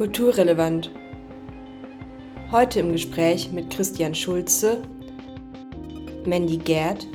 Kulturrelevant. 0.00 0.90
Heute 2.50 2.80
im 2.80 2.90
Gespräch 2.92 3.52
mit 3.52 3.68
Christian 3.68 4.14
Schulze, 4.14 4.80
Mandy 6.24 6.56
Gerd 6.56 7.06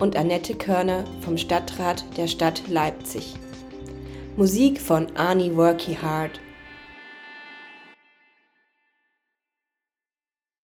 und 0.00 0.16
Annette 0.16 0.56
Körner 0.56 1.04
vom 1.20 1.38
Stadtrat 1.38 2.04
der 2.16 2.26
Stadt 2.26 2.66
Leipzig. 2.66 3.36
Musik 4.36 4.80
von 4.80 5.16
Arnie 5.16 5.54
Worky 5.54 5.94
Hard. 5.94 6.40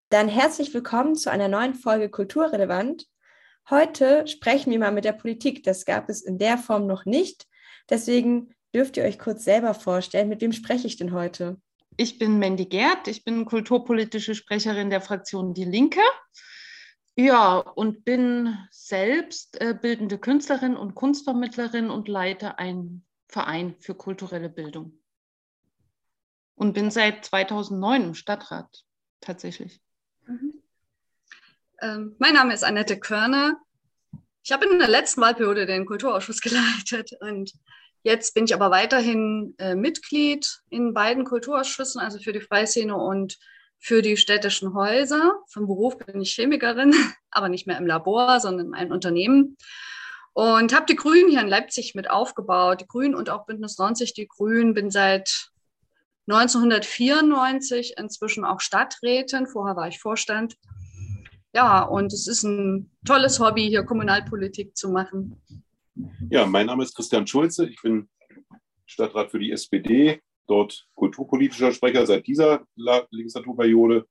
Dann 0.10 0.28
herzlich 0.28 0.74
willkommen 0.74 1.14
zu 1.14 1.30
einer 1.30 1.50
neuen 1.50 1.76
Folge 1.76 2.10
Kulturrelevant. 2.10 3.06
Heute 3.70 4.26
sprechen 4.26 4.72
wir 4.72 4.80
mal 4.80 4.92
mit 4.92 5.06
der 5.06 5.14
Politik. 5.14 5.64
Das 5.64 5.86
gab 5.86 6.10
es 6.10 6.24
in 6.24 6.40
der 6.40 6.58
Form 6.58 6.88
noch 6.88 7.06
nicht. 7.06 7.46
Deswegen 7.92 8.56
dürft 8.74 8.98
ihr 8.98 9.04
euch 9.04 9.20
kurz 9.20 9.44
selber 9.44 9.74
vorstellen. 9.74 10.30
Mit 10.30 10.42
wem 10.42 10.52
spreche 10.52 10.88
ich 10.88 10.98
denn 10.98 11.12
heute? 11.12 11.60
Ich 12.00 12.18
bin 12.18 12.40
Mandy 12.40 12.66
Gerd. 12.66 13.10
Ich 13.10 13.26
bin 13.26 13.44
kulturpolitische 13.44 14.34
Sprecherin 14.34 14.90
der 14.90 15.02
Fraktion 15.02 15.54
Die 15.54 15.66
Linke. 15.66 16.00
Ja, 17.18 17.58
und 17.58 18.06
bin 18.06 18.58
selbst 18.72 19.60
äh, 19.60 19.74
bildende 19.74 20.18
Künstlerin 20.18 20.78
und 20.78 20.96
Kunstvermittlerin 20.96 21.90
und 21.90 22.08
leite 22.08 22.58
einen 22.58 23.06
Verein 23.28 23.76
für 23.82 23.96
kulturelle 23.96 24.48
Bildung. 24.48 24.98
Und 26.56 26.72
bin 26.72 26.90
seit 26.90 27.26
2009 27.26 28.02
im 28.02 28.16
Stadtrat 28.16 28.86
tatsächlich. 29.20 29.82
Mhm. 30.26 30.54
Ähm, 31.82 32.16
mein 32.18 32.34
Name 32.34 32.54
ist 32.54 32.64
Annette 32.64 32.98
Körner. 32.98 33.60
Ich 34.42 34.54
habe 34.54 34.66
in 34.68 34.80
der 34.80 34.88
letzten 34.88 35.20
Wahlperiode 35.20 35.66
den 35.66 35.86
Kulturausschuss 35.86 36.40
geleitet 36.42 37.12
und 37.20 37.52
jetzt 38.04 38.34
bin 38.34 38.46
ich 38.46 38.54
aber 38.54 38.72
weiterhin 38.72 39.56
äh, 39.58 39.76
Mitglied 39.76 40.62
in 40.70 40.94
beiden 40.94 41.26
Kulturausschüssen, 41.26 42.02
also 42.02 42.20
für 42.20 42.34
die 42.34 42.42
Freiszene 42.42 42.96
und 42.96 43.38
für 43.80 44.02
die 44.02 44.18
städtischen 44.18 44.74
Häuser. 44.74 45.40
Vom 45.48 45.68
Beruf 45.68 45.98
bin 45.98 46.22
ich 46.22 46.34
Chemikerin, 46.34 46.94
aber 47.32 47.50
nicht 47.50 47.68
mehr 47.68 47.78
im 47.78 47.88
Labor, 47.88 48.40
sondern 48.40 48.68
in 48.68 48.74
einem 48.74 48.92
Unternehmen. 48.92 49.58
Und 50.34 50.74
habe 50.74 50.86
die 50.86 50.96
Grünen 50.96 51.30
hier 51.30 51.42
in 51.42 51.48
Leipzig 51.48 51.96
mit 51.96 52.10
aufgebaut. 52.10 52.82
Die 52.82 52.88
Grünen 52.88 53.16
und 53.16 53.30
auch 53.30 53.46
Bündnis 53.46 53.78
90, 53.78 54.14
die 54.14 54.28
Grünen, 54.28 54.74
bin 54.74 54.92
seit 54.92 55.50
1994 56.28 57.96
inzwischen 57.98 58.46
auch 58.46 58.62
Stadträtin. 58.62 59.48
Vorher 59.48 59.76
war 59.76 59.88
ich 59.88 60.00
Vorstand 60.00 60.56
ja, 61.54 61.82
und 61.82 62.14
es 62.14 62.28
ist 62.28 62.44
ein 62.44 62.92
tolles 63.06 63.40
Hobby, 63.40 63.68
hier 63.68 63.84
Kommunalpolitik 63.84 64.78
zu 64.78 64.90
machen. 64.90 65.42
Ja, 66.30 66.46
mein 66.46 66.68
Name 66.68 66.84
ist 66.84 66.96
Christian 66.96 67.28
Schulze. 67.28 67.68
Ich 67.70 67.82
bin 67.82 68.10
Stadtrat 68.86 69.32
für 69.32 69.40
die 69.40 69.52
SPD, 69.52 70.22
dort 70.48 70.88
kulturpolitischer 70.96 71.72
Sprecher 71.72 72.06
seit 72.06 72.28
dieser 72.28 72.66
Legislaturperiode 72.76 74.08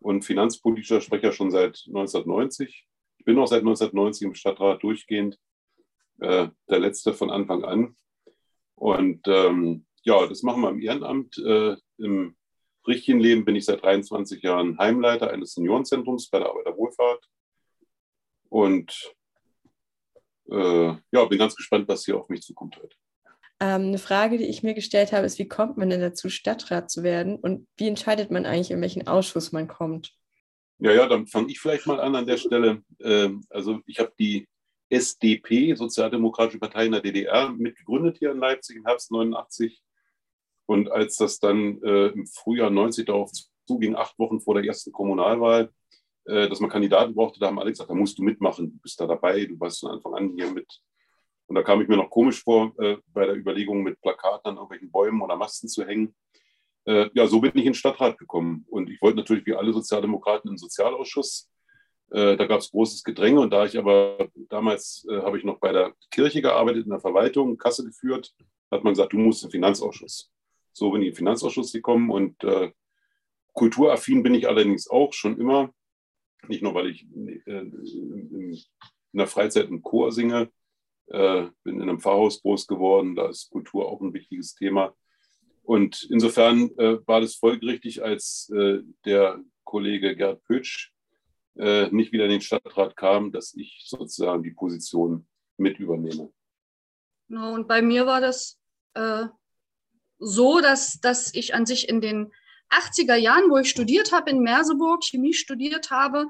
und 0.00 0.24
finanzpolitischer 0.24 1.00
Sprecher 1.00 1.32
schon 1.32 1.50
seit 1.50 1.82
1990. 1.86 2.86
Ich 3.18 3.24
bin 3.24 3.38
auch 3.38 3.46
seit 3.46 3.60
1990 3.60 4.26
im 4.26 4.34
Stadtrat 4.34 4.82
durchgehend, 4.82 5.38
äh, 6.20 6.48
der 6.68 6.78
letzte 6.78 7.12
von 7.12 7.30
Anfang 7.30 7.64
an. 7.64 7.96
Und 8.74 9.26
ähm, 9.26 9.86
ja, 10.02 10.26
das 10.26 10.42
machen 10.42 10.62
wir 10.62 10.70
im 10.70 10.80
Ehrenamt. 10.80 11.36
Äh, 11.38 11.76
Im 11.98 12.36
richtigen 12.86 13.18
Leben 13.18 13.44
bin 13.44 13.56
ich 13.56 13.64
seit 13.64 13.82
23 13.82 14.42
Jahren 14.42 14.78
Heimleiter 14.78 15.30
eines 15.30 15.54
Seniorenzentrums 15.54 16.28
bei 16.30 16.38
der 16.38 16.48
Arbeiterwohlfahrt. 16.48 17.26
Und 18.48 19.16
äh, 20.50 20.96
ja, 21.12 21.24
bin 21.24 21.38
ganz 21.38 21.54
gespannt, 21.54 21.88
was 21.88 22.04
hier 22.04 22.18
auf 22.18 22.28
mich 22.28 22.42
zukommt 22.42 22.76
heute. 22.76 22.96
Ähm, 23.58 23.82
eine 23.82 23.98
Frage, 23.98 24.36
die 24.36 24.44
ich 24.44 24.62
mir 24.62 24.74
gestellt 24.74 25.12
habe, 25.12 25.24
ist, 25.26 25.38
wie 25.38 25.48
kommt 25.48 25.78
man 25.78 25.88
denn 25.88 26.00
dazu, 26.00 26.28
Stadtrat 26.28 26.90
zu 26.90 27.02
werden 27.02 27.36
und 27.36 27.66
wie 27.78 27.88
entscheidet 27.88 28.30
man 28.30 28.44
eigentlich, 28.44 28.70
in 28.70 28.80
welchen 28.80 29.06
Ausschuss 29.06 29.52
man 29.52 29.66
kommt? 29.66 30.14
Ja, 30.78 30.92
ja, 30.92 31.06
dann 31.06 31.26
fange 31.26 31.50
ich 31.50 31.58
vielleicht 31.58 31.86
mal 31.86 32.00
an 32.00 32.14
an 32.14 32.26
der 32.26 32.36
Stelle. 32.36 32.82
Ähm, 33.00 33.44
also 33.48 33.80
ich 33.86 33.98
habe 33.98 34.12
die 34.18 34.46
SDP, 34.90 35.74
Sozialdemokratische 35.74 36.58
Partei 36.58 36.86
in 36.86 36.92
der 36.92 37.00
DDR, 37.00 37.50
mitgegründet 37.50 38.18
hier 38.18 38.30
in 38.30 38.38
Leipzig 38.38 38.76
im 38.76 38.84
Herbst 38.84 39.10
89 39.10 39.82
und 40.66 40.90
als 40.90 41.16
das 41.16 41.38
dann 41.38 41.82
äh, 41.82 42.08
im 42.08 42.26
Frühjahr 42.26 42.70
90 42.70 43.06
darauf 43.06 43.30
zuging, 43.66 43.96
acht 43.96 44.18
Wochen 44.18 44.40
vor 44.40 44.54
der 44.54 44.64
ersten 44.64 44.92
Kommunalwahl, 44.92 45.72
dass 46.26 46.58
man 46.58 46.70
Kandidaten 46.70 47.14
brauchte, 47.14 47.38
da 47.38 47.46
haben 47.46 47.58
alle 47.60 47.70
gesagt, 47.70 47.88
da 47.88 47.94
musst 47.94 48.18
du 48.18 48.22
mitmachen, 48.24 48.72
du 48.72 48.78
bist 48.78 49.00
da 49.00 49.06
dabei, 49.06 49.44
du 49.44 49.60
warst 49.60 49.78
von 49.78 49.92
Anfang 49.92 50.14
an 50.14 50.32
hier 50.36 50.50
mit. 50.50 50.80
Und 51.46 51.54
da 51.54 51.62
kam 51.62 51.80
ich 51.80 51.88
mir 51.88 51.96
noch 51.96 52.10
komisch 52.10 52.42
vor, 52.42 52.72
äh, 52.78 52.96
bei 53.12 53.26
der 53.26 53.36
Überlegung, 53.36 53.82
mit 53.82 54.00
Plakaten 54.00 54.50
an 54.50 54.56
irgendwelchen 54.56 54.90
Bäumen 54.90 55.20
oder 55.22 55.36
Masten 55.36 55.68
zu 55.68 55.86
hängen. 55.86 56.14
Äh, 56.84 57.08
ja, 57.14 57.26
so 57.26 57.40
bin 57.40 57.52
ich 57.54 57.58
in 57.58 57.64
den 57.64 57.74
Stadtrat 57.74 58.18
gekommen. 58.18 58.64
Und 58.68 58.90
ich 58.90 59.00
wollte 59.00 59.18
natürlich 59.18 59.46
wie 59.46 59.54
alle 59.54 59.72
Sozialdemokraten 59.72 60.50
im 60.50 60.58
Sozialausschuss. 60.58 61.48
Äh, 62.10 62.36
da 62.36 62.46
gab 62.46 62.60
es 62.60 62.70
großes 62.70 63.04
Gedränge. 63.04 63.40
Und 63.40 63.50
da 63.52 63.64
ich 63.64 63.78
aber 63.78 64.28
damals 64.48 65.06
äh, 65.08 65.22
habe 65.22 65.38
ich 65.38 65.44
noch 65.44 65.58
bei 65.58 65.72
der 65.72 65.94
Kirche 66.10 66.42
gearbeitet, 66.42 66.84
in 66.84 66.90
der 66.90 67.00
Verwaltung, 67.00 67.56
Kasse 67.56 67.84
geführt, 67.84 68.34
hat 68.70 68.82
man 68.82 68.94
gesagt, 68.94 69.12
du 69.12 69.18
musst 69.18 69.44
im 69.44 69.50
Finanzausschuss. 69.50 70.32
So 70.72 70.90
bin 70.90 71.02
ich 71.02 71.10
den 71.10 71.16
Finanzausschuss 71.16 71.72
gekommen 71.72 72.10
und 72.10 72.42
äh, 72.42 72.72
kulturaffin 73.52 74.22
bin 74.22 74.34
ich 74.34 74.48
allerdings 74.48 74.90
auch 74.90 75.12
schon 75.12 75.38
immer. 75.40 75.72
Nicht 76.48 76.62
nur, 76.62 76.74
weil 76.74 76.90
ich 76.90 77.06
äh, 77.46 77.60
in, 77.60 78.58
der 79.12 79.26
Freizeit 79.26 79.68
im 79.68 79.82
Chor 79.82 80.12
singe, 80.12 80.50
äh, 81.08 81.46
bin 81.62 81.76
in 81.76 81.82
einem 81.82 82.00
Pfarrhaus 82.00 82.42
groß 82.42 82.66
geworden, 82.66 83.14
da 83.14 83.28
ist 83.28 83.50
Kultur 83.50 83.86
auch 83.88 84.00
ein 84.00 84.12
wichtiges 84.12 84.54
Thema. 84.54 84.94
Und 85.62 86.06
insofern 86.10 86.70
äh, 86.78 86.98
war 87.06 87.20
das 87.20 87.34
folgerichtig, 87.36 88.02
als 88.02 88.52
der 89.04 89.42
Kollege 89.64 90.14
Gerd 90.14 90.42
Pötsch 90.44 90.92
nicht 91.54 92.12
wieder 92.12 92.24
in 92.24 92.32
den 92.32 92.40
Stadtrat 92.42 92.94
kam, 92.96 93.32
dass 93.32 93.54
ich 93.54 93.82
sozusagen 93.86 94.42
die 94.42 94.50
Position 94.50 95.26
mit 95.56 95.78
übernehme. 95.78 96.30
Und 97.28 97.66
bei 97.66 97.80
mir 97.80 98.06
war 98.06 98.20
das 98.20 98.60
äh, 98.94 99.26
so, 100.18 100.60
dass, 100.60 101.00
dass 101.00 101.34
ich 101.34 101.54
an 101.54 101.66
sich 101.66 101.88
in 101.88 102.00
den 102.00 102.32
80er 102.70 103.14
Jahren, 103.14 103.50
wo 103.50 103.58
ich 103.58 103.70
studiert 103.70 104.12
habe 104.12 104.30
in 104.30 104.40
Merseburg, 104.40 105.04
Chemie 105.04 105.34
studiert 105.34 105.90
habe, 105.90 106.26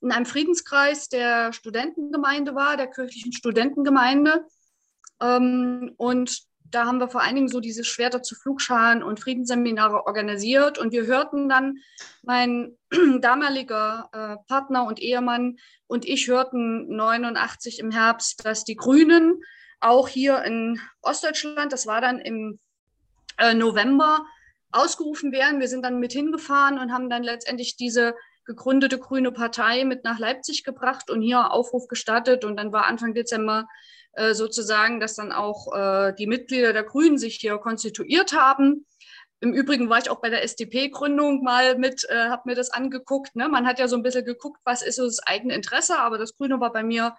in 0.00 0.12
einem 0.12 0.26
Friedenskreis 0.26 1.08
der 1.08 1.52
Studentengemeinde 1.52 2.54
war, 2.54 2.76
der 2.76 2.86
kirchlichen 2.86 3.32
Studentengemeinde. 3.32 4.46
Ähm, 5.20 5.92
und 5.96 6.42
da 6.70 6.86
haben 6.86 6.98
wir 6.98 7.08
vor 7.08 7.22
allen 7.22 7.34
Dingen 7.34 7.48
so 7.48 7.60
diese 7.60 7.84
Schwerter 7.84 8.22
zu 8.22 8.34
Flugscharen 8.34 9.02
und 9.02 9.20
Friedensseminare 9.20 10.06
organisiert. 10.06 10.78
Und 10.78 10.92
wir 10.92 11.06
hörten 11.06 11.48
dann, 11.48 11.78
mein 12.22 12.76
damaliger 13.20 14.08
äh, 14.12 14.36
Partner 14.48 14.84
und 14.86 15.00
Ehemann 15.00 15.56
und 15.86 16.06
ich 16.06 16.28
hörten 16.28 16.94
89 16.94 17.80
im 17.80 17.90
Herbst, 17.90 18.44
dass 18.44 18.64
die 18.64 18.76
Grünen 18.76 19.42
auch 19.80 20.08
hier 20.08 20.42
in 20.44 20.80
Ostdeutschland, 21.02 21.72
das 21.72 21.86
war 21.86 22.00
dann 22.00 22.18
im 22.18 22.58
äh, 23.38 23.54
November 23.54 24.26
ausgerufen 24.72 25.32
werden. 25.32 25.60
Wir 25.60 25.68
sind 25.68 25.82
dann 25.84 26.00
mit 26.00 26.12
hingefahren 26.12 26.78
und 26.78 26.92
haben 26.92 27.10
dann 27.10 27.22
letztendlich 27.22 27.76
diese 27.76 28.14
gegründete 28.44 28.98
grüne 28.98 29.32
Partei 29.32 29.84
mit 29.84 30.04
nach 30.04 30.18
Leipzig 30.18 30.64
gebracht 30.64 31.10
und 31.10 31.22
hier 31.22 31.52
Aufruf 31.52 31.88
gestartet. 31.88 32.44
Und 32.44 32.56
dann 32.56 32.72
war 32.72 32.86
Anfang 32.86 33.14
Dezember 33.14 33.68
äh, 34.12 34.34
sozusagen, 34.34 35.00
dass 35.00 35.14
dann 35.14 35.32
auch 35.32 35.72
äh, 35.74 36.12
die 36.14 36.26
Mitglieder 36.26 36.72
der 36.72 36.84
Grünen 36.84 37.18
sich 37.18 37.36
hier 37.36 37.58
konstituiert 37.58 38.32
haben. 38.32 38.86
Im 39.40 39.54
Übrigen 39.54 39.88
war 39.88 39.98
ich 39.98 40.10
auch 40.10 40.20
bei 40.20 40.28
der 40.28 40.42
SDP-Gründung 40.42 41.42
mal 41.42 41.78
mit, 41.78 42.04
äh, 42.08 42.28
habe 42.28 42.42
mir 42.46 42.54
das 42.54 42.70
angeguckt. 42.70 43.36
Ne? 43.36 43.48
Man 43.48 43.66
hat 43.66 43.78
ja 43.78 43.88
so 43.88 43.96
ein 43.96 44.02
bisschen 44.02 44.24
geguckt, 44.24 44.60
was 44.64 44.82
ist 44.82 44.96
so 44.96 45.04
das 45.04 45.20
eigene 45.20 45.54
Interesse, 45.54 45.98
aber 45.98 46.18
das 46.18 46.36
Grüne 46.36 46.60
war 46.60 46.72
bei 46.72 46.82
mir, 46.82 47.14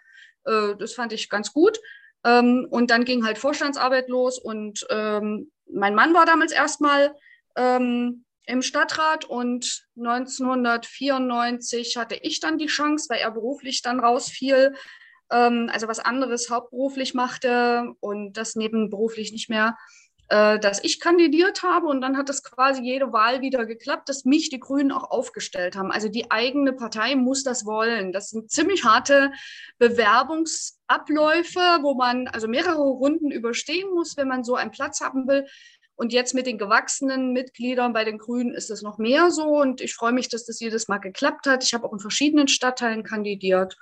äh, 0.45 0.75
das 0.77 0.93
fand 0.93 1.13
ich 1.13 1.29
ganz 1.29 1.51
gut. 1.51 1.79
Ähm, 2.23 2.67
und 2.69 2.91
dann 2.91 3.05
ging 3.05 3.25
halt 3.25 3.39
Vorstandsarbeit 3.39 4.07
los 4.07 4.37
und 4.37 4.85
ähm, 4.89 5.51
mein 5.65 5.95
Mann 5.95 6.13
war 6.13 6.25
damals 6.25 6.51
erstmal 6.51 7.15
ähm, 7.55 8.25
im 8.45 8.61
Stadtrat 8.61 9.25
und 9.25 9.87
1994 9.97 11.97
hatte 11.97 12.15
ich 12.15 12.39
dann 12.39 12.57
die 12.57 12.67
Chance, 12.67 13.07
weil 13.09 13.19
er 13.19 13.31
beruflich 13.31 13.81
dann 13.81 13.99
rausfiel, 13.99 14.73
ähm, 15.31 15.69
also 15.71 15.87
was 15.87 15.99
anderes 15.99 16.49
hauptberuflich 16.49 17.13
machte 17.13 17.93
und 17.99 18.33
das 18.33 18.55
nebenberuflich 18.55 19.31
nicht 19.31 19.49
mehr, 19.49 19.77
äh, 20.31 20.59
dass 20.59 20.83
ich 20.83 20.99
kandidiert 20.99 21.61
habe. 21.61 21.87
Und 21.87 22.01
dann 22.01 22.17
hat 22.17 22.29
das 22.29 22.43
quasi 22.43 22.81
jede 22.81 23.13
Wahl 23.13 23.41
wieder 23.41 23.65
geklappt, 23.65 24.09
dass 24.09 24.25
mich 24.25 24.49
die 24.49 24.59
Grünen 24.59 24.91
auch 24.91 25.11
aufgestellt 25.11 25.75
haben. 25.75 25.91
Also 25.91 26.07
die 26.07 26.31
eigene 26.31 26.73
Partei 26.73 27.15
muss 27.15 27.43
das 27.43 27.65
wollen. 27.65 28.11
Das 28.11 28.29
sind 28.29 28.49
ziemlich 28.49 28.85
harte 28.85 29.31
Bewerbungsabläufe, 29.77 31.59
wo 31.81 31.95
man 31.95 32.27
also 32.27 32.47
mehrere 32.47 32.81
Runden 32.81 33.29
überstehen 33.29 33.93
muss, 33.93 34.17
wenn 34.17 34.27
man 34.27 34.43
so 34.43 34.55
einen 34.55 34.71
Platz 34.71 35.01
haben 35.01 35.27
will. 35.27 35.45
Und 36.01 36.13
jetzt 36.13 36.33
mit 36.33 36.47
den 36.47 36.57
gewachsenen 36.57 37.31
Mitgliedern 37.31 37.93
bei 37.93 38.03
den 38.03 38.17
Grünen 38.17 38.55
ist 38.55 38.71
es 38.71 38.81
noch 38.81 38.97
mehr 38.97 39.29
so. 39.29 39.61
Und 39.61 39.81
ich 39.81 39.93
freue 39.93 40.13
mich, 40.13 40.29
dass 40.29 40.47
das 40.47 40.59
jedes 40.59 40.87
Mal 40.87 40.97
geklappt 40.97 41.45
hat. 41.45 41.63
Ich 41.63 41.75
habe 41.75 41.85
auch 41.85 41.93
in 41.93 41.99
verschiedenen 41.99 42.47
Stadtteilen 42.47 43.03
kandidiert. 43.03 43.77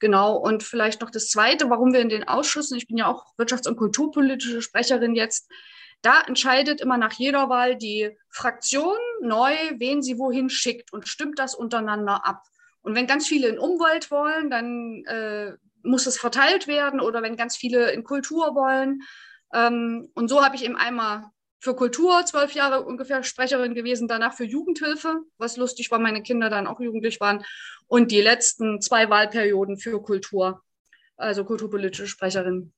Genau. 0.00 0.34
Und 0.34 0.64
vielleicht 0.64 1.02
noch 1.02 1.10
das 1.10 1.28
Zweite, 1.28 1.70
warum 1.70 1.92
wir 1.92 2.00
in 2.00 2.08
den 2.08 2.26
Ausschüssen, 2.26 2.76
ich 2.76 2.88
bin 2.88 2.96
ja 2.96 3.06
auch 3.06 3.26
wirtschafts- 3.38 3.68
und 3.68 3.76
kulturpolitische 3.76 4.60
Sprecherin 4.60 5.14
jetzt, 5.14 5.48
da 6.02 6.22
entscheidet 6.22 6.80
immer 6.80 6.98
nach 6.98 7.12
jeder 7.12 7.48
Wahl 7.48 7.76
die 7.76 8.10
Fraktion 8.28 8.98
neu, 9.20 9.54
wen 9.76 10.02
sie 10.02 10.18
wohin 10.18 10.50
schickt 10.50 10.92
und 10.92 11.06
stimmt 11.06 11.38
das 11.38 11.54
untereinander 11.54 12.26
ab. 12.26 12.42
Und 12.80 12.96
wenn 12.96 13.06
ganz 13.06 13.28
viele 13.28 13.46
in 13.46 13.60
Umwelt 13.60 14.10
wollen, 14.10 14.50
dann 14.50 15.04
äh, 15.04 15.52
muss 15.84 16.08
es 16.08 16.18
verteilt 16.18 16.66
werden 16.66 16.98
oder 16.98 17.22
wenn 17.22 17.36
ganz 17.36 17.56
viele 17.56 17.92
in 17.92 18.02
Kultur 18.02 18.56
wollen. 18.56 19.02
Ähm, 19.54 20.10
und 20.14 20.26
so 20.26 20.44
habe 20.44 20.56
ich 20.56 20.64
eben 20.64 20.74
einmal 20.74 21.30
für 21.62 21.76
Kultur 21.76 22.26
zwölf 22.26 22.54
Jahre 22.54 22.84
ungefähr 22.84 23.22
Sprecherin 23.22 23.74
gewesen, 23.74 24.08
danach 24.08 24.34
für 24.34 24.44
Jugendhilfe, 24.44 25.20
was 25.38 25.56
lustig 25.56 25.92
war, 25.92 26.00
meine 26.00 26.22
Kinder 26.22 26.50
dann 26.50 26.66
auch 26.66 26.80
jugendlich 26.80 27.20
waren. 27.20 27.44
Und 27.86 28.10
die 28.10 28.20
letzten 28.20 28.80
zwei 28.80 29.08
Wahlperioden 29.08 29.78
für 29.78 30.02
Kultur, 30.02 30.60
also 31.16 31.44
kulturpolitische 31.44 32.08
Sprecherin. 32.08 32.72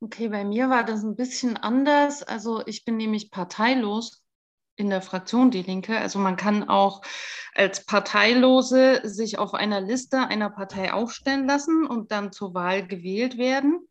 Okay, 0.00 0.28
bei 0.28 0.44
mir 0.44 0.70
war 0.70 0.84
das 0.84 1.02
ein 1.02 1.16
bisschen 1.16 1.56
anders. 1.56 2.22
Also 2.22 2.62
ich 2.64 2.84
bin 2.84 2.96
nämlich 2.96 3.32
parteilos 3.32 4.22
in 4.76 4.88
der 4.88 5.02
Fraktion 5.02 5.50
Die 5.50 5.62
Linke. 5.62 5.98
Also 5.98 6.20
man 6.20 6.36
kann 6.36 6.68
auch 6.68 7.02
als 7.54 7.84
Parteilose 7.86 9.00
sich 9.02 9.36
auf 9.36 9.52
einer 9.52 9.80
Liste 9.80 10.28
einer 10.28 10.48
Partei 10.48 10.92
aufstellen 10.92 11.48
lassen 11.48 11.86
und 11.86 12.12
dann 12.12 12.30
zur 12.30 12.54
Wahl 12.54 12.86
gewählt 12.86 13.36
werden. 13.36 13.88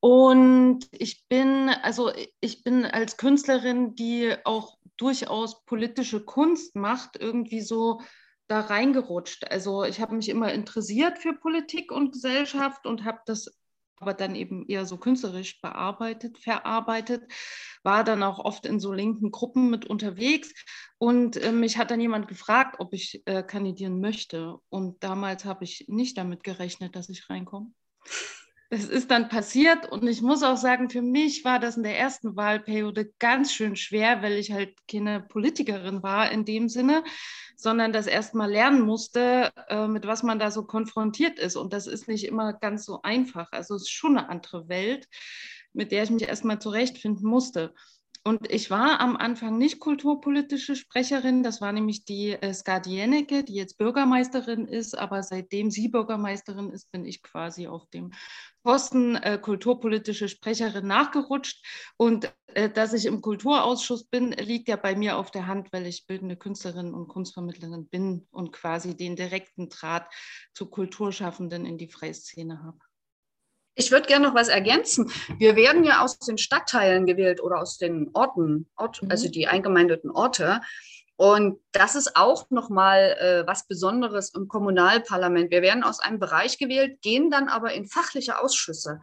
Und 0.00 0.86
ich 0.92 1.26
bin, 1.28 1.68
also 1.68 2.12
ich 2.40 2.62
bin 2.64 2.84
als 2.84 3.16
Künstlerin, 3.16 3.94
die 3.94 4.34
auch 4.44 4.78
durchaus 4.96 5.64
politische 5.64 6.24
Kunst 6.24 6.76
macht, 6.76 7.16
irgendwie 7.16 7.60
so 7.60 8.00
da 8.48 8.60
reingerutscht. 8.60 9.50
Also 9.50 9.84
ich 9.84 10.00
habe 10.00 10.14
mich 10.14 10.28
immer 10.28 10.52
interessiert 10.52 11.18
für 11.18 11.32
Politik 11.32 11.90
und 11.90 12.12
Gesellschaft 12.12 12.86
und 12.86 13.04
habe 13.04 13.20
das 13.26 13.48
aber 13.98 14.14
dann 14.14 14.34
eben 14.34 14.66
eher 14.68 14.84
so 14.84 14.98
künstlerisch 14.98 15.60
bearbeitet, 15.60 16.38
verarbeitet, 16.38 17.32
war 17.82 18.04
dann 18.04 18.22
auch 18.22 18.38
oft 18.38 18.66
in 18.66 18.78
so 18.78 18.92
linken 18.92 19.30
Gruppen 19.30 19.70
mit 19.70 19.86
unterwegs. 19.86 20.52
Und 20.98 21.36
äh, 21.36 21.52
mich 21.52 21.78
hat 21.78 21.90
dann 21.90 22.00
jemand 22.00 22.28
gefragt, 22.28 22.76
ob 22.78 22.92
ich 22.92 23.22
äh, 23.26 23.42
kandidieren 23.42 24.00
möchte. 24.00 24.56
Und 24.68 25.02
damals 25.02 25.44
habe 25.44 25.64
ich 25.64 25.86
nicht 25.88 26.18
damit 26.18 26.44
gerechnet, 26.44 26.94
dass 26.94 27.08
ich 27.08 27.30
reinkomme. 27.30 27.72
Es 28.68 28.88
ist 28.88 29.10
dann 29.10 29.28
passiert 29.28 29.90
und 29.92 30.06
ich 30.08 30.22
muss 30.22 30.42
auch 30.42 30.56
sagen, 30.56 30.90
für 30.90 31.02
mich 31.02 31.44
war 31.44 31.60
das 31.60 31.76
in 31.76 31.84
der 31.84 31.98
ersten 31.98 32.36
Wahlperiode 32.36 33.12
ganz 33.20 33.52
schön 33.52 33.76
schwer, 33.76 34.22
weil 34.22 34.32
ich 34.34 34.52
halt 34.52 34.74
keine 34.90 35.20
Politikerin 35.20 36.02
war 36.02 36.30
in 36.32 36.44
dem 36.44 36.68
Sinne 36.68 37.04
sondern 37.56 37.92
das 37.92 38.06
erstmal 38.06 38.50
lernen 38.50 38.82
musste, 38.82 39.50
äh, 39.68 39.88
mit 39.88 40.06
was 40.06 40.22
man 40.22 40.38
da 40.38 40.50
so 40.50 40.64
konfrontiert 40.64 41.38
ist. 41.38 41.56
Und 41.56 41.72
das 41.72 41.86
ist 41.86 42.06
nicht 42.06 42.24
immer 42.24 42.52
ganz 42.52 42.84
so 42.84 43.00
einfach. 43.02 43.50
Also 43.50 43.74
es 43.74 43.82
ist 43.82 43.90
schon 43.90 44.18
eine 44.18 44.28
andere 44.28 44.68
Welt, 44.68 45.08
mit 45.72 45.90
der 45.90 46.04
ich 46.04 46.10
mich 46.10 46.28
erstmal 46.28 46.60
zurechtfinden 46.60 47.28
musste. 47.28 47.74
Und 48.26 48.50
ich 48.50 48.72
war 48.72 48.98
am 48.98 49.16
Anfang 49.16 49.56
nicht 49.56 49.78
kulturpolitische 49.78 50.74
Sprecherin, 50.74 51.44
das 51.44 51.60
war 51.60 51.70
nämlich 51.70 52.04
die 52.04 52.32
äh, 52.32 52.52
Skadi 52.52 52.96
Jennecke, 52.96 53.44
die 53.44 53.54
jetzt 53.54 53.78
Bürgermeisterin 53.78 54.66
ist, 54.66 54.98
aber 54.98 55.22
seitdem 55.22 55.70
sie 55.70 55.86
Bürgermeisterin 55.86 56.70
ist, 56.72 56.90
bin 56.90 57.04
ich 57.04 57.22
quasi 57.22 57.68
auf 57.68 57.86
dem 57.90 58.12
Posten 58.64 59.14
äh, 59.14 59.38
kulturpolitische 59.40 60.28
Sprecherin 60.28 60.88
nachgerutscht. 60.88 61.64
Und 61.98 62.34
äh, 62.48 62.68
dass 62.68 62.94
ich 62.94 63.06
im 63.06 63.20
Kulturausschuss 63.20 64.08
bin, 64.08 64.32
liegt 64.32 64.66
ja 64.66 64.74
bei 64.74 64.96
mir 64.96 65.18
auf 65.18 65.30
der 65.30 65.46
Hand, 65.46 65.72
weil 65.72 65.86
ich 65.86 66.08
bildende 66.08 66.36
Künstlerin 66.36 66.94
und 66.94 67.06
Kunstvermittlerin 67.06 67.86
bin 67.86 68.26
und 68.32 68.50
quasi 68.50 68.96
den 68.96 69.14
direkten 69.14 69.68
Draht 69.68 70.12
zu 70.52 70.66
Kulturschaffenden 70.68 71.64
in 71.64 71.78
die 71.78 71.92
freie 71.92 72.14
Szene 72.14 72.60
habe. 72.64 72.80
Ich 73.78 73.92
würde 73.92 74.08
gerne 74.08 74.26
noch 74.26 74.34
was 74.34 74.48
ergänzen. 74.48 75.12
Wir 75.38 75.54
werden 75.54 75.84
ja 75.84 76.00
aus 76.00 76.18
den 76.18 76.38
Stadtteilen 76.38 77.04
gewählt 77.04 77.42
oder 77.42 77.60
aus 77.60 77.76
den 77.76 78.10
Orten, 78.14 78.66
Ort, 78.74 79.02
mhm. 79.02 79.10
also 79.10 79.28
die 79.28 79.46
eingemeindeten 79.46 80.10
Orte. 80.10 80.62
Und 81.16 81.60
das 81.72 81.94
ist 81.94 82.16
auch 82.16 82.50
nochmal 82.50 83.16
äh, 83.20 83.46
was 83.46 83.66
Besonderes 83.66 84.34
im 84.34 84.48
Kommunalparlament. 84.48 85.50
Wir 85.50 85.60
werden 85.60 85.84
aus 85.84 86.00
einem 86.00 86.18
Bereich 86.18 86.58
gewählt, 86.58 87.02
gehen 87.02 87.30
dann 87.30 87.48
aber 87.48 87.74
in 87.74 87.86
fachliche 87.86 88.38
Ausschüsse. 88.38 89.00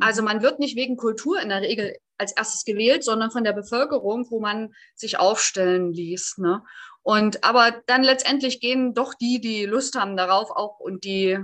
Also 0.00 0.22
man 0.22 0.42
wird 0.42 0.58
nicht 0.58 0.76
wegen 0.76 0.96
Kultur 0.96 1.40
in 1.40 1.48
der 1.48 1.62
Regel 1.62 1.96
als 2.18 2.32
erstes 2.32 2.64
gewählt, 2.64 3.04
sondern 3.04 3.30
von 3.30 3.44
der 3.44 3.52
Bevölkerung, 3.52 4.26
wo 4.30 4.40
man 4.40 4.74
sich 4.96 5.18
aufstellen 5.18 5.92
ließ. 5.92 6.38
Ne? 6.38 6.64
Und 7.02 7.44
aber 7.44 7.82
dann 7.86 8.02
letztendlich 8.02 8.60
gehen 8.60 8.94
doch 8.94 9.14
die, 9.14 9.40
die 9.40 9.64
Lust 9.64 9.96
haben 9.96 10.16
darauf, 10.16 10.50
auch 10.50 10.80
und 10.80 11.04
die 11.04 11.38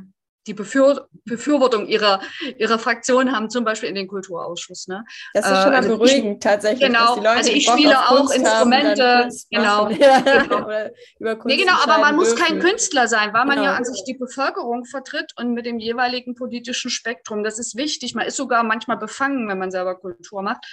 die 0.47 0.55
Befür 0.55 1.09
Befürwortung 1.25 1.87
ihrer, 1.87 2.21
ihrer 2.59 2.79
Fraktion 2.79 3.33
haben, 3.33 3.49
zum 3.49 3.65
Beispiel 3.65 3.89
in 3.89 3.95
den 3.95 4.09
Kulturausschuss. 4.09 4.89
Ne? 4.89 5.05
Das 5.33 5.47
ist 5.47 5.63
schon 5.63 5.71
mal 5.71 5.77
also 5.77 5.97
beruhigend 5.97 6.35
ich, 6.35 6.41
tatsächlich. 6.41 6.87
Genau, 6.87 7.15
also 7.15 7.51
ich 7.51 7.67
spiele 7.67 7.99
auch 7.99 8.31
Instrumente. 8.31 9.29
genau. 9.51 9.89
Ja, 9.91 10.21
genau. 11.19 11.45
nee, 11.45 11.57
genau, 11.57 11.75
aber 11.83 11.99
man 11.99 12.17
muss 12.17 12.37
kein 12.37 12.59
Künstler 12.59 13.09
sein, 13.09 13.33
weil 13.33 13.47
man 13.47 13.57
genau. 13.57 13.71
ja 13.71 13.75
an 13.75 13.85
sich 13.85 14.05
die 14.05 14.15
Bevölkerung 14.15 14.85
vertritt 14.85 15.33
und 15.39 15.55
mit 15.55 15.67
dem 15.67 15.79
jeweiligen 15.79 16.35
politischen 16.35 16.91
Spektrum. 16.91 17.43
Das 17.43 17.59
ist 17.59 17.77
wichtig. 17.77 18.15
Man 18.15 18.27
ist 18.27 18.37
sogar 18.37 18.63
manchmal 18.63 18.99
befangen, 18.99 19.49
wenn 19.49 19.59
man 19.59 19.71
selber 19.71 19.95
Kultur 19.95 20.43
macht. 20.43 20.65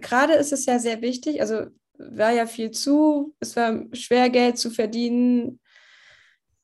Gerade 0.00 0.34
ist 0.34 0.52
es 0.52 0.66
ja 0.66 0.80
sehr 0.80 1.02
wichtig, 1.02 1.40
also 1.40 1.66
war 1.98 2.32
ja 2.32 2.46
viel 2.46 2.72
zu, 2.72 3.34
es 3.38 3.54
war 3.54 3.84
schwer 3.92 4.28
Geld 4.28 4.58
zu 4.58 4.70
verdienen, 4.70 5.60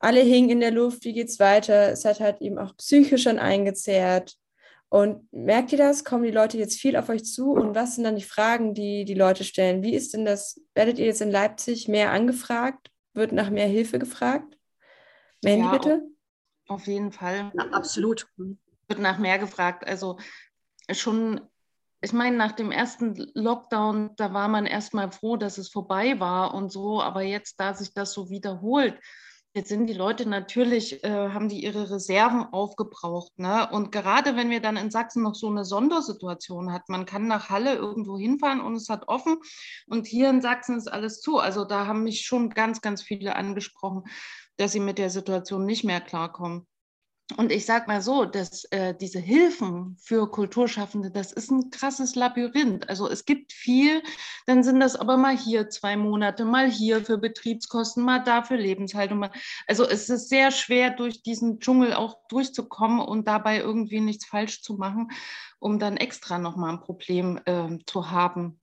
alle 0.00 0.20
hingen 0.20 0.50
in 0.50 0.60
der 0.60 0.70
Luft, 0.70 1.04
wie 1.04 1.12
geht's 1.12 1.38
weiter? 1.38 1.92
Es 1.92 2.04
hat 2.04 2.20
halt 2.20 2.40
eben 2.40 2.58
auch 2.58 2.76
psychisch 2.76 3.22
schon 3.22 3.38
eingezehrt. 3.38 4.36
Und 4.88 5.32
merkt 5.32 5.70
ihr 5.70 5.78
das? 5.78 6.04
Kommen 6.04 6.24
die 6.24 6.32
Leute 6.32 6.58
jetzt 6.58 6.80
viel 6.80 6.96
auf 6.96 7.08
euch 7.10 7.24
zu? 7.24 7.52
Und 7.52 7.76
was 7.76 7.94
sind 7.94 8.04
dann 8.04 8.16
die 8.16 8.24
Fragen, 8.24 8.74
die 8.74 9.04
die 9.04 9.14
Leute 9.14 9.44
stellen? 9.44 9.82
Wie 9.82 9.94
ist 9.94 10.14
denn 10.14 10.24
das? 10.24 10.60
Werdet 10.74 10.98
ihr 10.98 11.06
jetzt 11.06 11.20
in 11.20 11.30
Leipzig 11.30 11.86
mehr 11.86 12.10
angefragt? 12.10 12.90
Wird 13.14 13.30
nach 13.30 13.50
mehr 13.50 13.68
Hilfe 13.68 14.00
gefragt? 14.00 14.56
Mandy, 15.44 15.64
ja, 15.64 15.70
bitte? 15.70 16.02
Auf 16.66 16.86
jeden 16.86 17.12
Fall. 17.12 17.52
Ja, 17.54 17.64
absolut. 17.70 18.26
Wird 18.36 18.98
nach 18.98 19.18
mehr 19.18 19.38
gefragt. 19.38 19.86
Also 19.86 20.18
schon 20.90 21.40
ich 22.02 22.12
meine, 22.12 22.36
nach 22.36 22.52
dem 22.52 22.72
ersten 22.72 23.30
Lockdown, 23.34 24.16
da 24.16 24.32
war 24.32 24.48
man 24.48 24.64
erstmal 24.64 25.12
froh, 25.12 25.36
dass 25.36 25.58
es 25.58 25.68
vorbei 25.68 26.18
war 26.18 26.54
und 26.54 26.72
so, 26.72 27.02
aber 27.02 27.20
jetzt, 27.22 27.60
da 27.60 27.74
sich 27.74 27.92
das 27.92 28.14
so 28.14 28.30
wiederholt, 28.30 28.98
Jetzt 29.52 29.68
sind 29.68 29.88
die 29.88 29.94
Leute 29.94 30.28
natürlich, 30.28 31.02
äh, 31.02 31.30
haben 31.30 31.48
die 31.48 31.64
ihre 31.64 31.90
Reserven 31.90 32.44
aufgebraucht. 32.52 33.36
Ne? 33.36 33.68
Und 33.72 33.90
gerade 33.90 34.36
wenn 34.36 34.48
wir 34.48 34.60
dann 34.60 34.76
in 34.76 34.92
Sachsen 34.92 35.24
noch 35.24 35.34
so 35.34 35.48
eine 35.48 35.64
Sondersituation 35.64 36.72
hat, 36.72 36.88
man 36.88 37.04
kann 37.04 37.26
nach 37.26 37.50
Halle 37.50 37.74
irgendwo 37.74 38.16
hinfahren 38.16 38.60
und 38.60 38.76
es 38.76 38.88
hat 38.88 39.08
offen 39.08 39.38
und 39.88 40.06
hier 40.06 40.30
in 40.30 40.40
Sachsen 40.40 40.76
ist 40.76 40.86
alles 40.86 41.20
zu. 41.20 41.38
Also 41.38 41.64
da 41.64 41.86
haben 41.86 42.04
mich 42.04 42.24
schon 42.24 42.50
ganz, 42.50 42.80
ganz 42.80 43.02
viele 43.02 43.34
angesprochen, 43.34 44.04
dass 44.56 44.70
sie 44.70 44.80
mit 44.80 44.98
der 44.98 45.10
Situation 45.10 45.66
nicht 45.66 45.82
mehr 45.82 46.00
klarkommen. 46.00 46.68
Und 47.36 47.52
ich 47.52 47.66
sage 47.66 47.86
mal 47.86 48.00
so, 48.00 48.24
dass 48.24 48.64
äh, 48.66 48.94
diese 48.94 49.18
Hilfen 49.18 49.96
für 50.00 50.30
Kulturschaffende, 50.30 51.10
das 51.10 51.32
ist 51.32 51.50
ein 51.50 51.70
krasses 51.70 52.14
Labyrinth. 52.14 52.88
Also 52.88 53.08
es 53.08 53.24
gibt 53.24 53.52
viel, 53.52 54.02
dann 54.46 54.62
sind 54.62 54.80
das 54.80 54.96
aber 54.96 55.16
mal 55.16 55.36
hier 55.36 55.68
zwei 55.70 55.96
Monate, 55.96 56.44
mal 56.44 56.70
hier 56.70 57.04
für 57.04 57.18
Betriebskosten, 57.18 58.04
mal 58.04 58.20
da 58.24 58.42
für 58.42 58.56
Lebenshaltung. 58.56 59.26
Also 59.66 59.84
es 59.84 60.08
ist 60.08 60.28
sehr 60.28 60.50
schwer, 60.50 60.90
durch 60.90 61.22
diesen 61.22 61.60
Dschungel 61.60 61.94
auch 61.94 62.16
durchzukommen 62.28 63.00
und 63.00 63.28
dabei 63.28 63.58
irgendwie 63.58 64.00
nichts 64.00 64.26
falsch 64.26 64.62
zu 64.62 64.74
machen, 64.74 65.10
um 65.58 65.78
dann 65.78 65.96
extra 65.96 66.38
nochmal 66.38 66.72
ein 66.72 66.80
Problem 66.80 67.40
äh, 67.44 67.78
zu 67.86 68.10
haben. 68.10 68.60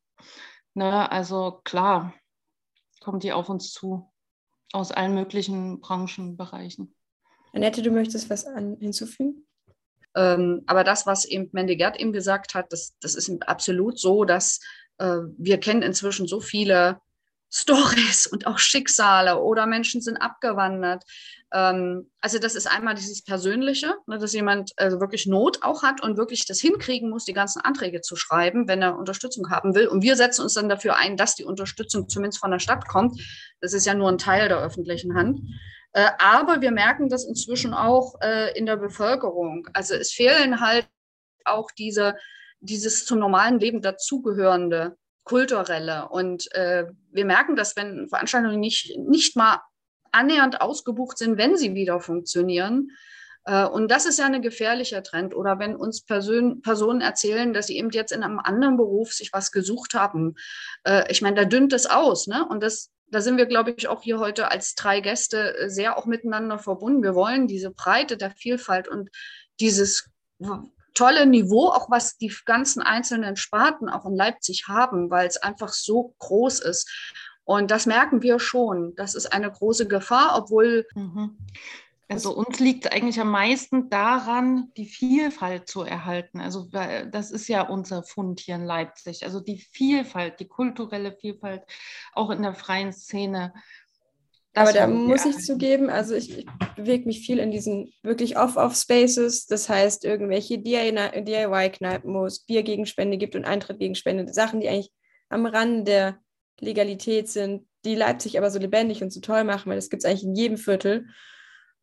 Ne? 0.74 1.12
Also 1.12 1.62
klar, 1.63 2.13
kommt 3.00 3.24
die 3.24 3.31
auf 3.31 3.50
uns 3.50 3.71
zu, 3.71 4.12
aus 4.74 4.91
allen 4.91 5.13
möglichen 5.13 5.79
Branchenbereichen. 5.79 6.97
Annette, 7.58 7.82
du 7.82 7.90
möchtest 7.90 8.30
was 8.30 8.46
an, 8.46 8.78
hinzufügen? 8.80 9.48
Ähm, 10.16 10.62
aber 10.68 10.84
das, 10.84 11.08
was 11.08 11.26
eben 11.26 11.50
Mandy 11.54 11.76
Gerd 11.76 12.00
eben 12.00 12.14
gesagt 12.14 12.54
hat, 12.54 12.72
das, 12.72 12.96
das 13.02 13.16
ist 13.16 13.32
absolut 13.48 14.00
so, 14.00 14.26
dass 14.26 14.60
äh, 15.00 15.22
wir 15.40 15.60
kennen 15.60 15.82
inzwischen 15.82 16.28
so 16.28 16.40
viele 16.40 17.00
Stories 17.50 18.28
und 18.28 18.46
auch 18.46 18.60
Schicksale 18.60 19.42
oder 19.42 19.66
Menschen 19.66 20.02
sind 20.02 20.18
abgewandert. 20.18 21.04
Ähm, 21.52 22.12
also 22.22 22.38
das 22.38 22.54
ist 22.54 22.68
einmal 22.68 22.94
dieses 22.94 23.24
Persönliche, 23.24 23.96
ne, 24.06 24.20
dass 24.20 24.34
jemand 24.34 24.74
also 24.78 25.00
wirklich 25.00 25.26
Not 25.26 25.64
auch 25.64 25.82
hat 25.82 26.04
und 26.04 26.18
wirklich 26.18 26.46
das 26.46 26.60
hinkriegen 26.60 27.10
muss, 27.10 27.26
die 27.26 27.34
ganzen 27.34 27.62
Anträge 27.62 28.02
zu 28.02 28.16
schreiben, 28.16 28.68
wenn 28.68 28.84
er 28.84 29.00
Unterstützung 29.00 29.50
haben 29.50 29.74
will. 29.74 29.88
Und 29.88 30.04
wir 30.04 30.16
setzen 30.16 30.44
uns 30.44 30.54
dann 30.54 30.70
dafür 30.70 30.96
ein, 30.98 31.18
dass 31.18 31.34
die 31.34 31.46
Unterstützung 31.46 32.08
zumindest 32.08 32.40
von 32.40 32.52
der 32.52 32.60
Stadt 32.60 32.88
kommt. 32.88 33.20
Das 33.62 33.74
ist 33.74 33.88
ja 33.88 33.96
nur 33.96 34.10
ein 34.10 34.20
Teil 34.20 34.48
der 34.48 34.60
öffentlichen 34.60 35.16
Hand. 35.16 35.40
Äh, 35.94 36.12
aber 36.20 36.62
wir 36.62 36.72
merken 36.72 37.10
das 37.10 37.25
inzwischen 37.25 37.74
auch 37.74 38.15
äh, 38.22 38.58
in 38.58 38.65
der 38.65 38.77
Bevölkerung. 38.77 39.67
Also 39.74 39.96
es 39.96 40.12
fehlen 40.12 40.62
halt 40.62 40.88
auch 41.46 41.72
diese, 41.72 42.15
dieses 42.60 43.06
zum 43.06 43.20
normalen 43.20 43.60
Leben 43.60 43.82
dazugehörende 43.82 44.98
kulturelle. 45.24 46.08
Und 46.10 46.51
äh, 46.53 46.86
wir 47.12 47.25
merken 47.25 47.56
das, 47.56 47.75
wenn 47.75 48.08
Veranstaltungen 48.10 48.60
nicht, 48.60 48.98
nicht 48.98 49.36
mal 49.36 49.62
annähernd 50.12 50.62
ausgebucht 50.62 51.17
sind, 51.17 51.38
wenn 51.38 51.58
sie 51.58 51.74
wieder 51.74 52.00
funktionieren, 52.00 52.91
und 53.72 53.89
das 53.89 54.06
ist 54.06 54.20
ja 54.20 54.25
ein 54.25 54.41
gefährlicher 54.41 55.03
Trend. 55.03 55.34
Oder 55.34 55.58
wenn 55.58 55.74
uns 55.74 56.03
Person, 56.03 56.62
Personen 56.62 57.00
erzählen, 57.00 57.53
dass 57.53 57.67
sie 57.67 57.77
eben 57.77 57.91
jetzt 57.91 58.12
in 58.12 58.22
einem 58.22 58.39
anderen 58.39 58.75
Beruf 58.75 59.13
sich 59.13 59.32
was 59.32 59.53
gesucht 59.53 59.94
haben. 59.94 60.36
Ich 61.08 61.22
meine, 61.22 61.38
da 61.38 61.46
dünnt 61.46 61.72
es 61.72 61.86
aus. 61.86 62.27
Ne? 62.27 62.46
Und 62.46 62.62
das, 62.62 62.91
da 63.10 63.22
sind 63.22 63.38
wir, 63.38 63.46
glaube 63.46 63.74
ich, 63.76 63.88
auch 63.88 64.02
hier 64.02 64.20
heute 64.20 64.52
als 64.52 64.76
drei 64.76 65.00
Gäste 65.00 65.58
äh, 65.58 65.70
sehr 65.70 65.98
auch 65.98 66.06
miteinander 66.06 66.60
verbunden. 66.60 67.04
Wir 67.04 67.16
wollen 67.16 67.48
diese 67.48 67.72
Breite 67.72 68.18
der 68.18 68.32
Vielfalt 68.32 68.88
und 68.88 69.10
dieses 69.60 70.10
tolle 70.94 71.26
Niveau, 71.26 71.68
auch 71.70 71.90
was 71.90 72.18
die 72.18 72.34
ganzen 72.46 72.82
einzelnen 72.82 73.36
Sparten 73.36 73.90
auch 73.90 74.06
in 74.06 74.16
Leipzig 74.16 74.66
haben, 74.68 75.10
weil 75.10 75.28
es 75.28 75.38
einfach 75.38 75.70
so 75.70 76.16
groß 76.20 76.60
ist. 76.60 76.90
Und 77.44 77.72
das 77.72 77.86
merken 77.86 78.22
wir 78.24 78.40
schon. 78.40 78.94
Das 78.96 79.16
ist 79.16 79.32
eine 79.32 79.52
große 79.52 79.88
Gefahr, 79.88 80.38
obwohl. 80.38 80.86
Mhm. 80.96 81.38
Also 82.10 82.34
uns 82.34 82.60
liegt 82.60 82.92
eigentlich 82.92 83.20
am 83.20 83.32
meisten 83.32 83.90
daran, 83.90 84.72
die 84.78 84.86
Vielfalt 84.86 85.68
zu 85.68 85.82
erhalten. 85.82 86.40
Also 86.40 86.70
das 86.72 87.32
ist 87.32 87.50
ja 87.50 87.64
unser 87.64 88.04
Fund 88.04 88.40
hier 88.40 88.56
in 88.56 88.64
Leipzig. 88.64 89.26
Also 89.26 89.42
die 89.42 89.60
Vielfalt, 89.60 90.40
die 90.40 90.48
kulturelle 90.48 91.12
Vielfalt, 91.12 91.64
auch 92.14 92.30
in 92.30 92.44
der 92.44 92.54
freien 92.54 92.94
Szene. 92.94 93.54
Aber 94.54 94.72
da 94.74 94.88
muss 94.88 95.26
ich 95.26 95.38
zugeben, 95.38 95.90
also 95.90 96.16
ich, 96.16 96.40
ich 96.40 96.46
bewege 96.76 97.06
mich 97.06 97.26
viel 97.26 97.40
in 97.40 97.52
diesen 97.52 97.94
wirklich 98.04 98.38
Off-Off-Spaces. 98.38 99.46
Das 99.46 99.68
heißt, 99.68 100.06
irgendwelche 100.06 100.60
DIY-Kneipen, 100.60 102.14
wo 102.14 102.26
es 102.26 102.46
Biergegenspende 102.46 103.18
gibt 103.18 103.36
und 103.36 103.46
Eintrittgegenspende. 103.46 104.34
Sachen, 104.34 104.62
die 104.62 104.70
eigentlich 104.70 104.92
am 105.30 105.46
Rand 105.46 105.88
der 105.88 106.20
Legalität 106.60 107.30
sind, 107.30 107.68
die 107.86 107.96
Leipzig 107.96 108.38
aber 108.38 108.50
so 108.50 108.60
lebendig 108.60 109.04
und 109.04 109.12
so 109.12 109.20
toll 109.20 109.44
machen, 109.44 109.70
weil 109.70 109.78
das 109.78 109.90
gibt 109.90 110.04
es 110.04 110.10
eigentlich 110.10 110.24
in 110.24 110.36
jedem 110.36 110.58
Viertel. 110.58 111.08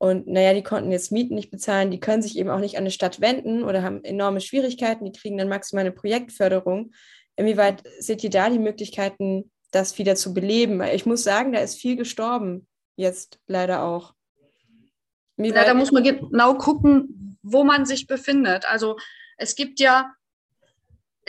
Und 0.04 0.26
naja, 0.26 0.52
die 0.52 0.62
konnten 0.62 0.92
jetzt 0.92 1.12
Mieten 1.12 1.34
nicht 1.34 1.50
bezahlen, 1.50 1.90
die 1.90 1.99
können 1.99 2.20
sich 2.20 2.37
eben 2.37 2.50
auch 2.50 2.58
nicht 2.58 2.76
an 2.76 2.82
eine 2.82 2.90
Stadt 2.90 3.23
wenden 3.23 3.64
oder 3.64 3.82
haben 3.82 4.04
enorme 4.04 4.42
Schwierigkeiten, 4.42 5.06
die 5.06 5.18
kriegen 5.18 5.38
dann 5.38 5.49
maximal 5.49 5.80
eine 5.80 5.92
Projektförderung. 5.92 6.92
Inwieweit 7.37 7.82
seht 8.00 8.23
ihr 8.23 8.28
da 8.28 8.50
die 8.50 8.58
Möglichkeiten, 8.58 9.50
das 9.70 9.96
wieder 9.96 10.14
zu 10.14 10.34
beleben? 10.34 10.82
Ich 10.82 11.06
muss 11.06 11.25
sagen, 11.25 11.54
da 11.54 11.61
ist 11.61 11.80
viel 11.80 11.96
gestorben, 11.96 12.68
jetzt 12.96 13.38
leider 13.46 13.82
auch. 13.82 14.12
Ja, 15.38 15.64
da 15.64 15.73
muss 15.73 15.90
man 15.90 16.04
genau 16.04 16.52
gucken, 16.58 17.38
wo 17.42 17.64
man 17.64 17.87
sich 17.87 18.06
befindet. 18.06 18.66
Also 18.66 18.99
es 19.38 19.56
gibt 19.56 19.80
ja, 19.80 20.12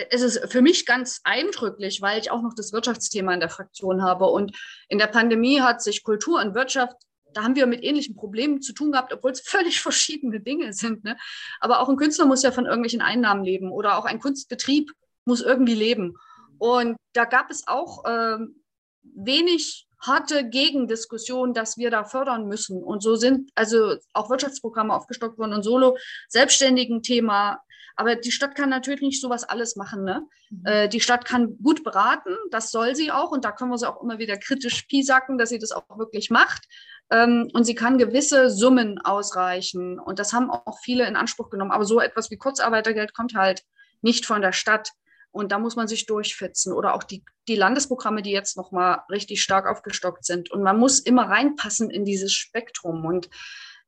es 0.10 0.22
ist 0.22 0.52
für 0.52 0.62
mich 0.62 0.86
ganz 0.86 1.22
eindrücklich, 1.24 2.02
weil 2.02 2.20
ich 2.20 2.30
auch 2.30 2.42
noch 2.42 2.54
das 2.54 2.74
Wirtschaftsthema 2.74 3.34
in 3.34 3.40
der 3.40 3.48
Fraktion 3.48 4.04
habe. 4.04 4.26
Und 4.26 4.52
in 4.90 4.98
der 4.98 5.08
Pandemie 5.08 5.62
hat 5.62 5.82
sich 5.82 6.04
Kultur 6.04 6.42
und 6.42 6.56
Wirtschaft 6.56 6.98
da 7.36 7.44
haben 7.44 7.56
wir 7.56 7.68
mit 7.68 7.84
ähnlichen 7.84 8.16
Problemen 8.16 8.62
zu 8.62 8.74
tun 8.74 8.92
gehabt, 8.92 9.14
obwohl 9.14 9.32
es 9.32 9.42
völlig 9.46 9.82
verschiedene 9.82 10.40
Dinge 10.40 10.74
sind. 10.74 11.04
Ne? 11.04 11.18
Aber 11.60 11.80
auch 11.80 11.90
ein 11.90 11.98
Künstler 11.98 12.26
muss 12.26 12.44
ja 12.44 12.52
von 12.52 12.66
irgendwelchen 12.66 13.02
Einnahmen 13.02 13.44
leben 13.44 13.72
oder 13.72 13.98
auch 13.98 14.06
ein 14.06 14.20
Kunstbetrieb 14.20 14.92
muss 15.26 15.42
irgendwie 15.42 15.76
leben. 15.76 16.16
Und 16.58 16.98
da 17.14 17.26
gab 17.26 17.52
es 17.52 17.68
auch 17.68 18.04
ähm, 18.08 18.64
wenig 19.04 19.88
harte 20.00 20.48
Gegendiskussionen, 20.48 21.54
dass 21.54 21.78
wir 21.78 21.90
da 21.90 22.04
fördern 22.04 22.48
müssen. 22.48 22.84
Und 22.84 23.02
so 23.02 23.16
sind 23.16 23.52
also 23.56 23.96
auch 24.14 24.30
Wirtschaftsprogramme 24.30 24.94
aufgestockt 24.94 25.38
worden 25.38 25.54
und 25.54 25.64
Solo 25.64 25.98
selbstständigen 26.30 27.02
Thema. 27.02 27.60
Aber 27.96 28.16
die 28.16 28.32
Stadt 28.32 28.56
kann 28.56 28.70
natürlich 28.70 29.02
nicht 29.02 29.22
sowas 29.22 29.44
alles 29.44 29.76
machen. 29.76 30.04
Ne? 30.04 30.28
Mhm. 30.50 30.66
Äh, 30.66 30.88
die 30.90 31.00
Stadt 31.00 31.26
kann 31.26 31.58
gut 31.62 31.84
beraten, 31.84 32.36
das 32.52 32.72
soll 32.72 32.96
sie 32.96 33.12
auch. 33.12 33.32
Und 33.32 33.46
da 33.46 33.52
können 33.52 33.72
wir 33.72 33.78
sie 33.78 33.90
auch 33.90 34.02
immer 34.02 34.20
wieder 34.20 34.38
kritisch 34.38 34.84
piesacken, 34.84 35.38
dass 35.38 35.50
sie 35.50 35.60
das 35.60 35.72
auch 35.72 35.98
wirklich 35.98 36.30
macht. 36.30 36.66
Ähm, 37.12 37.50
und 37.54 37.66
sie 37.66 37.76
kann 37.76 37.98
gewisse 37.98 38.50
Summen 38.50 39.00
ausreichen. 39.00 40.00
Und 40.00 40.20
das 40.20 40.34
haben 40.34 40.50
auch 40.50 40.80
viele 40.84 41.08
in 41.08 41.16
Anspruch 41.16 41.50
genommen. 41.50 41.72
Aber 41.72 41.86
so 41.86 42.00
etwas 42.00 42.32
wie 42.32 42.38
Kurzarbeitergeld 42.38 43.14
kommt 43.14 43.36
halt 43.36 43.64
nicht 44.02 44.26
von 44.26 44.42
der 44.42 44.54
Stadt. 44.54 44.92
Und 45.32 45.52
da 45.52 45.60
muss 45.60 45.76
man 45.76 45.88
sich 45.88 46.06
durchfitzen. 46.06 46.74
Oder 46.74 46.96
auch 46.96 47.04
die, 47.04 47.24
die 47.48 47.56
Landesprogramme, 47.56 48.22
die 48.22 48.32
jetzt 48.32 48.58
nochmal 48.58 49.02
richtig 49.12 49.42
stark 49.44 49.68
aufgestockt 49.68 50.26
sind. 50.26 50.52
Und 50.52 50.64
man 50.64 50.80
muss 50.80 51.00
immer 51.00 51.30
reinpassen 51.30 51.90
in 51.90 52.06
dieses 52.06 52.34
Spektrum. 52.34 53.06
Und 53.06 53.30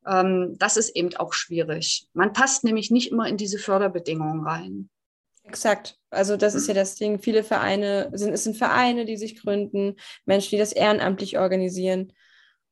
ähm, 0.06 0.56
das 0.58 0.78
ist 0.78 0.96
eben 0.96 1.16
auch 1.16 1.34
schwierig. 1.34 2.08
Man 2.14 2.34
passt 2.34 2.64
nämlich 2.64 2.92
nicht 2.92 3.12
immer 3.12 3.28
in 3.28 3.38
diese 3.38 3.58
Förderbedingungen 3.58 4.46
rein. 4.46 4.90
Exakt. 5.44 5.98
Also 6.10 6.36
das 6.36 6.56
ist 6.56 6.68
ja 6.68 6.74
das 6.74 6.96
Ding. 6.96 7.20
Viele 7.20 7.44
Vereine 7.44 8.10
sind, 8.14 8.34
es 8.34 8.44
sind 8.44 8.58
Vereine, 8.58 9.06
die 9.06 9.18
sich 9.18 9.42
gründen, 9.42 9.96
Menschen, 10.26 10.52
die 10.52 10.58
das 10.58 10.74
ehrenamtlich 10.74 11.38
organisieren. 11.38 12.12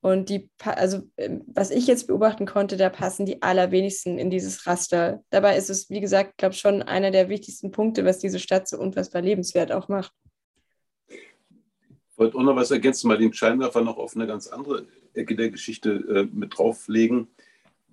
Und 0.05 0.29
die, 0.29 0.51
also 0.63 1.01
ähm, 1.17 1.41
was 1.47 1.71
ich 1.71 1.87
jetzt 1.87 2.05
beobachten 2.05 2.45
konnte, 2.45 2.77
da 2.77 2.89
passen 2.89 3.25
die 3.25 3.41
allerwenigsten 3.41 4.19
in 4.19 4.29
dieses 4.29 4.67
Raster. 4.67 5.23
Dabei 5.31 5.57
ist 5.57 5.71
es, 5.71 5.89
wie 5.89 5.99
gesagt, 5.99 6.37
glaube 6.37 6.53
schon 6.53 6.83
einer 6.83 7.09
der 7.09 7.27
wichtigsten 7.27 7.71
Punkte, 7.71 8.05
was 8.05 8.19
diese 8.19 8.37
Stadt 8.37 8.67
so 8.67 8.77
unfassbar 8.77 9.23
lebenswert 9.23 9.71
auch 9.71 9.87
macht. 9.87 10.13
Ich 11.07 11.17
wollte 12.17 12.37
auch 12.37 12.43
noch 12.43 12.55
was 12.55 12.69
ergänzen, 12.69 13.07
mal 13.07 13.17
den 13.17 13.33
Scheinwerfer 13.33 13.81
noch 13.81 13.97
auf 13.97 14.15
eine 14.15 14.27
ganz 14.27 14.45
andere 14.45 14.85
Ecke 15.15 15.35
der 15.35 15.49
Geschichte 15.49 15.89
äh, 15.89 16.27
mit 16.31 16.55
drauflegen. 16.55 17.27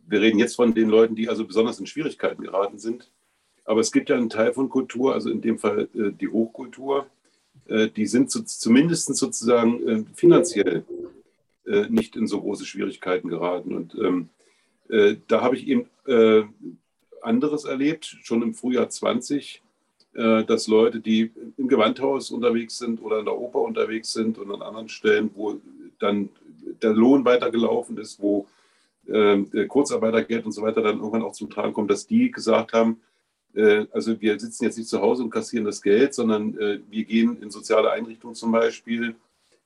Wir 0.06 0.20
reden 0.20 0.38
jetzt 0.38 0.56
von 0.56 0.74
den 0.74 0.90
Leuten, 0.90 1.16
die 1.16 1.30
also 1.30 1.46
besonders 1.46 1.80
in 1.80 1.86
Schwierigkeiten 1.86 2.42
geraten 2.42 2.78
sind. 2.78 3.10
Aber 3.64 3.80
es 3.80 3.90
gibt 3.90 4.10
ja 4.10 4.16
einen 4.16 4.28
Teil 4.28 4.52
von 4.52 4.68
Kultur, 4.68 5.14
also 5.14 5.30
in 5.30 5.40
dem 5.40 5.58
Fall 5.58 5.88
äh, 5.94 6.10
die 6.12 6.28
Hochkultur, 6.28 7.06
äh, 7.68 7.88
die 7.88 8.06
sind 8.06 8.30
so, 8.30 8.42
zumindest 8.42 9.14
sozusagen 9.16 9.88
äh, 9.88 10.04
finanziell 10.14 10.84
äh, 11.72 11.86
nicht 11.88 12.16
in 12.16 12.26
so 12.26 12.40
große 12.40 12.66
Schwierigkeiten 12.66 13.28
geraten. 13.28 13.74
Und 13.74 13.94
ähm, 13.94 14.28
äh, 14.88 15.16
da 15.26 15.40
habe 15.40 15.56
ich 15.56 15.66
eben 15.66 15.86
äh, 16.06 16.42
anderes 17.22 17.64
erlebt, 17.64 18.18
schon 18.22 18.42
im 18.42 18.54
Frühjahr 18.54 18.90
20, 18.90 19.62
äh, 20.14 20.44
dass 20.44 20.66
Leute, 20.66 21.00
die 21.00 21.30
im 21.56 21.68
Gewandhaus 21.68 22.30
unterwegs 22.30 22.78
sind 22.78 23.02
oder 23.02 23.20
in 23.20 23.24
der 23.24 23.38
Oper 23.38 23.60
unterwegs 23.60 24.12
sind 24.12 24.38
und 24.38 24.52
an 24.52 24.62
anderen 24.62 24.88
Stellen, 24.88 25.30
wo 25.34 25.60
dann 25.98 26.28
der 26.82 26.92
Lohn 26.92 27.24
weitergelaufen 27.24 27.96
ist, 27.98 28.20
wo 28.20 28.46
ähm, 29.08 29.50
Kurzarbeitergeld 29.68 30.44
und 30.44 30.52
so 30.52 30.62
weiter 30.62 30.82
dann 30.82 30.98
irgendwann 30.98 31.22
auch 31.22 31.32
zum 31.32 31.50
Tragen 31.50 31.72
kommt, 31.72 31.90
dass 31.90 32.06
die 32.06 32.30
gesagt 32.30 32.72
haben, 32.72 33.00
äh, 33.54 33.86
also 33.92 34.20
wir 34.20 34.38
sitzen 34.38 34.64
jetzt 34.64 34.78
nicht 34.78 34.88
zu 34.88 35.00
Hause 35.00 35.22
und 35.22 35.30
kassieren 35.30 35.64
das 35.64 35.82
Geld, 35.82 36.14
sondern 36.14 36.56
äh, 36.58 36.80
wir 36.90 37.04
gehen 37.04 37.40
in 37.42 37.50
soziale 37.50 37.90
Einrichtungen 37.90 38.34
zum 38.34 38.52
Beispiel 38.52 39.14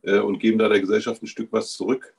und 0.06 0.38
geben 0.38 0.58
da 0.58 0.68
der 0.68 0.80
Gesellschaft 0.80 1.22
ein 1.22 1.26
Stück 1.26 1.48
was 1.50 1.72
zurück. 1.72 2.14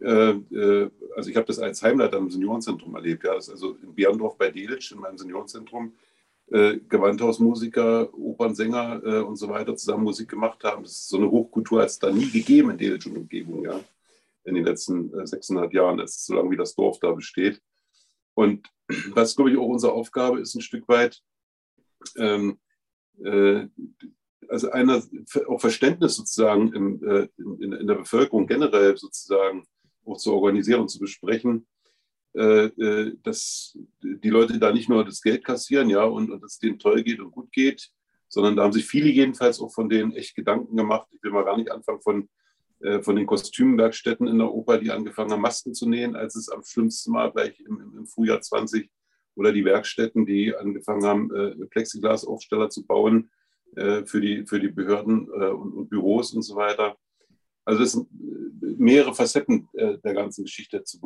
Äh, 0.00 0.32
äh, 0.32 0.90
also 1.16 1.30
ich 1.30 1.36
habe 1.36 1.46
das 1.46 1.58
als 1.58 1.82
Heimleiter 1.82 2.18
im 2.18 2.30
Seniorenzentrum 2.30 2.94
erlebt. 2.94 3.24
Ja, 3.24 3.34
das 3.34 3.46
ist 3.48 3.54
also 3.54 3.76
in 3.82 3.94
Berndorf 3.94 4.36
bei 4.36 4.50
Delitzsch 4.50 4.92
in 4.92 5.00
meinem 5.00 5.16
Seniorenzentrum 5.16 5.92
äh, 6.50 6.78
Gewandhausmusiker, 6.88 8.12
Opernsänger 8.12 9.02
äh, 9.04 9.20
und 9.20 9.36
so 9.36 9.48
weiter 9.48 9.76
zusammen 9.76 10.04
Musik 10.04 10.28
gemacht 10.28 10.62
haben. 10.64 10.82
Das 10.82 10.92
ist 10.92 11.08
so 11.08 11.16
eine 11.16 11.30
Hochkultur 11.30 11.80
hat 11.80 11.88
es 11.88 11.98
da 11.98 12.10
nie 12.10 12.30
gegeben 12.30 12.70
in 12.70 12.78
Delitzsch 12.78 13.06
und 13.06 13.16
Umgebung, 13.16 13.64
ja, 13.64 13.80
in 14.44 14.54
den 14.54 14.64
letzten 14.64 15.18
äh, 15.18 15.26
600 15.26 15.72
Jahren, 15.72 15.98
das 15.98 16.26
so 16.26 16.34
lange 16.34 16.50
wie 16.50 16.56
das 16.56 16.74
Dorf 16.74 16.98
da 17.00 17.12
besteht. 17.12 17.62
Und 18.34 18.68
was, 19.14 19.36
glaube 19.36 19.52
ich, 19.52 19.56
auch 19.56 19.68
unsere 19.68 19.92
Aufgabe 19.92 20.40
ist, 20.40 20.54
ein 20.54 20.60
Stück 20.60 20.86
weit, 20.88 21.22
ähm, 22.18 22.58
äh, 23.24 23.66
also 24.48 24.70
einer, 24.70 25.02
auch 25.48 25.60
Verständnis 25.60 26.16
sozusagen 26.16 26.72
in, 26.72 27.02
äh, 27.02 27.28
in, 27.38 27.72
in, 27.72 27.86
der 27.86 27.96
Bevölkerung 27.96 28.46
generell 28.46 28.96
sozusagen 28.96 29.66
auch 30.04 30.16
zu 30.16 30.32
organisieren 30.32 30.82
und 30.82 30.88
zu 30.88 30.98
besprechen, 30.98 31.66
äh, 32.36 32.66
äh, 32.66 33.16
dass 33.22 33.78
die 34.02 34.30
Leute 34.30 34.58
da 34.58 34.72
nicht 34.72 34.88
nur 34.88 35.04
das 35.04 35.22
Geld 35.22 35.44
kassieren, 35.44 35.88
ja, 35.88 36.04
und, 36.04 36.30
und 36.30 36.42
es 36.44 36.58
denen 36.58 36.78
toll 36.78 37.02
geht 37.02 37.20
und 37.20 37.30
gut 37.30 37.52
geht, 37.52 37.90
sondern 38.28 38.56
da 38.56 38.64
haben 38.64 38.72
sich 38.72 38.86
viele 38.86 39.08
jedenfalls 39.08 39.60
auch 39.60 39.72
von 39.72 39.88
denen 39.88 40.12
echt 40.12 40.34
Gedanken 40.34 40.76
gemacht. 40.76 41.08
Ich 41.12 41.22
will 41.22 41.30
mal 41.30 41.44
gar 41.44 41.56
nicht 41.56 41.70
anfangen 41.70 42.00
von, 42.00 42.28
von 43.02 43.14
den 43.14 43.26
Kostümwerkstätten 43.26 44.26
in 44.26 44.38
der 44.38 44.52
Oper, 44.52 44.78
die 44.78 44.90
angefangen 44.90 45.30
haben, 45.30 45.40
Masken 45.40 45.72
zu 45.72 45.88
nähen, 45.88 46.16
als 46.16 46.34
es 46.34 46.48
am 46.48 46.64
schlimmsten 46.64 47.14
war, 47.14 47.30
gleich 47.32 47.60
im, 47.60 47.94
im 47.96 48.06
Frühjahr 48.06 48.40
20, 48.40 48.90
oder 49.36 49.52
die 49.52 49.64
Werkstätten, 49.64 50.26
die 50.26 50.54
angefangen 50.54 51.04
haben, 51.04 51.68
Plexiglasaufsteller 51.70 52.70
zu 52.70 52.84
bauen, 52.84 53.30
für, 54.06 54.20
die, 54.20 54.46
für 54.46 54.60
die 54.60 54.68
Behörden 54.68 55.28
äh, 55.28 55.48
und, 55.48 55.72
und, 55.72 55.88
Büros 55.88 56.32
und 56.32 56.42
so 56.42 56.56
weiter. 56.56 56.96
Also 57.64 57.82
es 57.82 57.92
sind 57.92 58.08
mehrere 58.78 59.14
Facetten 59.14 59.68
äh, 59.74 59.98
der 59.98 60.14
ganzen 60.14 60.44
Geschichte 60.44 60.82
zu 60.84 61.00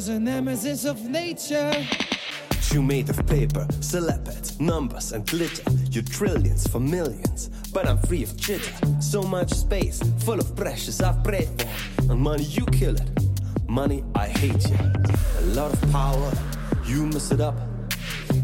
is 0.00 0.08
a 0.08 0.18
nemesis 0.18 0.86
of 0.86 0.98
nature. 1.10 1.70
You 2.72 2.80
made 2.80 3.10
of 3.10 3.26
paper, 3.26 3.66
syllables, 3.80 4.58
numbers, 4.58 5.12
and 5.12 5.26
glitter. 5.26 5.70
You 5.90 6.00
trillions 6.00 6.66
for 6.66 6.80
millions, 6.80 7.50
but 7.74 7.86
I'm 7.86 7.98
free 7.98 8.22
of 8.22 8.30
jitter. 8.30 9.02
So 9.02 9.22
much 9.22 9.50
space, 9.50 10.00
full 10.20 10.40
of 10.40 10.56
precious 10.56 11.02
I've 11.02 11.22
prayed 11.22 11.50
for. 11.58 12.12
And 12.12 12.18
money, 12.18 12.44
you 12.44 12.64
kill 12.72 12.94
it. 12.94 13.10
Money, 13.68 14.02
I 14.14 14.28
hate 14.28 14.70
you. 14.70 14.78
A 15.40 15.44
lot 15.58 15.70
of 15.70 15.92
power, 15.92 16.32
you 16.86 17.04
mess 17.04 17.30
it 17.30 17.42
up. 17.42 17.58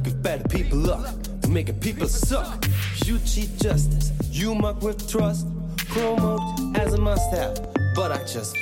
Give 0.05 0.23
better 0.23 0.47
people 0.49 0.77
luck 0.77 1.07
to 1.41 1.49
make 1.49 1.71
it 1.71 1.81
people 1.81 2.07
suck. 2.07 2.67
You 3.07 3.19
cheat 3.21 3.57
justice, 3.57 4.13
you 4.31 4.55
muck 4.55 4.83
with 4.83 5.11
trust. 5.11 5.47
Promote 5.89 6.77
as 6.77 6.93
a 6.93 7.01
must 7.01 7.31
have, 7.31 7.55
but 7.95 8.13
I 8.13 8.23
just. 8.25 8.55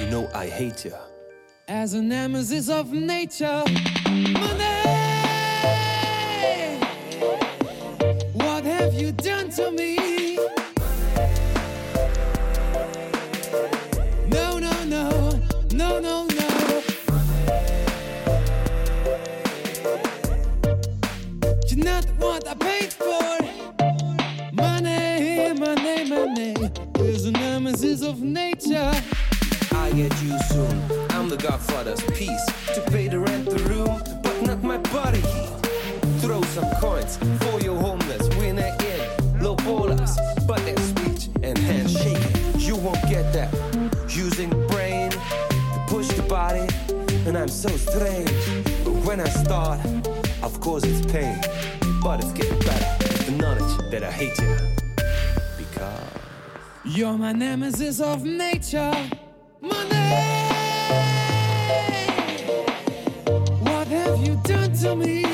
You 0.00 0.10
know 0.10 0.28
I 0.34 0.48
hate 0.48 0.84
you. 0.84 1.13
As 1.66 1.94
a 1.94 2.02
nemesis 2.02 2.68
of 2.68 2.92
nature. 2.92 3.64
Money! 4.06 4.84
What 8.34 8.64
have 8.64 8.92
you 8.92 9.12
done 9.12 9.48
to 9.50 9.70
me? 9.70 10.03
Get 29.96 30.22
you 30.22 30.36
soon. 30.48 30.82
I'm 31.10 31.28
the 31.28 31.36
godfather's 31.36 32.02
piece 32.18 32.44
to 32.74 32.80
pay 32.90 33.06
the 33.06 33.20
rent, 33.20 33.48
the 33.48 33.58
room, 33.70 34.02
but 34.22 34.42
not 34.42 34.62
my 34.62 34.78
body. 34.78 35.22
Throw 36.18 36.42
some 36.42 36.68
coins 36.80 37.16
for 37.40 37.60
your 37.60 37.76
homeless. 37.76 38.28
Winner 38.36 38.74
in 38.80 39.42
low 39.42 39.54
ballers, 39.56 40.16
but 40.46 40.58
their 40.64 40.76
speech 40.78 41.28
and 41.42 41.56
handshaking. 41.56 42.58
You 42.58 42.76
won't 42.76 43.00
get 43.02 43.32
that. 43.34 43.50
Using 44.08 44.50
brain 44.66 45.10
to 45.10 45.84
push 45.86 46.08
the 46.08 46.22
body, 46.22 46.66
and 47.26 47.38
I'm 47.38 47.48
so 47.48 47.68
strange. 47.68 48.30
But 48.84 48.94
when 49.06 49.20
I 49.20 49.28
start, 49.28 49.80
of 50.42 50.60
course 50.60 50.82
it's 50.84 51.06
pain, 51.12 51.40
but 52.02 52.20
it's 52.20 52.32
getting 52.32 52.58
better. 52.60 53.24
The 53.26 53.32
knowledge 53.32 53.90
that 53.90 54.02
I 54.02 54.10
hate 54.10 54.38
you 54.38 54.56
because. 55.56 56.00
You're 56.84 57.16
my 57.16 57.32
nemesis 57.32 58.00
of 58.00 58.24
nature. 58.24 58.92
What 63.60 63.86
have 63.88 64.18
you 64.26 64.36
done 64.44 64.72
to 64.82 64.96
me? 64.96 65.33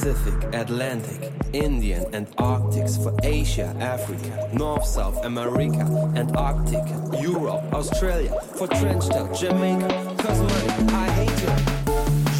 Pacific, 0.00 0.54
Atlantic, 0.54 1.30
Indian, 1.52 2.06
and 2.14 2.26
Arctics 2.38 2.96
for 2.96 3.14
Asia, 3.22 3.76
Africa, 3.80 4.48
North, 4.54 4.86
South 4.86 5.22
America, 5.26 5.82
Antarctica, 6.16 7.18
Europe, 7.20 7.62
Australia, 7.74 8.32
for 8.56 8.66
trenched 8.66 9.10
out 9.10 9.34
Jamaica. 9.34 10.16
Cause 10.20 10.40
money, 10.40 10.90
I 10.94 11.10
hate 11.10 11.38
you. 11.42 11.52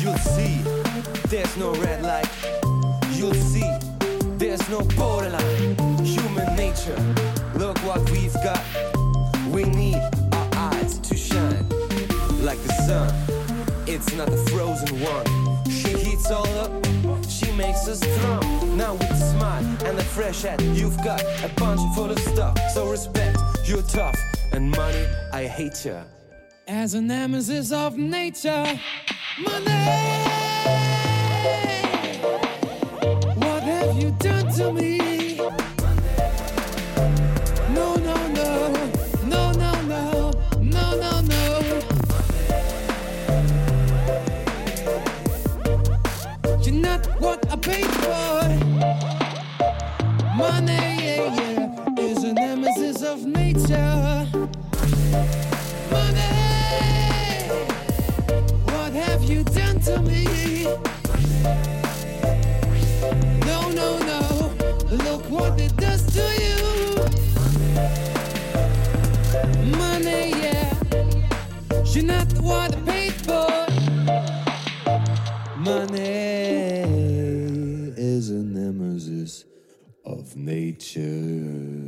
You'll 0.01 0.16
see, 0.16 0.62
there's 1.29 1.55
no 1.59 1.75
red 1.75 2.03
light. 2.03 2.31
You'll 3.12 3.35
see, 3.35 3.70
there's 4.38 4.66
no 4.70 4.81
borderline. 4.96 5.77
Human 6.03 6.57
nature, 6.57 6.96
look 7.57 7.77
what 7.81 8.09
we've 8.09 8.33
got. 8.42 8.64
We 9.51 9.64
need 9.64 10.01
our 10.33 10.49
eyes 10.55 10.99
to 11.01 11.14
shine 11.14 11.68
like 12.40 12.62
the 12.62 12.73
sun. 12.87 13.12
It's 13.87 14.14
not 14.14 14.31
the 14.31 14.38
frozen 14.51 14.99
one. 15.03 15.51
She 15.68 15.90
heats 15.90 16.31
all 16.31 16.49
up, 16.59 16.73
makes 17.61 17.87
us 17.88 18.01
strong. 18.01 18.77
Now 18.77 18.94
with 18.94 19.11
a 19.11 19.16
smile 19.16 19.64
and 19.85 19.99
a 19.99 20.03
fresh 20.03 20.42
head, 20.42 20.61
you've 20.62 20.96
got 21.05 21.23
a 21.44 21.51
bunch 21.57 21.81
full 21.94 22.11
of 22.11 22.18
stuff. 22.18 22.57
So 22.73 22.88
respect, 22.88 23.38
you're 23.64 23.83
tough, 23.83 24.18
and 24.53 24.70
money, 24.70 25.07
I 25.33 25.44
hate 25.46 25.85
you. 25.85 25.99
as 26.66 26.94
a 26.94 27.01
nemesis 27.01 27.73
of 27.73 27.99
nature. 27.99 28.64
Money! 29.44 30.30
No, 63.46 63.70
no, 63.70 63.98
no, 63.98 64.20
look 64.90 65.30
what 65.30 65.61
it 65.61 65.76
does 65.76 66.02
to 66.14 66.24
you. 66.44 66.59
Money, 69.78 70.30
yeah, 70.42 70.74
for. 73.24 73.66
Money 75.56 76.02
is 77.96 78.30
a 78.30 78.42
nemesis 78.42 79.44
of 80.04 80.37
nature. 80.37 81.80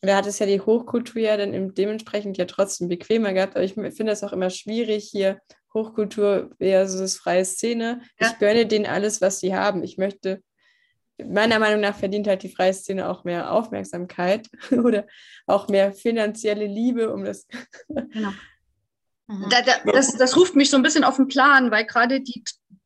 Da 0.00 0.16
hat 0.16 0.26
es 0.26 0.38
ja 0.38 0.46
die 0.46 0.60
Hochkultur 0.60 1.20
ja 1.20 1.36
dann 1.36 1.74
dementsprechend 1.74 2.38
ja 2.38 2.44
trotzdem 2.44 2.88
bequemer 2.88 3.32
gehabt. 3.32 3.56
Aber 3.56 3.64
ich 3.64 3.74
finde 3.74 4.06
das 4.06 4.22
auch 4.22 4.32
immer 4.32 4.50
schwierig 4.50 5.08
hier, 5.10 5.40
Hochkultur 5.74 6.50
versus 6.58 7.16
freie 7.16 7.44
Szene. 7.44 8.02
Ja. 8.20 8.28
Ich 8.28 8.38
gönne 8.38 8.66
denen 8.66 8.86
alles, 8.86 9.20
was 9.20 9.40
sie 9.40 9.54
haben. 9.54 9.82
Ich 9.82 9.98
möchte, 9.98 10.42
meiner 11.22 11.58
Meinung 11.58 11.80
nach 11.80 11.96
verdient 11.96 12.26
halt 12.26 12.42
die 12.42 12.48
freie 12.48 12.72
Szene 12.72 13.08
auch 13.08 13.24
mehr 13.24 13.52
Aufmerksamkeit 13.52 14.48
oder 14.70 15.06
auch 15.46 15.68
mehr 15.68 15.92
finanzielle 15.92 16.66
Liebe, 16.66 17.12
um 17.12 17.24
das. 17.24 17.46
Genau. 17.88 18.32
Mhm. 19.26 19.46
Da, 19.50 19.60
da, 19.60 19.92
das, 19.92 20.16
das 20.16 20.36
ruft 20.36 20.56
mich 20.56 20.70
so 20.70 20.76
ein 20.76 20.82
bisschen 20.82 21.04
auf 21.04 21.16
den 21.16 21.28
Plan, 21.28 21.70
weil 21.70 21.84
gerade 21.84 22.22
die, 22.22 22.42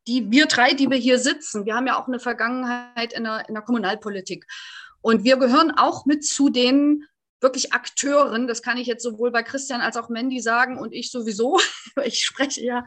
die, 0.08 0.28
wir 0.30 0.46
drei, 0.46 0.72
die 0.72 0.90
wir 0.90 0.96
hier 0.96 1.18
sitzen, 1.18 1.64
wir 1.64 1.74
haben 1.74 1.86
ja 1.86 2.00
auch 2.00 2.08
eine 2.08 2.18
Vergangenheit 2.18 3.12
in 3.12 3.24
der, 3.24 3.48
in 3.48 3.54
der 3.54 3.62
Kommunalpolitik. 3.62 4.46
Und 5.02 5.24
wir 5.24 5.36
gehören 5.36 5.72
auch 5.72 6.06
mit 6.06 6.24
zu 6.24 6.48
den 6.48 7.04
wirklich 7.42 7.72
Akteuren, 7.72 8.46
das 8.46 8.62
kann 8.62 8.78
ich 8.78 8.86
jetzt 8.86 9.02
sowohl 9.02 9.30
bei 9.30 9.42
Christian 9.42 9.80
als 9.80 9.96
auch 9.96 10.08
Mandy 10.08 10.40
sagen 10.40 10.78
und 10.78 10.92
ich 10.92 11.10
sowieso, 11.10 11.60
ich 12.04 12.24
spreche 12.24 12.64
ja. 12.64 12.84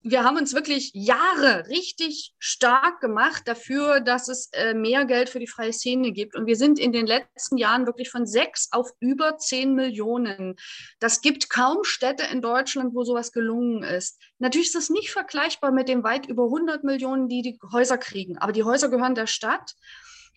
Wir 0.00 0.22
haben 0.22 0.36
uns 0.36 0.54
wirklich 0.54 0.92
Jahre 0.94 1.66
richtig 1.68 2.32
stark 2.38 3.00
gemacht 3.00 3.42
dafür, 3.46 4.00
dass 4.00 4.28
es 4.28 4.48
äh, 4.52 4.72
mehr 4.72 5.04
Geld 5.04 5.28
für 5.28 5.40
die 5.40 5.48
freie 5.48 5.72
Szene 5.72 6.12
gibt. 6.12 6.36
Und 6.36 6.46
wir 6.46 6.54
sind 6.56 6.78
in 6.78 6.92
den 6.92 7.06
letzten 7.06 7.56
Jahren 7.56 7.84
wirklich 7.84 8.08
von 8.08 8.24
sechs 8.24 8.68
auf 8.70 8.90
über 9.00 9.38
zehn 9.38 9.74
Millionen 9.74 10.54
das 11.00 11.20
gibt 11.20 11.50
kaum 11.50 11.82
Städte 11.82 12.24
in 12.32 12.40
Deutschland, 12.40 12.94
wo 12.94 13.02
sowas 13.02 13.32
gelungen 13.32 13.82
ist. 13.82 14.22
Natürlich 14.38 14.68
ist 14.68 14.76
das 14.76 14.88
nicht 14.88 15.10
vergleichbar 15.10 15.72
mit 15.72 15.88
den 15.88 16.04
weit 16.04 16.26
über 16.26 16.44
100 16.44 16.84
Millionen, 16.84 17.28
die 17.28 17.42
die 17.42 17.58
Häuser 17.72 17.98
kriegen. 17.98 18.38
Aber 18.38 18.52
die 18.52 18.64
Häuser 18.64 18.88
gehören 18.88 19.16
der 19.16 19.26
Stadt. 19.26 19.74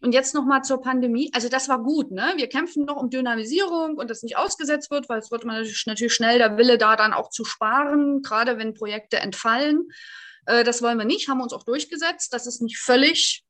Und 0.01 0.13
jetzt 0.13 0.33
nochmal 0.33 0.63
zur 0.63 0.81
Pandemie. 0.81 1.29
Also 1.33 1.47
das 1.47 1.69
war 1.69 1.83
gut. 1.83 2.11
Ne? 2.11 2.33
Wir 2.35 2.49
kämpfen 2.49 2.85
noch 2.85 2.95
um 2.95 3.09
Dynamisierung 3.09 3.97
und 3.97 4.09
das 4.09 4.23
nicht 4.23 4.35
ausgesetzt 4.35 4.89
wird, 4.89 5.07
weil 5.09 5.19
es 5.19 5.29
wird 5.29 5.45
man 5.45 5.63
natürlich, 5.85 6.13
schnell 6.13 6.39
der 6.39 6.57
Wille 6.57 6.79
da 6.79 6.95
dann 6.95 7.13
auch 7.13 7.29
zu 7.29 7.45
sparen, 7.45 8.21
gerade 8.23 8.57
wenn 8.57 8.73
Projekte 8.73 9.17
entfallen. 9.17 9.89
Äh, 10.47 10.63
das 10.63 10.81
wollen 10.81 10.97
wir 10.97 11.05
nicht, 11.05 11.29
haben 11.29 11.37
wir 11.37 11.43
uns 11.43 11.53
auch 11.53 11.63
durchgesetzt, 11.63 12.33
dass 12.33 12.47
es 12.47 12.61
nicht 12.61 12.79
völlig 12.79 13.43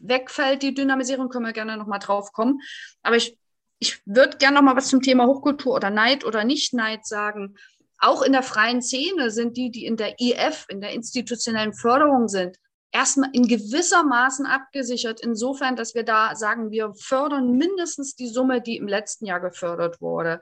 wegfällt, 0.00 0.62
die 0.62 0.72
Dynamisierung, 0.72 1.28
können 1.28 1.44
wir 1.44 1.52
gerne 1.52 1.76
nochmal 1.76 1.98
drauf 1.98 2.32
kommen. 2.32 2.60
Aber 3.02 3.16
ich 3.16 3.36
ich 3.84 4.00
würde 4.06 4.38
gerne 4.38 4.56
noch 4.56 4.62
mal 4.62 4.76
was 4.76 4.88
zum 4.88 5.02
Thema 5.02 5.26
Hochkultur 5.26 5.74
oder 5.74 5.90
Neid 5.90 6.24
oder 6.24 6.44
Nicht-Neid 6.44 7.06
sagen. 7.06 7.56
Auch 7.98 8.22
in 8.22 8.32
der 8.32 8.42
freien 8.42 8.82
Szene 8.82 9.30
sind 9.30 9.56
die, 9.56 9.70
die 9.70 9.84
in 9.84 9.96
der 9.96 10.20
IF, 10.20 10.66
in 10.68 10.80
der 10.80 10.92
institutionellen 10.92 11.74
Förderung 11.74 12.28
sind, 12.28 12.56
erstmal 12.94 13.30
in 13.32 13.48
gewisser 13.48 14.04
Maßen 14.04 14.46
abgesichert, 14.46 15.20
insofern, 15.20 15.74
dass 15.74 15.94
wir 15.94 16.04
da 16.04 16.36
sagen, 16.36 16.70
wir 16.70 16.94
fördern 16.94 17.50
mindestens 17.56 18.14
die 18.14 18.28
Summe, 18.28 18.62
die 18.62 18.76
im 18.76 18.86
letzten 18.86 19.26
Jahr 19.26 19.40
gefördert 19.40 20.00
wurde. 20.00 20.40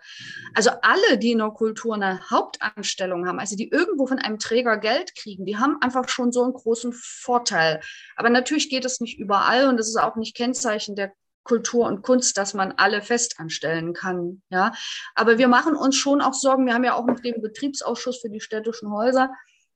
Also 0.54 0.70
alle, 0.82 1.16
die 1.16 1.32
in 1.32 1.38
der 1.38 1.50
Kultur 1.50 1.94
eine 1.94 2.30
Hauptanstellung 2.30 3.26
haben, 3.26 3.40
also 3.40 3.56
die 3.56 3.70
irgendwo 3.70 4.06
von 4.06 4.18
einem 4.18 4.38
Träger 4.38 4.76
Geld 4.76 5.14
kriegen, 5.16 5.46
die 5.46 5.56
haben 5.56 5.78
einfach 5.80 6.08
schon 6.10 6.30
so 6.30 6.44
einen 6.44 6.52
großen 6.52 6.92
Vorteil. 6.92 7.80
Aber 8.16 8.28
natürlich 8.28 8.68
geht 8.68 8.84
es 8.84 9.00
nicht 9.00 9.18
überall 9.18 9.68
und 9.68 9.80
es 9.80 9.88
ist 9.88 9.96
auch 9.96 10.16
nicht 10.16 10.36
Kennzeichen 10.36 10.94
der 10.94 11.12
Kultur 11.44 11.86
und 11.86 12.02
Kunst, 12.02 12.36
dass 12.36 12.52
man 12.52 12.72
alle 12.72 13.00
festanstellen 13.00 13.94
kann. 13.94 14.42
Ja, 14.50 14.72
aber 15.14 15.38
wir 15.38 15.48
machen 15.48 15.74
uns 15.74 15.96
schon 15.96 16.20
auch 16.20 16.34
Sorgen. 16.34 16.66
Wir 16.66 16.74
haben 16.74 16.84
ja 16.84 16.94
auch 16.94 17.06
noch 17.06 17.18
den 17.18 17.40
Betriebsausschuss 17.40 18.20
für 18.20 18.30
die 18.30 18.40
städtischen 18.40 18.92
Häuser 18.92 19.30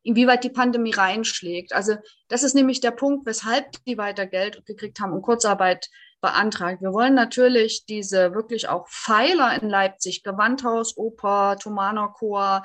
inwieweit 0.06 0.44
die 0.44 0.50
Pandemie 0.50 0.92
reinschlägt. 0.92 1.72
Also 1.72 1.96
das 2.28 2.42
ist 2.42 2.54
nämlich 2.54 2.80
der 2.80 2.92
Punkt, 2.92 3.26
weshalb 3.26 3.84
die 3.84 3.98
weiter 3.98 4.26
Geld 4.26 4.64
gekriegt 4.64 5.00
haben 5.00 5.12
und 5.12 5.22
Kurzarbeit 5.22 5.88
beantragt. 6.20 6.80
Wir 6.80 6.92
wollen 6.92 7.14
natürlich 7.14 7.84
diese 7.86 8.34
wirklich 8.34 8.68
auch 8.68 8.88
Pfeiler 8.88 9.60
in 9.60 9.68
Leipzig, 9.68 10.22
Gewandhaus, 10.22 10.96
Oper, 10.96 11.56
Thomaner 11.60 12.08
Chor, 12.08 12.64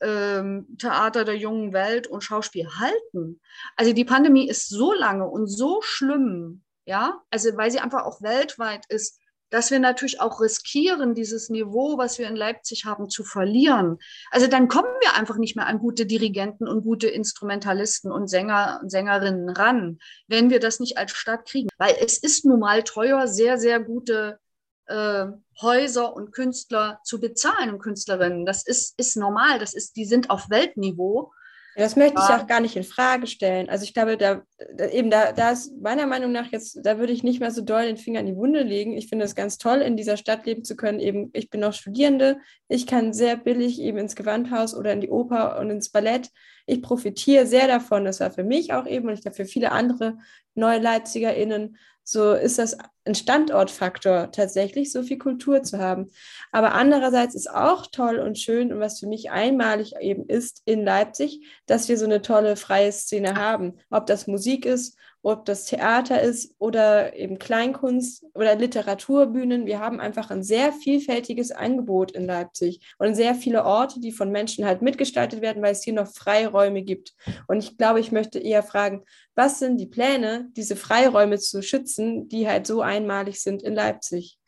ähm, 0.00 0.76
Theater 0.78 1.24
der 1.24 1.36
jungen 1.36 1.72
Welt 1.72 2.06
und 2.06 2.22
Schauspiel 2.22 2.68
halten. 2.78 3.40
Also 3.76 3.92
die 3.92 4.04
Pandemie 4.04 4.48
ist 4.48 4.68
so 4.68 4.92
lange 4.92 5.26
und 5.26 5.48
so 5.48 5.80
schlimm, 5.82 6.62
ja, 6.86 7.20
also 7.30 7.56
weil 7.56 7.70
sie 7.70 7.80
einfach 7.80 8.04
auch 8.04 8.22
weltweit 8.22 8.86
ist, 8.88 9.20
dass 9.50 9.70
wir 9.70 9.78
natürlich 9.78 10.20
auch 10.20 10.40
riskieren, 10.40 11.14
dieses 11.14 11.48
Niveau, 11.50 11.98
was 11.98 12.18
wir 12.18 12.28
in 12.28 12.36
Leipzig 12.36 12.84
haben, 12.84 13.08
zu 13.08 13.24
verlieren. 13.24 13.98
Also 14.30 14.46
dann 14.46 14.68
kommen 14.68 14.92
wir 15.00 15.14
einfach 15.14 15.36
nicht 15.36 15.56
mehr 15.56 15.66
an 15.66 15.78
gute 15.78 16.06
Dirigenten 16.06 16.68
und 16.68 16.82
gute 16.82 17.08
Instrumentalisten 17.08 18.12
und 18.12 18.28
Sänger 18.28 18.80
und 18.82 18.90
Sängerinnen 18.90 19.50
ran, 19.50 19.98
wenn 20.26 20.50
wir 20.50 20.60
das 20.60 20.80
nicht 20.80 20.98
als 20.98 21.12
Stadt 21.12 21.46
kriegen. 21.46 21.68
Weil 21.78 21.96
es 22.00 22.18
ist 22.18 22.44
nun 22.44 22.60
mal 22.60 22.82
teuer, 22.82 23.26
sehr, 23.26 23.58
sehr 23.58 23.80
gute 23.80 24.38
äh, 24.86 25.26
Häuser 25.60 26.14
und 26.14 26.32
Künstler 26.32 27.00
zu 27.04 27.20
bezahlen 27.20 27.70
und 27.70 27.78
Künstlerinnen. 27.80 28.46
Das 28.46 28.66
ist, 28.66 28.98
ist 28.98 29.16
normal, 29.16 29.58
das 29.58 29.74
ist, 29.74 29.96
die 29.96 30.04
sind 30.04 30.30
auf 30.30 30.50
Weltniveau. 30.50 31.32
Das 31.78 31.94
möchte 31.94 32.16
ich 32.16 32.34
auch 32.34 32.48
gar 32.48 32.60
nicht 32.60 32.74
in 32.74 32.82
Frage 32.82 33.28
stellen. 33.28 33.68
Also 33.68 33.84
ich 33.84 33.94
glaube, 33.94 34.16
da, 34.16 34.42
da 34.74 34.88
eben 34.88 35.10
da, 35.10 35.30
da 35.30 35.52
ist 35.52 35.80
meiner 35.80 36.08
Meinung 36.08 36.32
nach 36.32 36.50
jetzt, 36.50 36.80
da 36.82 36.98
würde 36.98 37.12
ich 37.12 37.22
nicht 37.22 37.38
mehr 37.38 37.52
so 37.52 37.62
doll 37.62 37.86
den 37.86 37.96
Finger 37.96 38.18
in 38.18 38.26
die 38.26 38.36
Wunde 38.36 38.62
legen. 38.62 38.96
Ich 38.96 39.06
finde 39.06 39.24
es 39.24 39.36
ganz 39.36 39.58
toll, 39.58 39.78
in 39.78 39.96
dieser 39.96 40.16
Stadt 40.16 40.44
leben 40.44 40.64
zu 40.64 40.74
können. 40.74 40.98
Eben, 40.98 41.30
ich 41.34 41.50
bin 41.50 41.60
noch 41.60 41.72
Studierende, 41.72 42.38
ich 42.66 42.88
kann 42.88 43.12
sehr 43.12 43.36
billig 43.36 43.80
eben 43.80 43.98
ins 43.98 44.16
Gewandhaus 44.16 44.74
oder 44.74 44.92
in 44.92 45.00
die 45.00 45.08
Oper 45.08 45.60
und 45.60 45.70
ins 45.70 45.90
Ballett. 45.90 46.30
Ich 46.66 46.82
profitiere 46.82 47.46
sehr 47.46 47.68
davon. 47.68 48.04
Das 48.04 48.18
war 48.18 48.32
für 48.32 48.44
mich 48.44 48.72
auch 48.72 48.86
eben 48.86 49.06
und 49.06 49.14
ich 49.14 49.22
glaube 49.22 49.36
für 49.36 49.46
viele 49.46 49.70
andere 49.70 50.18
NeuleipzigerInnen 50.58 51.76
so 52.10 52.32
ist 52.32 52.58
das 52.58 52.74
ein 53.04 53.14
Standortfaktor, 53.14 54.32
tatsächlich 54.32 54.90
so 54.90 55.02
viel 55.02 55.18
Kultur 55.18 55.62
zu 55.62 55.78
haben. 55.78 56.10
Aber 56.52 56.72
andererseits 56.72 57.34
ist 57.34 57.50
auch 57.50 57.86
toll 57.86 58.18
und 58.18 58.38
schön 58.38 58.72
und 58.72 58.80
was 58.80 58.98
für 58.98 59.06
mich 59.06 59.30
einmalig 59.30 59.94
eben 60.00 60.24
ist 60.24 60.62
in 60.64 60.84
Leipzig, 60.84 61.46
dass 61.66 61.86
wir 61.90 61.98
so 61.98 62.06
eine 62.06 62.22
tolle 62.22 62.56
freie 62.56 62.92
Szene 62.92 63.36
haben. 63.36 63.74
Ob 63.90 64.06
das 64.06 64.26
Musik 64.26 64.64
ist, 64.64 64.96
ob 65.22 65.44
das 65.44 65.64
Theater 65.66 66.22
ist 66.22 66.54
oder 66.58 67.14
eben 67.14 67.38
Kleinkunst 67.38 68.24
oder 68.34 68.54
Literaturbühnen. 68.54 69.66
Wir 69.66 69.80
haben 69.80 70.00
einfach 70.00 70.30
ein 70.30 70.42
sehr 70.42 70.72
vielfältiges 70.72 71.50
Angebot 71.50 72.12
in 72.12 72.24
Leipzig 72.24 72.80
und 72.98 73.14
sehr 73.14 73.34
viele 73.34 73.64
Orte, 73.64 74.00
die 74.00 74.12
von 74.12 74.30
Menschen 74.30 74.64
halt 74.64 74.80
mitgestaltet 74.80 75.40
werden, 75.40 75.62
weil 75.62 75.72
es 75.72 75.82
hier 75.82 75.92
noch 75.92 76.08
Freiräume 76.08 76.82
gibt. 76.82 77.14
Und 77.48 77.58
ich 77.58 77.76
glaube, 77.76 78.00
ich 78.00 78.12
möchte 78.12 78.38
eher 78.38 78.62
fragen, 78.62 79.04
was 79.34 79.58
sind 79.58 79.76
die 79.78 79.86
Pläne, 79.86 80.47
diese 80.56 80.76
Freiräume 80.76 81.38
zu 81.38 81.62
schützen, 81.62 82.28
die 82.28 82.48
halt 82.48 82.66
so 82.66 82.82
einmalig 82.82 83.40
sind 83.40 83.62
in 83.62 83.74
Leipzig? 83.74 84.38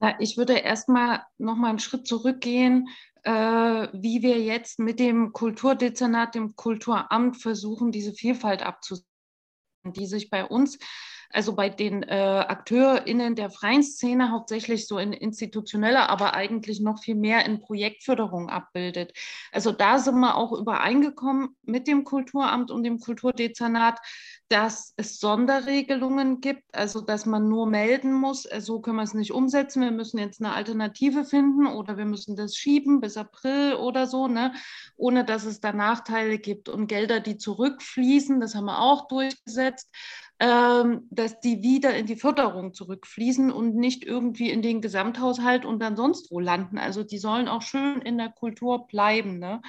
Ja, 0.00 0.16
ich 0.18 0.36
würde 0.36 0.54
erstmal 0.54 1.22
noch 1.38 1.56
mal 1.56 1.70
einen 1.70 1.78
Schritt 1.78 2.06
zurückgehen, 2.06 2.88
äh, 3.22 3.30
wie 3.30 4.22
wir 4.22 4.40
jetzt 4.40 4.78
mit 4.78 5.00
dem 5.00 5.32
Kulturdezernat, 5.32 6.34
dem 6.34 6.56
Kulturamt 6.56 7.40
versuchen, 7.40 7.90
diese 7.90 8.12
Vielfalt 8.12 8.62
abzusetzen 8.62 9.08
die 9.92 10.06
sich 10.06 10.30
bei 10.30 10.44
uns, 10.44 10.78
also 11.34 11.54
bei 11.54 11.68
den 11.68 12.04
äh, 12.04 12.44
AkteurInnen 12.46 13.34
der 13.34 13.50
freien 13.50 13.82
Szene 13.82 14.30
hauptsächlich 14.30 14.86
so 14.86 14.98
in 14.98 15.12
institutioneller, 15.12 16.08
aber 16.08 16.34
eigentlich 16.34 16.80
noch 16.80 17.00
viel 17.00 17.16
mehr 17.16 17.44
in 17.44 17.60
Projektförderung 17.60 18.48
abbildet. 18.48 19.12
Also 19.50 19.72
da 19.72 19.98
sind 19.98 20.20
wir 20.20 20.36
auch 20.36 20.52
übereingekommen 20.52 21.56
mit 21.62 21.88
dem 21.88 22.04
Kulturamt 22.04 22.70
und 22.70 22.84
dem 22.84 23.00
Kulturdezernat, 23.00 23.98
dass 24.48 24.94
es 24.96 25.18
Sonderregelungen 25.18 26.40
gibt, 26.40 26.62
also 26.72 27.00
dass 27.00 27.26
man 27.26 27.48
nur 27.48 27.66
melden 27.66 28.12
muss, 28.12 28.44
äh, 28.44 28.60
so 28.60 28.80
können 28.80 28.98
wir 28.98 29.02
es 29.02 29.14
nicht 29.14 29.32
umsetzen, 29.32 29.82
wir 29.82 29.90
müssen 29.90 30.18
jetzt 30.18 30.40
eine 30.40 30.54
Alternative 30.54 31.24
finden 31.24 31.66
oder 31.66 31.96
wir 31.96 32.04
müssen 32.04 32.36
das 32.36 32.54
schieben 32.54 33.00
bis 33.00 33.16
April 33.16 33.74
oder 33.74 34.06
so, 34.06 34.28
ne? 34.28 34.52
ohne 34.96 35.24
dass 35.24 35.44
es 35.44 35.60
da 35.60 35.72
Nachteile 35.72 36.38
gibt 36.38 36.68
und 36.68 36.86
Gelder, 36.86 37.18
die 37.18 37.38
zurückfließen, 37.38 38.40
das 38.40 38.54
haben 38.54 38.66
wir 38.66 38.78
auch 38.78 39.08
durchgesetzt, 39.08 39.90
dass 40.38 41.40
die 41.40 41.62
wieder 41.62 41.94
in 41.94 42.06
die 42.06 42.16
Förderung 42.16 42.74
zurückfließen 42.74 43.52
und 43.52 43.76
nicht 43.76 44.04
irgendwie 44.04 44.50
in 44.50 44.62
den 44.62 44.80
Gesamthaushalt 44.80 45.64
und 45.64 45.78
dann 45.80 45.96
sonst 45.96 46.30
wo 46.30 46.40
landen. 46.40 46.76
Also 46.76 47.04
die 47.04 47.18
sollen 47.18 47.46
auch 47.46 47.62
schön 47.62 48.02
in 48.02 48.18
der 48.18 48.30
Kultur 48.30 48.86
bleiben. 48.86 49.38
Ne? 49.38 49.62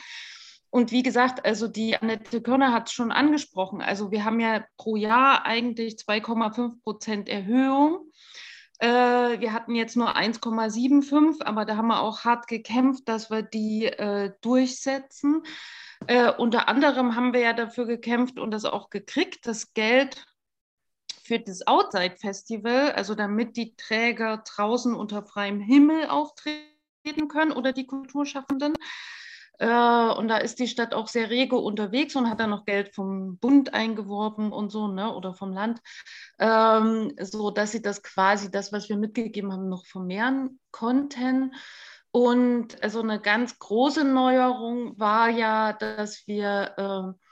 Und 0.75 0.91
wie 0.91 1.04
gesagt, 1.04 1.45
also 1.45 1.69
die 1.69 1.95
Annette 1.95 2.41
Körner 2.41 2.73
hat 2.73 2.89
es 2.89 2.93
schon 2.93 3.13
angesprochen. 3.13 3.82
Also 3.82 4.12
wir 4.12 4.25
haben 4.25 4.41
ja 4.41 4.65
pro 4.75 4.97
Jahr 4.97 5.45
eigentlich 5.45 5.93
2,5 5.93 6.82
Prozent 6.84 7.30
Erhöhung. 7.30 8.12
Äh, 8.80 9.39
wir 9.39 9.54
hatten 9.54 9.73
jetzt 9.73 9.95
nur 9.95 10.17
1,75, 10.17 11.43
aber 11.45 11.63
da 11.63 11.78
haben 11.78 11.88
wir 11.88 12.01
auch 12.01 12.25
hart 12.25 12.47
gekämpft, 12.47 13.08
dass 13.08 13.30
wir 13.30 13.41
die 13.41 13.86
äh, 13.86 14.34
durchsetzen. 14.41 15.43
Äh, 16.08 16.34
unter 16.34 16.67
anderem 16.67 17.15
haben 17.15 17.32
wir 17.32 17.39
ja 17.39 17.54
dafür 17.54 17.86
gekämpft 17.86 18.38
und 18.38 18.51
das 18.51 18.65
auch 18.65 18.89
gekriegt, 18.89 19.47
das 19.47 19.73
Geld 19.73 20.25
für 21.26 21.40
das 21.40 21.66
Outside 21.66 22.18
Festival, 22.18 22.92
also 22.92 23.16
damit 23.16 23.58
die 23.58 23.76
Träger 23.76 24.44
draußen 24.46 24.94
unter 24.94 25.24
freiem 25.24 25.60
Himmel 25.60 26.08
auftreten 26.08 27.28
können 27.28 27.52
oder 27.52 27.74
die 27.74 27.88
Kulturschaffenden. 27.88 28.74
Äh, 29.58 29.68
und 29.68 30.28
da 30.28 30.38
ist 30.38 30.60
die 30.60 30.68
Stadt 30.68 30.94
auch 30.94 31.08
sehr 31.08 31.30
rege 31.30 31.56
unterwegs 31.56 32.16
und 32.16 32.30
hat 32.30 32.40
dann 32.40 32.50
noch 32.50 32.66
Geld 32.66 32.94
vom 32.94 33.38
Bund 33.38 33.74
eingeworben 33.74 34.52
und 34.52 34.70
so, 34.70 34.88
ne, 34.88 35.14
oder 35.14 35.34
vom 35.34 35.52
Land, 35.52 35.82
ähm, 36.40 37.14
so 37.20 37.52
dass 37.52 37.72
sie 37.72 37.82
das 37.82 38.04
quasi, 38.04 38.52
das, 38.52 38.72
was 38.72 38.90
wir 38.90 38.98
mitgegeben 38.98 39.52
haben, 39.52 39.70
noch 39.70 39.86
vermehren 39.86 40.60
konnten. 40.72 41.54
Und 42.12 42.82
also 42.84 43.02
eine 43.02 43.20
ganz 43.20 43.60
große 43.60 44.04
Neuerung 44.04 44.98
war 45.00 45.30
ja, 45.30 45.74
dass 45.74 46.28
wir 46.28 46.74
äh, 46.78 47.25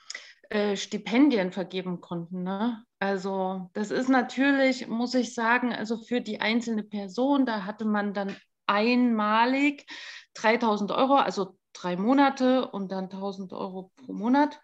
äh, 0.54 0.78
Stipendien 0.78 1.52
vergeben 1.52 2.00
konnten. 2.00 2.44
Ne? 2.44 2.86
Also 3.00 3.72
das 3.74 3.90
ist 3.90 4.08
natürlich, 4.08 4.88
muss 4.88 5.16
ich 5.16 5.34
sagen, 5.34 5.74
also 5.74 5.98
für 5.98 6.22
die 6.22 6.42
einzelne 6.42 6.84
Person, 6.84 7.48
da 7.48 7.66
hatte 7.66 7.86
man 7.86 8.14
dann 8.14 8.36
einmalig 8.68 9.88
3000 10.36 10.92
Euro, 10.92 11.16
also 11.16 11.58
drei 11.74 11.96
Monate 11.98 12.70
und 12.70 12.92
dann 12.92 13.06
1000 13.06 13.52
Euro 13.52 13.92
pro 13.96 14.14
Monat. 14.14 14.62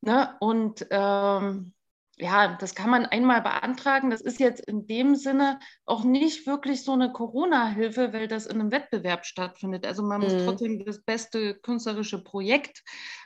Ne? 0.00 0.36
Und 0.38 0.86
ähm, 0.90 1.74
ja, 2.16 2.56
das 2.60 2.76
kann 2.76 2.90
man 2.90 3.04
einmal 3.04 3.42
beantragen. 3.42 4.10
Das 4.10 4.20
ist 4.20 4.38
jetzt 4.38 4.60
in 4.60 4.86
dem 4.86 5.16
Sinne 5.16 5.58
auch 5.86 6.04
nicht 6.04 6.46
wirklich 6.46 6.84
so 6.84 6.92
eine 6.92 7.12
Corona-Hilfe, 7.12 8.12
weil 8.12 8.28
das 8.28 8.46
in 8.46 8.60
einem 8.60 8.70
Wettbewerb 8.70 9.26
stattfindet. 9.26 9.84
Also 9.84 10.04
man 10.04 10.20
mhm. 10.20 10.26
muss 10.26 10.44
trotzdem 10.44 10.84
das 10.84 11.02
beste 11.02 11.56
künstlerische 11.56 12.22
Projekt 12.22 12.84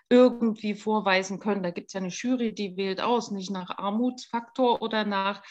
irgendwie 0.09 0.75
vorweisen 0.75 1.39
können. 1.39 1.63
Da 1.63 1.71
gibt 1.71 1.89
es 1.89 1.95
ja 1.95 2.01
eine 2.01 2.09
Jury, 2.09 2.55
die 2.55 2.77
wählt 2.77 3.01
aus, 3.01 3.31
nicht 3.31 3.51
nach 3.51 3.71
Armutsfaktor 3.79 4.83
oder 4.83 5.05
nach, 5.05 5.43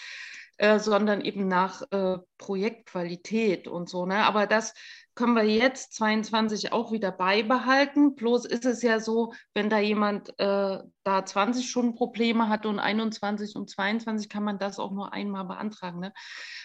äh, 0.58 0.80
sondern 0.80 1.22
eben 1.22 1.48
nach 1.48 1.82
äh, 1.92 2.18
Projektqualität 2.38 3.68
und 3.68 3.90
so. 3.90 4.06
Ne? 4.06 4.26
Aber 4.26 4.48
das 4.48 4.74
können 5.16 5.36
wir 5.36 5.44
jetzt 5.44 5.94
22 5.94 6.72
auch 6.72 6.92
wieder 6.92 7.12
beibehalten. 7.12 8.16
Bloß 8.16 8.46
ist 8.46 8.66
es 8.66 8.82
ja 8.82 9.00
so, 9.00 9.34
wenn 9.54 9.70
da 9.70 9.80
jemand 9.80 10.30
äh, 10.40 10.80
da 11.04 11.26
20 11.26 11.70
schon 11.70 11.94
Probleme 11.96 12.50
hat 12.50 12.66
und 12.66 12.80
21 12.80 13.56
und 13.56 13.70
22 13.70 14.28
kann 14.28 14.44
man 14.44 14.58
das 14.58 14.80
auch 14.80 14.92
nur 14.92 15.14
einmal 15.14 15.46
beantragen. 15.46 16.00
Ne? 16.00 16.14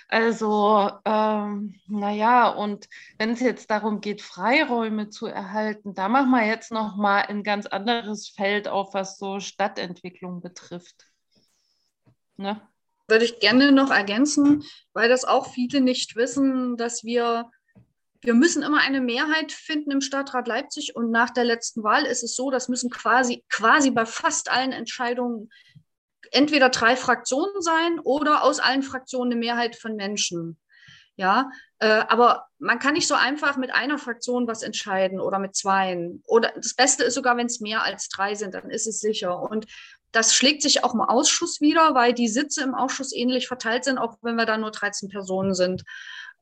Also, 0.09 0.91
ähm, 1.05 1.75
naja, 1.87 2.49
und 2.49 2.89
wenn 3.19 3.31
es 3.31 3.41
jetzt 3.41 3.71
darum 3.71 4.01
geht, 4.01 4.23
Freiräume 4.23 5.11
zu 5.11 5.27
erhalten, 5.27 5.95
da 5.95 6.09
machen 6.09 6.31
wir 6.31 6.47
jetzt 6.47 6.73
nochmal 6.73 7.25
ein 7.29 7.43
ganz 7.43 7.67
anderes 7.67 8.29
Feld 8.29 8.67
auf, 8.67 8.95
was 8.95 9.19
so 9.19 9.41
Stadtentwicklung 9.41 10.41
betrifft. 10.41 11.07
Ne? 12.37 12.63
Würde 13.09 13.25
ich 13.25 13.41
gerne 13.41 13.73
noch 13.73 13.91
ergänzen, 13.91 14.63
weil 14.95 15.09
das 15.09 15.25
auch 15.25 15.53
viele 15.53 15.81
nicht 15.81 16.17
wissen, 16.17 16.77
dass 16.77 17.05
wir 17.05 17.51
wir 18.21 18.35
müssen 18.35 18.63
immer 18.63 18.81
eine 18.81 19.01
Mehrheit 19.01 19.53
finden 19.53 19.93
im 19.93 20.01
Stadtrat 20.01 20.49
Leipzig 20.49 20.97
und 20.97 21.11
nach 21.11 21.31
der 21.31 21.45
letzten 21.45 21.83
Wahl 21.85 22.05
ist 22.05 22.25
es 22.25 22.35
so, 22.35 22.51
das 22.51 22.69
müssen 22.69 22.91
quasi, 22.91 23.45
quasi 23.49 23.91
bei 23.91 24.07
fast 24.07 24.51
allen 24.51 24.73
Entscheidungen 24.73 25.51
entweder 26.33 26.69
drei 26.69 26.97
Fraktionen 26.97 27.63
sein 27.63 28.01
oder 28.01 28.43
aus 28.43 28.59
allen 28.59 28.83
Fraktionen 28.83 29.33
eine 29.33 29.41
Mehrheit 29.41 29.77
von 29.77 29.95
Menschen. 29.95 30.59
Ja, 31.17 31.51
äh, 31.81 32.05
aber 32.09 32.47
man 32.61 32.79
kann 32.79 32.95
nicht 32.95 33.09
so 33.09 33.15
einfach 33.15 33.57
mit 33.57 33.75
einer 33.75 33.99
Fraktion 33.99 34.47
was 34.47 34.63
entscheiden 34.63 35.19
oder 35.19 35.41
mit 35.41 35.57
zweien. 35.57 36.23
Oder 36.29 36.53
das 36.55 36.75
Beste 36.75 37.03
ist 37.03 37.15
sogar, 37.15 37.37
wenn 37.37 37.47
es 37.47 37.59
mehr 37.59 37.83
als 37.83 38.09
drei 38.09 38.37
sind, 38.37 38.55
dann 38.55 38.71
ist 38.71 38.87
es 38.87 39.01
sicher. 39.01 39.41
Und 39.43 39.67
das 40.13 40.33
schlägt 40.33 40.63
sich 40.63 40.85
auch 40.85 40.95
im 40.95 41.01
Ausschuss 41.01 41.61
wieder, 41.61 41.95
weil 41.97 42.15
die 42.15 42.29
Sitze 42.29 42.63
im 42.63 42.75
Ausschuss 42.75 43.13
ähnlich 43.13 43.49
verteilt 43.49 43.83
sind, 43.83 43.99
auch 43.99 44.19
wenn 44.23 44.37
wir 44.37 44.47
da 44.47 44.59
nur 44.59 44.71
13 44.71 45.09
Personen 45.09 45.55
sind. 45.55 45.83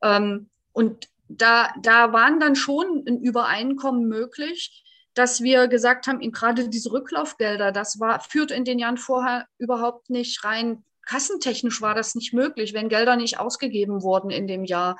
Ähm, 0.02 0.50
und 0.72 1.08
da, 1.28 1.72
da 1.80 2.12
waren 2.12 2.40
dann 2.40 2.56
schon 2.56 3.04
ein 3.06 3.20
Übereinkommen 3.20 4.08
möglich, 4.08 4.84
dass 5.14 5.42
wir 5.42 5.66
gesagt 5.66 6.06
haben, 6.06 6.20
gerade 6.30 6.68
diese 6.68 6.92
Rücklaufgelder, 6.92 7.72
das 7.72 7.98
war, 7.98 8.20
führt 8.20 8.50
in 8.50 8.64
den 8.64 8.78
Jahren 8.78 8.98
vorher 8.98 9.46
überhaupt 9.58 10.10
nicht 10.10 10.44
rein. 10.44 10.84
Kassentechnisch 11.06 11.80
war 11.80 11.94
das 11.94 12.14
nicht 12.14 12.34
möglich, 12.34 12.74
wenn 12.74 12.88
Gelder 12.88 13.16
nicht 13.16 13.38
ausgegeben 13.38 14.02
wurden 14.02 14.30
in 14.30 14.46
dem 14.46 14.64
Jahr. 14.64 14.98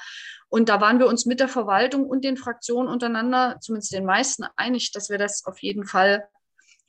Und 0.48 0.68
da 0.68 0.80
waren 0.80 0.98
wir 0.98 1.06
uns 1.06 1.26
mit 1.26 1.40
der 1.40 1.48
Verwaltung 1.48 2.06
und 2.06 2.24
den 2.24 2.36
Fraktionen 2.36 2.88
untereinander, 2.88 3.58
zumindest 3.60 3.92
den 3.92 4.06
meisten, 4.06 4.46
einig, 4.56 4.92
dass 4.92 5.10
wir 5.10 5.18
das 5.18 5.44
auf 5.44 5.58
jeden 5.58 5.84
Fall 5.84 6.26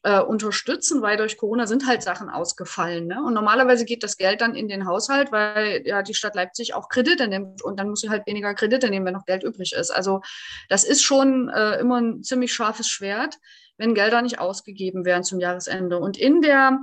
äh, 0.08 0.22
unterstützen, 0.22 1.02
weil 1.02 1.18
durch 1.18 1.38
Corona 1.38 1.68
sind 1.68 1.86
halt 1.86 2.02
Sachen 2.02 2.30
ausgefallen. 2.30 3.08
Ne? 3.08 3.22
Und 3.22 3.34
normalerweise 3.34 3.84
geht 3.84 4.04
das 4.04 4.16
Geld 4.16 4.40
dann 4.40 4.56
in 4.56 4.70
den 4.70 4.88
Haushalt, 4.88 5.34
weil 5.34 5.86
ja 5.86 6.02
die 6.02 6.14
Stadt 6.14 6.34
Leipzig 6.34 6.74
auch 6.74 6.88
Kredite 6.88 7.28
nimmt 7.28 7.62
und 7.62 7.78
dann 7.78 7.90
muss 7.90 8.00
sie 8.00 8.10
halt 8.10 8.26
weniger 8.26 8.54
Kredite 8.54 8.90
nehmen, 8.90 9.06
wenn 9.06 9.16
noch 9.16 9.26
Geld 9.26 9.44
übrig 9.44 9.74
ist. 9.74 9.92
Also 9.92 10.22
das 10.70 10.86
ist 10.86 11.04
schon 11.04 11.50
äh, 11.50 11.78
immer 11.80 12.00
ein 12.00 12.24
ziemlich 12.24 12.54
scharfes 12.54 12.88
Schwert, 12.88 13.36
wenn 13.76 13.96
Gelder 13.96 14.22
nicht 14.22 14.40
ausgegeben 14.40 15.04
werden 15.04 15.26
zum 15.26 15.42
Jahresende. 15.42 16.00
Und 16.00 16.18
in 16.18 16.42
der 16.42 16.80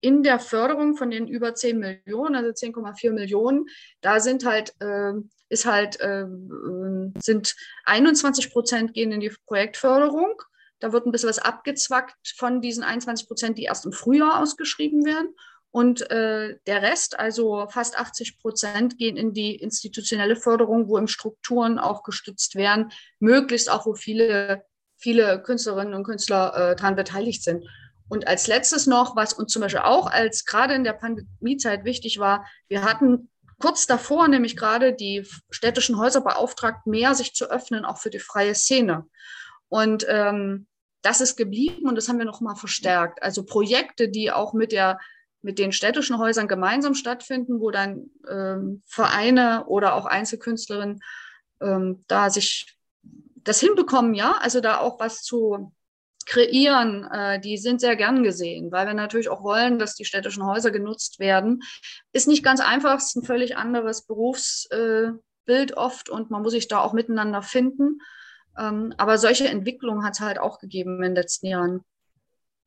in 0.00 0.22
der 0.22 0.40
Förderung 0.40 0.96
von 0.96 1.10
den 1.10 1.28
über 1.28 1.54
10 1.54 1.78
Millionen, 1.78 2.34
also 2.34 2.50
10,4 2.50 3.12
Millionen, 3.12 3.66
da 4.00 4.18
sind 4.18 4.46
halt, 4.46 4.74
äh, 4.80 5.12
ist 5.50 5.66
halt, 5.66 6.00
äh, 6.00 6.24
sind 7.20 7.54
21 7.84 8.50
Prozent 8.50 8.94
gehen 8.94 9.12
in 9.12 9.20
die 9.20 9.32
Projektförderung 9.46 10.42
da 10.82 10.92
wird 10.92 11.06
ein 11.06 11.12
bisschen 11.12 11.28
was 11.28 11.38
abgezwackt 11.38 12.34
von 12.36 12.60
diesen 12.60 12.82
21 12.82 13.28
Prozent, 13.28 13.56
die 13.56 13.64
erst 13.64 13.86
im 13.86 13.92
Frühjahr 13.92 14.40
ausgeschrieben 14.40 15.04
werden. 15.04 15.34
Und 15.70 16.10
äh, 16.10 16.58
der 16.66 16.82
Rest, 16.82 17.18
also 17.18 17.68
fast 17.70 17.96
80 17.96 18.40
Prozent, 18.40 18.98
gehen 18.98 19.16
in 19.16 19.32
die 19.32 19.54
institutionelle 19.54 20.34
Förderung, 20.34 20.88
wo 20.88 20.98
im 20.98 21.06
Strukturen 21.06 21.78
auch 21.78 22.02
gestützt 22.02 22.56
werden, 22.56 22.90
möglichst 23.20 23.70
auch, 23.70 23.86
wo 23.86 23.94
viele, 23.94 24.64
viele 24.98 25.40
Künstlerinnen 25.40 25.94
und 25.94 26.02
Künstler 26.02 26.72
äh, 26.72 26.76
daran 26.76 26.96
beteiligt 26.96 27.44
sind. 27.44 27.64
Und 28.08 28.26
als 28.26 28.48
letztes 28.48 28.88
noch, 28.88 29.14
was 29.14 29.32
uns 29.32 29.52
zum 29.52 29.62
Beispiel 29.62 29.82
auch 29.82 30.10
als 30.10 30.44
gerade 30.44 30.74
in 30.74 30.84
der 30.84 30.94
Pandemiezeit 30.94 31.84
wichtig 31.84 32.18
war, 32.18 32.44
wir 32.68 32.82
hatten 32.82 33.30
kurz 33.60 33.86
davor 33.86 34.26
nämlich 34.26 34.56
gerade 34.56 34.92
die 34.92 35.24
städtischen 35.48 35.96
Häuser 35.96 36.22
beauftragt, 36.22 36.88
mehr 36.88 37.14
sich 37.14 37.34
zu 37.34 37.48
öffnen, 37.50 37.84
auch 37.84 37.98
für 37.98 38.10
die 38.10 38.18
freie 38.18 38.56
Szene. 38.56 39.06
Und 39.68 40.04
ähm, 40.08 40.66
das 41.02 41.20
ist 41.20 41.36
geblieben 41.36 41.88
und 41.88 41.96
das 41.96 42.08
haben 42.08 42.18
wir 42.18 42.24
nochmal 42.24 42.56
verstärkt. 42.56 43.22
Also 43.22 43.44
Projekte, 43.44 44.08
die 44.08 44.30
auch 44.30 44.54
mit 44.54 44.72
der 44.72 44.98
mit 45.44 45.58
den 45.58 45.72
städtischen 45.72 46.18
Häusern 46.18 46.46
gemeinsam 46.46 46.94
stattfinden, 46.94 47.60
wo 47.60 47.72
dann 47.72 48.10
ähm, 48.28 48.82
Vereine 48.86 49.66
oder 49.66 49.96
auch 49.96 50.06
Einzelkünstlerinnen 50.06 51.00
ähm, 51.60 52.04
da 52.06 52.30
sich 52.30 52.78
das 53.36 53.60
hinbekommen, 53.60 54.14
ja, 54.14 54.36
also 54.40 54.60
da 54.60 54.78
auch 54.78 55.00
was 55.00 55.22
zu 55.22 55.72
kreieren, 56.26 57.04
äh, 57.10 57.40
die 57.40 57.58
sind 57.58 57.80
sehr 57.80 57.96
gern 57.96 58.22
gesehen, 58.22 58.70
weil 58.70 58.86
wir 58.86 58.94
natürlich 58.94 59.28
auch 59.28 59.42
wollen, 59.42 59.78
dass 59.78 59.94
die 59.94 60.04
städtischen 60.04 60.46
Häuser 60.46 60.70
genutzt 60.70 61.18
werden. 61.18 61.62
Ist 62.12 62.28
nicht 62.28 62.44
ganz 62.44 62.60
einfach, 62.60 62.98
ist 62.98 63.16
ein 63.16 63.24
völlig 63.24 63.56
anderes 63.56 64.06
Berufsbild 64.06 65.20
äh, 65.48 65.74
oft 65.74 66.08
und 66.08 66.30
man 66.30 66.42
muss 66.42 66.52
sich 66.52 66.68
da 66.68 66.80
auch 66.80 66.92
miteinander 66.92 67.42
finden. 67.42 67.98
Ähm, 68.58 68.94
aber 68.98 69.18
solche 69.18 69.48
Entwicklungen 69.48 70.04
hat 70.04 70.14
es 70.14 70.20
halt 70.20 70.38
auch 70.38 70.58
gegeben 70.58 70.96
in 70.96 71.02
den 71.02 71.14
letzten 71.14 71.46
Jahren. 71.46 71.84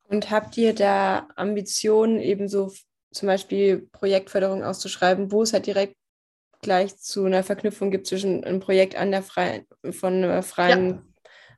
Und 0.08 0.30
habt 0.30 0.56
ihr 0.56 0.74
da 0.74 1.28
Ambitionen, 1.36 2.20
eben 2.20 2.48
so 2.48 2.72
zum 3.12 3.26
Beispiel 3.26 3.88
Projektförderung 3.92 4.62
auszuschreiben, 4.62 5.32
wo 5.32 5.42
es 5.42 5.52
halt 5.52 5.66
direkt 5.66 5.96
gleich 6.62 6.96
zu 6.98 7.24
einer 7.24 7.42
Verknüpfung 7.42 7.90
gibt 7.90 8.06
zwischen 8.06 8.44
einem 8.44 8.60
Projekt 8.60 8.96
an 8.96 9.10
der 9.10 9.22
freien, 9.22 9.66
von 9.90 10.14
einer 10.14 10.42
freien. 10.42 10.88
Ja, 10.88 11.02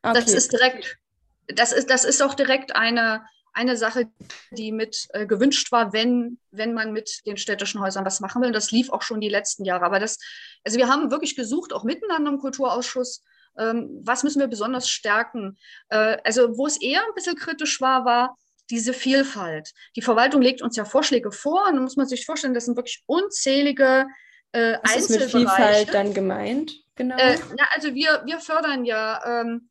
ah, 0.02 0.10
okay. 0.10 0.20
Das 0.20 0.32
ist 0.32 0.52
direkt, 0.52 0.98
das 1.46 1.72
ist, 1.72 1.90
das 1.90 2.04
ist 2.04 2.22
auch 2.22 2.34
direkt 2.34 2.76
eine, 2.76 3.24
eine 3.52 3.76
Sache, 3.76 4.10
die 4.50 4.72
mit 4.72 5.08
äh, 5.10 5.26
gewünscht 5.26 5.72
war, 5.72 5.92
wenn, 5.92 6.38
wenn 6.50 6.74
man 6.74 6.92
mit 6.92 7.22
den 7.26 7.36
städtischen 7.36 7.80
Häusern 7.80 8.04
was 8.04 8.20
machen 8.20 8.42
will. 8.42 8.52
Das 8.52 8.70
lief 8.70 8.90
auch 8.90 9.02
schon 9.02 9.20
die 9.20 9.28
letzten 9.28 9.64
Jahre. 9.64 9.84
Aber 9.84 9.98
das, 9.98 10.18
also 10.64 10.78
wir 10.78 10.88
haben 10.88 11.10
wirklich 11.10 11.36
gesucht, 11.36 11.72
auch 11.72 11.84
miteinander 11.84 12.30
im 12.30 12.38
Kulturausschuss, 12.38 13.24
was 13.58 14.22
müssen 14.22 14.40
wir 14.40 14.46
besonders 14.46 14.88
stärken? 14.88 15.58
Äh, 15.88 16.18
also 16.24 16.56
wo 16.56 16.66
es 16.66 16.80
eher 16.80 17.00
ein 17.00 17.14
bisschen 17.14 17.36
kritisch 17.36 17.80
war, 17.80 18.04
war 18.04 18.36
diese 18.70 18.92
Vielfalt. 18.92 19.72
Die 19.96 20.02
Verwaltung 20.02 20.42
legt 20.42 20.62
uns 20.62 20.76
ja 20.76 20.84
Vorschläge 20.84 21.32
vor 21.32 21.66
und 21.66 21.74
dann 21.74 21.82
muss 21.82 21.96
man 21.96 22.06
sich 22.06 22.26
vorstellen, 22.26 22.54
das 22.54 22.66
sind 22.66 22.76
wirklich 22.76 23.02
unzählige 23.06 24.06
äh, 24.52 24.78
Was 24.82 24.96
ist 24.96 25.10
mit 25.10 25.30
Vielfalt 25.30 25.92
dann 25.92 26.14
gemeint? 26.14 26.72
Genau. 26.94 27.16
Äh, 27.16 27.34
ja, 27.34 27.66
also 27.74 27.94
wir, 27.94 28.22
wir 28.26 28.40
fördern 28.40 28.84
ja 28.84 29.20
ähm, 29.24 29.68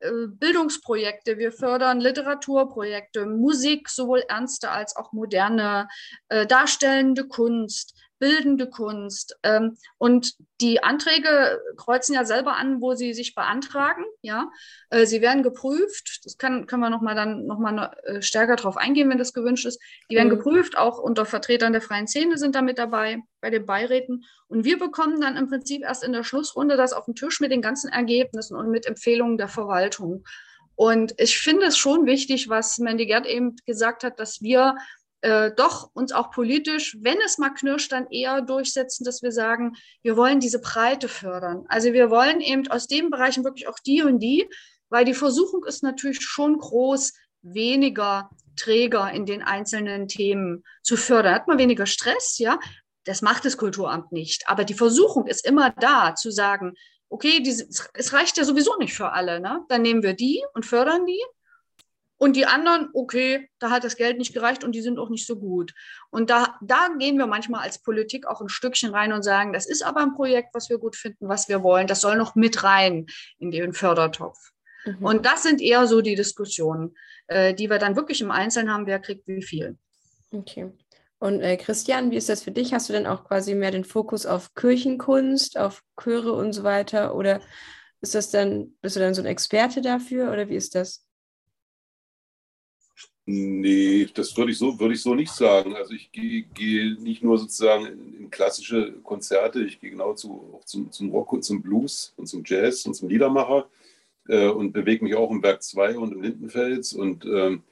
äh, 0.00 0.10
Bildungsprojekte, 0.28 1.38
wir 1.38 1.52
fördern 1.52 2.00
Literaturprojekte, 2.00 3.26
Musik, 3.26 3.88
sowohl 3.88 4.22
ernste 4.28 4.70
als 4.70 4.96
auch 4.96 5.12
moderne, 5.12 5.88
äh, 6.28 6.46
darstellende 6.46 7.26
Kunst, 7.26 7.94
bildende 8.18 8.68
Kunst. 8.68 9.38
Ähm, 9.42 9.76
und 9.98 10.34
die 10.60 10.82
Anträge 10.82 11.60
kreuzen 11.76 12.14
ja 12.14 12.24
selber 12.24 12.56
an, 12.56 12.80
wo 12.80 12.94
sie 12.94 13.14
sich 13.14 13.34
beantragen. 13.34 14.04
Ja, 14.22 14.50
äh, 14.90 15.06
sie 15.06 15.20
werden 15.20 15.42
geprüft. 15.42 16.20
Das 16.24 16.36
kann, 16.36 16.66
können 16.66 16.82
wir 16.82 16.90
noch 16.90 17.00
mal 17.00 17.14
dann 17.14 17.46
noch 17.46 17.58
mal 17.58 17.96
äh, 18.04 18.22
stärker 18.22 18.56
darauf 18.56 18.76
eingehen, 18.76 19.08
wenn 19.10 19.18
das 19.18 19.32
gewünscht 19.32 19.66
ist. 19.66 19.80
Die 20.10 20.16
werden 20.16 20.28
mhm. 20.28 20.36
geprüft. 20.36 20.76
Auch 20.76 20.98
unter 20.98 21.26
Vertretern 21.26 21.72
der 21.72 21.82
freien 21.82 22.08
Szene 22.08 22.38
sind 22.38 22.54
da 22.54 22.62
mit 22.62 22.78
dabei 22.78 23.22
bei 23.40 23.50
den 23.50 23.66
Beiräten. 23.66 24.24
Und 24.48 24.64
wir 24.64 24.78
bekommen 24.78 25.20
dann 25.20 25.36
im 25.36 25.48
Prinzip 25.48 25.82
erst 25.82 26.02
in 26.02 26.12
der 26.12 26.24
Schlussrunde 26.24 26.76
das 26.76 26.92
auf 26.92 27.04
den 27.04 27.14
Tisch 27.14 27.40
mit 27.40 27.52
den 27.52 27.62
ganzen 27.62 27.88
Ergebnissen 27.88 28.56
und 28.56 28.70
mit 28.70 28.86
Empfehlungen 28.86 29.38
der 29.38 29.48
Verwaltung. 29.48 30.24
Und 30.78 31.20
ich 31.20 31.38
finde 31.38 31.66
es 31.66 31.76
schon 31.76 32.06
wichtig, 32.06 32.48
was 32.48 32.78
Mandy 32.78 33.06
Gerd 33.06 33.26
eben 33.26 33.56
gesagt 33.66 34.04
hat, 34.04 34.20
dass 34.20 34.42
wir 34.42 34.76
äh, 35.20 35.50
doch 35.56 35.90
uns 35.94 36.12
auch 36.12 36.30
politisch, 36.30 36.96
wenn 37.00 37.18
es 37.24 37.38
mal 37.38 37.50
knirscht, 37.50 37.92
dann 37.92 38.06
eher 38.10 38.40
durchsetzen, 38.40 39.04
dass 39.04 39.22
wir 39.22 39.32
sagen, 39.32 39.76
wir 40.02 40.16
wollen 40.16 40.40
diese 40.40 40.60
Breite 40.60 41.08
fördern. 41.08 41.64
Also 41.68 41.92
wir 41.92 42.10
wollen 42.10 42.40
eben 42.40 42.68
aus 42.68 42.86
den 42.86 43.10
Bereichen 43.10 43.44
wirklich 43.44 43.68
auch 43.68 43.78
die 43.78 44.02
und 44.02 44.20
die, 44.20 44.48
weil 44.90 45.04
die 45.04 45.14
Versuchung 45.14 45.64
ist 45.64 45.82
natürlich 45.82 46.20
schon 46.22 46.58
groß, 46.58 47.12
weniger 47.42 48.30
Träger 48.56 49.10
in 49.12 49.26
den 49.26 49.42
einzelnen 49.42 50.08
Themen 50.08 50.64
zu 50.82 50.96
fördern. 50.96 51.34
Hat 51.34 51.48
man 51.48 51.58
weniger 51.58 51.86
Stress, 51.86 52.38
ja. 52.38 52.58
Das 53.04 53.22
macht 53.22 53.44
das 53.44 53.56
Kulturamt 53.56 54.12
nicht. 54.12 54.48
Aber 54.48 54.64
die 54.64 54.74
Versuchung 54.74 55.26
ist 55.26 55.46
immer 55.46 55.70
da, 55.70 56.14
zu 56.14 56.30
sagen, 56.30 56.74
okay, 57.08 57.40
diese, 57.40 57.66
es 57.94 58.12
reicht 58.12 58.36
ja 58.36 58.44
sowieso 58.44 58.76
nicht 58.76 58.92
für 58.92 59.12
alle. 59.12 59.40
Ne? 59.40 59.64
Dann 59.68 59.82
nehmen 59.82 60.02
wir 60.02 60.14
die 60.14 60.44
und 60.54 60.66
fördern 60.66 61.06
die. 61.06 61.22
Und 62.18 62.34
die 62.34 62.46
anderen, 62.46 62.90
okay, 62.94 63.48
da 63.60 63.70
hat 63.70 63.84
das 63.84 63.96
Geld 63.96 64.18
nicht 64.18 64.34
gereicht 64.34 64.64
und 64.64 64.72
die 64.72 64.82
sind 64.82 64.98
auch 64.98 65.08
nicht 65.08 65.26
so 65.26 65.36
gut. 65.36 65.72
Und 66.10 66.30
da, 66.30 66.58
da 66.60 66.88
gehen 66.98 67.16
wir 67.16 67.26
manchmal 67.26 67.62
als 67.62 67.80
Politik 67.80 68.26
auch 68.26 68.40
ein 68.40 68.48
Stückchen 68.48 68.90
rein 68.90 69.12
und 69.12 69.22
sagen, 69.22 69.52
das 69.52 69.66
ist 69.66 69.82
aber 69.82 70.00
ein 70.00 70.14
Projekt, 70.14 70.48
was 70.52 70.68
wir 70.68 70.78
gut 70.78 70.96
finden, 70.96 71.28
was 71.28 71.48
wir 71.48 71.62
wollen. 71.62 71.86
Das 71.86 72.00
soll 72.00 72.16
noch 72.16 72.34
mit 72.34 72.64
rein 72.64 73.06
in 73.38 73.52
den 73.52 73.72
Fördertopf. 73.72 74.50
Mhm. 74.84 75.04
Und 75.04 75.26
das 75.26 75.44
sind 75.44 75.60
eher 75.60 75.86
so 75.86 76.00
die 76.00 76.16
Diskussionen, 76.16 76.96
äh, 77.28 77.54
die 77.54 77.70
wir 77.70 77.78
dann 77.78 77.94
wirklich 77.94 78.20
im 78.20 78.32
Einzelnen 78.32 78.72
haben, 78.72 78.86
wer 78.86 78.98
kriegt 78.98 79.28
wie 79.28 79.42
viel. 79.42 79.78
Okay. 80.32 80.72
Und 81.20 81.40
äh, 81.40 81.56
Christian, 81.56 82.10
wie 82.10 82.16
ist 82.16 82.28
das 82.28 82.42
für 82.42 82.52
dich? 82.52 82.74
Hast 82.74 82.88
du 82.88 82.92
denn 82.92 83.06
auch 83.06 83.24
quasi 83.24 83.54
mehr 83.54 83.70
den 83.70 83.84
Fokus 83.84 84.26
auf 84.26 84.54
Kirchenkunst, 84.54 85.58
auf 85.58 85.82
Chöre 86.00 86.32
und 86.32 86.52
so 86.52 86.62
weiter? 86.64 87.14
Oder 87.14 87.40
ist 88.00 88.14
das 88.14 88.30
dann, 88.30 88.76
bist 88.80 88.96
du 88.96 89.00
dann 89.00 89.14
so 89.14 89.22
ein 89.22 89.26
Experte 89.26 89.80
dafür 89.80 90.32
oder 90.32 90.48
wie 90.48 90.56
ist 90.56 90.74
das? 90.74 91.07
Nee, 93.30 94.06
das 94.14 94.34
würde 94.38 94.52
ich 94.52 94.58
so, 94.58 94.80
würde 94.80 94.94
ich 94.94 95.02
so 95.02 95.14
nicht 95.14 95.30
sagen. 95.30 95.76
Also 95.76 95.92
ich 95.92 96.10
gehe, 96.12 96.44
gehe 96.54 96.94
nicht 96.94 97.22
nur 97.22 97.36
sozusagen 97.36 97.84
in, 97.84 98.14
in, 98.14 98.30
klassische 98.30 98.94
Konzerte, 99.02 99.62
ich 99.64 99.78
gehe 99.80 99.90
genau 99.90 100.14
zu, 100.14 100.50
auch 100.54 100.64
zum, 100.64 100.90
zum 100.90 101.10
Rock 101.10 101.34
und 101.34 101.44
zum 101.44 101.60
Blues 101.60 102.14
und 102.16 102.26
zum 102.26 102.42
Jazz 102.46 102.86
und 102.86 102.94
zum 102.94 103.10
Liedermacher 103.10 103.68
äh, 104.28 104.48
und 104.48 104.72
bewege 104.72 105.04
mich 105.04 105.14
auch 105.14 105.30
im 105.30 105.42
Werk 105.42 105.62
2 105.62 105.98
und 105.98 106.12
im 106.14 106.22
Lindenfels. 106.22 106.94
Und 106.94 107.26
ähm, 107.26 107.64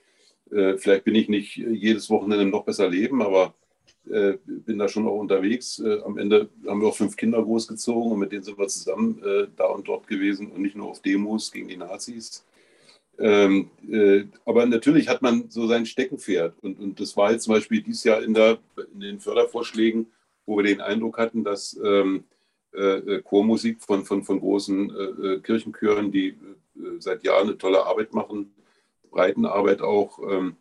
äh, 0.51 0.77
vielleicht 0.77 1.05
bin 1.05 1.15
ich 1.15 1.31
nicht 1.31 1.57
jedes 1.57 2.11
Wochenende 2.11 2.45
noch 2.45 2.65
besser 2.67 2.91
leben, 2.91 3.23
aber 3.23 3.55
äh, 4.11 4.35
bin 4.45 4.77
da 4.79 4.89
schon 4.89 5.09
auch 5.09 5.19
unterwegs. 5.19 5.79
Äh, 5.79 6.03
am 6.05 6.19
Ende 6.19 6.51
haben 6.67 6.83
wir 6.83 6.89
auch 6.89 6.97
fünf 6.97 7.17
Kinder 7.17 7.43
großgezogen 7.43 8.13
und 8.13 8.19
mit 8.19 8.31
denen 8.31 8.45
sind 8.45 8.59
wir 8.59 8.69
zusammen 8.69 9.23
äh, 9.25 9.47
da 9.57 9.69
und 9.69 9.89
dort 9.89 10.07
gewesen 10.07 10.53
und 10.53 10.61
nicht 10.61 10.77
nur 10.77 10.91
auf 10.91 11.01
Demos 11.01 11.51
gegen 11.51 11.69
die 11.69 11.79
Nazis. 11.79 12.45
Ähm, 13.19 13.71
äh, 13.91 14.25
aber 14.45 14.67
natürlich 14.67 15.09
hat 15.09 15.23
man 15.23 15.49
so 15.49 15.67
sein 15.67 15.87
Steckenpferd. 15.87 16.55
Und, 16.63 16.79
und 16.79 17.01
das 17.01 17.17
war 17.17 17.33
jetzt 17.33 17.45
zum 17.45 17.55
Beispiel 17.55 17.83
dieses 17.83 18.05
Jahr 18.05 18.23
in, 18.23 18.35
der, 18.35 18.59
in 18.95 19.01
den 19.01 19.21
Fördervorschlägen, 19.21 20.07
wo 20.45 20.57
wir 20.57 20.65
den 20.65 20.81
Eindruck 20.81 21.19
hatten, 21.19 21.45
dass 21.45 21.79
ähm, 21.83 22.25
äh, 22.75 22.99
äh 22.99 23.23
Chormusik 23.23 23.83
von, 23.83 24.05
von, 24.05 24.23
von 24.23 24.41
großen 24.41 24.91
äh, 24.91 25.27
äh 25.27 25.41
Kirchenchören, 25.41 26.13
die 26.13 26.29
äh, 26.29 26.35
seit 26.99 27.25
Jahren 27.25 27.49
eine 27.49 27.59
tolle 27.59 27.85
Arbeit 27.85 28.13
machen, 28.13 28.53
Breitenarbeit 29.11 29.81
auch, 29.81 30.19
ähm, 30.31 30.57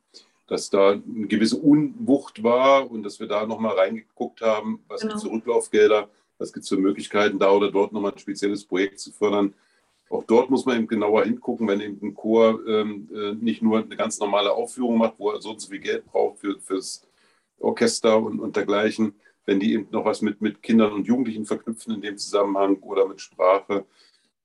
dass 0.48 0.70
da 0.70 0.92
eine 0.92 1.28
gewisse 1.28 1.58
Unwucht 1.58 2.44
war 2.44 2.90
und 2.90 3.04
dass 3.04 3.20
wir 3.20 3.28
da 3.28 3.46
nochmal 3.46 3.76
reingeguckt 3.76 4.42
haben, 4.42 4.80
was 4.88 5.02
genau. 5.02 5.14
gibt 5.14 5.24
es 5.24 5.30
für 5.30 5.36
Rücklaufgelder, 5.36 6.10
was 6.38 6.54
gibt 6.54 6.64
es 6.64 6.70
für 6.70 6.78
Möglichkeiten, 6.78 7.40
da 7.40 7.52
oder 7.52 7.72
dort 7.72 7.92
nochmal 7.92 8.12
ein 8.12 8.20
spezielles 8.20 8.64
Projekt 8.64 9.00
zu 9.00 9.12
fördern. 9.12 9.54
Auch 10.10 10.24
dort 10.24 10.50
muss 10.50 10.66
man 10.66 10.78
eben 10.78 10.88
genauer 10.88 11.24
hingucken, 11.24 11.68
wenn 11.68 11.82
eben 11.82 12.00
ein 12.02 12.14
Chor 12.14 12.60
ähm, 12.68 13.10
äh, 13.14 13.34
nicht 13.34 13.62
nur 13.62 13.80
eine 13.80 13.96
ganz 13.96 14.20
normale 14.20 14.52
Aufführung 14.54 14.98
macht, 14.98 15.16
wo 15.18 15.32
er 15.32 15.42
so 15.42 15.52
und 15.52 15.62
so 15.62 15.70
viel 15.70 15.80
Geld 15.80 16.06
braucht 16.06 16.40
für, 16.40 16.60
fürs 16.60 17.08
Orchester 17.60 18.18
und, 18.22 18.40
und 18.40 18.56
dergleichen, 18.56 19.16
wenn 19.46 19.60
die 19.60 19.74
eben 19.74 19.88
noch 19.92 20.06
was 20.06 20.22
mit, 20.22 20.42
mit 20.42 20.62
Kindern 20.62 20.94
und 20.94 21.08
Jugendlichen 21.08 21.46
verknüpfen 21.46 21.96
in 21.96 22.02
dem 22.02 22.18
Zusammenhang 22.18 22.78
oder 22.78 23.08
mit 23.08 23.22
Sprache, 23.22 23.86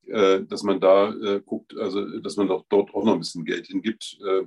äh, 0.06 0.42
dass 0.42 0.62
man 0.62 0.80
da 0.80 1.12
äh, 1.12 1.40
guckt, 1.44 1.76
also 1.76 2.18
dass 2.20 2.36
man 2.36 2.48
doch 2.48 2.64
dort 2.68 2.94
auch 2.94 3.04
noch 3.04 3.14
ein 3.14 3.20
bisschen 3.20 3.44
Geld 3.44 3.66
hingibt, 3.66 4.18
äh, 4.26 4.46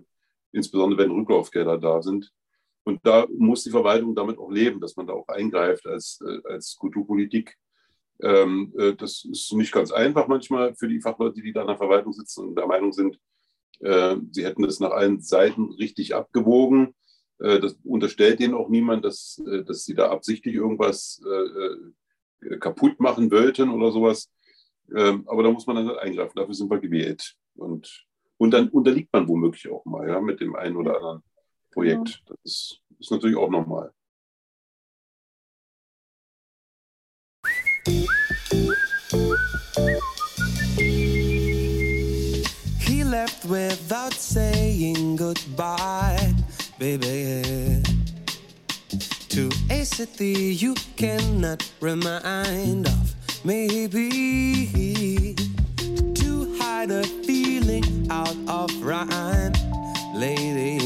insbesondere 0.52 1.04
wenn 1.04 1.12
Rücklaufgelder 1.12 1.78
da 1.78 2.02
sind. 2.02 2.32
Und 2.84 2.99
da 3.04 3.26
muss 3.30 3.63
die 3.63 3.69
Verwaltung 3.69 4.13
damit 4.15 4.38
auch 4.38 4.52
leben, 4.52 4.80
dass 4.82 4.95
man 4.95 5.08
da 5.08 5.13
auch 5.13 5.28
eingreift 5.28 5.86
als, 5.88 6.19
äh, 6.21 6.47
als 6.49 6.76
Kulturpolitik. 6.76 7.58
Ähm, 8.24 8.74
äh, 8.78 8.94
das 8.96 9.26
ist 9.26 9.54
nicht 9.54 9.72
ganz 9.72 9.92
einfach 9.92 10.28
manchmal 10.28 10.74
für 10.76 10.88
die 10.88 11.02
Fachleute, 11.02 11.42
die 11.42 11.54
da 11.54 11.62
in 11.62 11.68
der 11.68 11.78
Verwaltung 11.78 12.14
sitzen 12.14 12.48
und 12.48 12.56
der 12.56 12.68
Meinung 12.68 12.94
sind, 12.94 13.20
sie 14.32 14.46
hätten 14.46 14.64
es 14.64 14.80
nach 14.80 14.92
allen 14.92 15.20
Seiten 15.20 15.74
richtig 15.74 16.16
abgewogen. 16.16 16.96
das 17.38 17.76
unterstellt 17.84 18.40
denen 18.40 18.54
auch 18.54 18.70
niemand, 18.70 19.04
dass, 19.04 19.42
dass 19.66 19.84
sie 19.84 19.94
da 19.94 20.10
absichtlich 20.10 20.56
irgendwas 20.56 21.22
kaputt 22.62 22.98
machen 23.02 23.30
wollten 23.30 23.70
oder 23.70 23.92
sowas. 23.92 24.30
Ähm, 24.96 25.24
aber 25.28 25.44
da 25.44 25.52
muss 25.52 25.66
man 25.66 25.78
dann 25.78 25.88
halt 25.88 26.00
eingreifen. 26.00 26.34
Dafür 26.36 26.54
sind 26.54 26.70
wir 26.70 26.80
gewählt. 26.80 27.36
Und, 27.56 28.06
und 28.38 28.52
dann 28.52 28.70
unterliegt 28.70 29.12
man 29.14 29.28
womöglich 29.28 29.70
auch 29.72 29.86
mal 29.86 30.08
ja, 30.08 30.20
mit 30.20 30.40
dem 30.40 30.56
einen 30.56 30.76
oder 30.76 30.98
anderen 30.98 31.24
Projekt. 31.72 32.24
Das 32.28 32.38
ist, 32.44 32.82
ist 33.00 33.12
natürlich 33.12 33.38
auch 33.38 33.50
normal. 33.50 33.92
Without 43.46 44.14
saying 44.14 45.16
goodbye, 45.16 46.34
baby. 46.80 47.84
To 49.30 49.50
a 49.70 49.84
city 49.84 50.54
you 50.54 50.76
cannot 50.96 51.70
remind 51.80 52.88
of. 52.88 53.16
Maybe 53.44 55.36
to 56.14 56.58
hide 56.60 56.92
a 56.92 57.04
feeling 57.04 58.08
out 58.10 58.38
of 58.48 58.70
rhyme, 58.82 59.54
lady. 60.14 60.83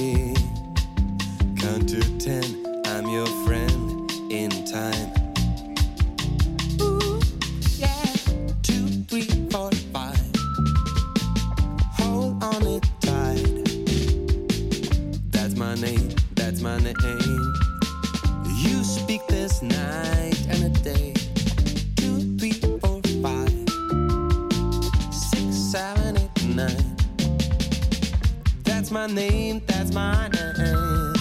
That's 28.87 29.09
my 29.09 29.13
name, 29.13 29.61
that's 29.67 29.91
my 29.91 30.29
name. 30.29 31.13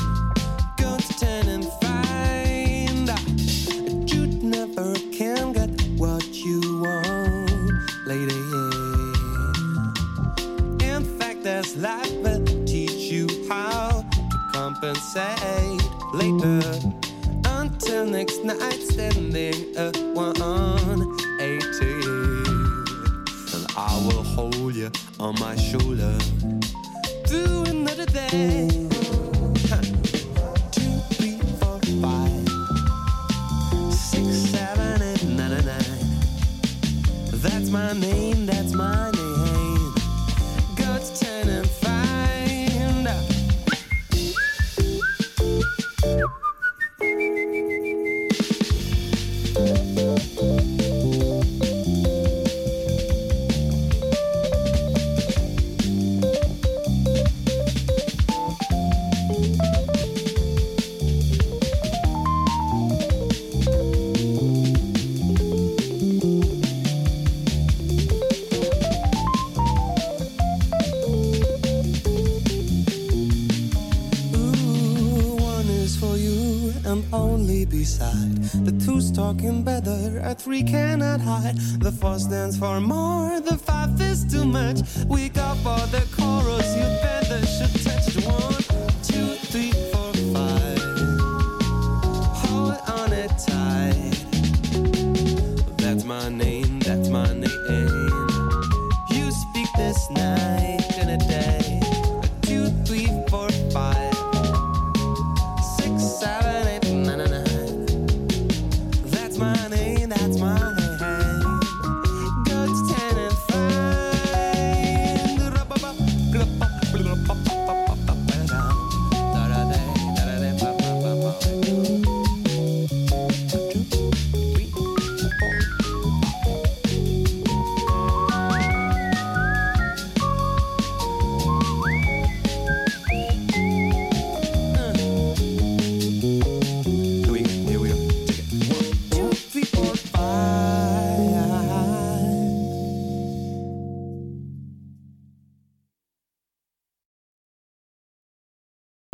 Go 0.76 0.96
to 0.98 1.18
ten 1.18 1.48
and 1.48 1.64
find 1.83 3.11
out. 3.11 3.29
You 4.09 4.26
never 4.40 4.94
can 5.11 5.52
get 5.52 5.70
what 5.98 6.24
you 6.33 6.61
want, 6.81 8.07
lady. 8.07 8.37
In 10.87 11.02
fact, 11.18 11.42
this 11.42 11.74
life 11.74 12.12
will 12.18 12.44
teach 12.66 13.11
you 13.11 13.26
how 13.48 14.07
to 14.12 14.38
compensate 14.52 15.83
later. 16.14 16.62
Until 17.46 18.07
next 18.07 18.44
night, 18.44 18.81
standing 18.81 19.74
at 19.76 19.96
180. 20.14 21.87
And 23.57 23.66
I 23.76 24.00
will 24.07 24.22
hold 24.22 24.76
you 24.76 24.92
on 25.18 25.35
my 25.40 25.57
shoulder 25.57 26.16
That's 37.42 37.70
my 37.70 37.92
name, 37.92 38.46
that's 38.46 38.74
my 38.74 39.10
name. 39.10 39.15
Talking 79.37 79.62
better, 79.62 80.20
a 80.25 80.35
three 80.35 80.62
cannot 80.62 81.20
hide. 81.20 81.57
The 81.81 81.92
four 81.92 82.18
stands 82.18 82.59
for 82.59 82.81
more, 82.81 83.40
the 83.40 83.57
five 83.57 84.01
is 84.01 84.25
too 84.25 84.44
much. 84.44 84.81
We 85.07 85.29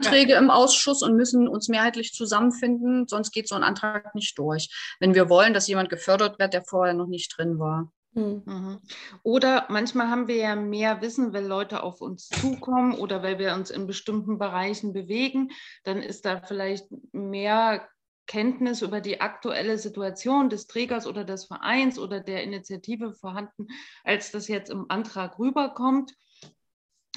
Anträge 0.07 0.35
im 0.35 0.51
Ausschuss 0.51 1.03
und 1.03 1.17
müssen 1.17 1.49
uns 1.49 1.69
mehrheitlich 1.69 2.13
zusammenfinden, 2.13 3.07
sonst 3.09 3.33
geht 3.33 3.49
so 3.49 3.55
ein 3.55 3.63
Antrag 3.63 4.15
nicht 4.15 4.39
durch. 4.39 4.69
Wenn 5.01 5.15
wir 5.15 5.29
wollen, 5.29 5.55
dass 5.55 5.69
jemand 5.69 5.91
gefördert 5.91 6.39
wird, 6.39 6.55
der 6.55 6.65
vorher 6.65 6.95
noch 6.95 7.09
nicht 7.09 7.37
drin 7.37 7.59
war. 7.59 7.93
Hm. 8.15 8.43
Mhm. 8.45 8.81
Oder 9.23 9.67
manchmal 9.71 10.09
haben 10.09 10.29
wir 10.29 10.37
ja 10.37 10.55
mehr 10.55 11.01
Wissen, 11.01 11.33
weil 11.33 11.47
Leute 11.47 11.83
auf 11.83 12.01
uns 12.01 12.29
zukommen 12.29 12.95
oder 12.95 13.23
weil 13.23 13.39
wir 13.39 13.55
uns 13.55 13.71
in 13.71 13.87
bestimmten 13.87 14.39
Bereichen 14.39 14.93
bewegen. 14.93 15.51
Dann 15.85 16.03
ist 16.03 16.27
da 16.27 16.43
vielleicht 16.43 16.87
mehr 17.13 17.89
Kenntnis 18.27 18.83
über 18.83 19.01
die 19.01 19.21
aktuelle 19.21 19.79
Situation 19.79 20.51
des 20.51 20.67
Trägers 20.67 21.07
oder 21.07 21.25
des 21.25 21.47
Vereins 21.47 21.99
oder 21.99 22.21
der 22.21 22.43
Initiative 22.43 23.15
vorhanden, 23.15 23.69
als 24.05 24.31
das 24.31 24.47
jetzt 24.49 24.71
im 24.71 24.87
Antrag 24.91 25.39
rüberkommt 25.39 26.13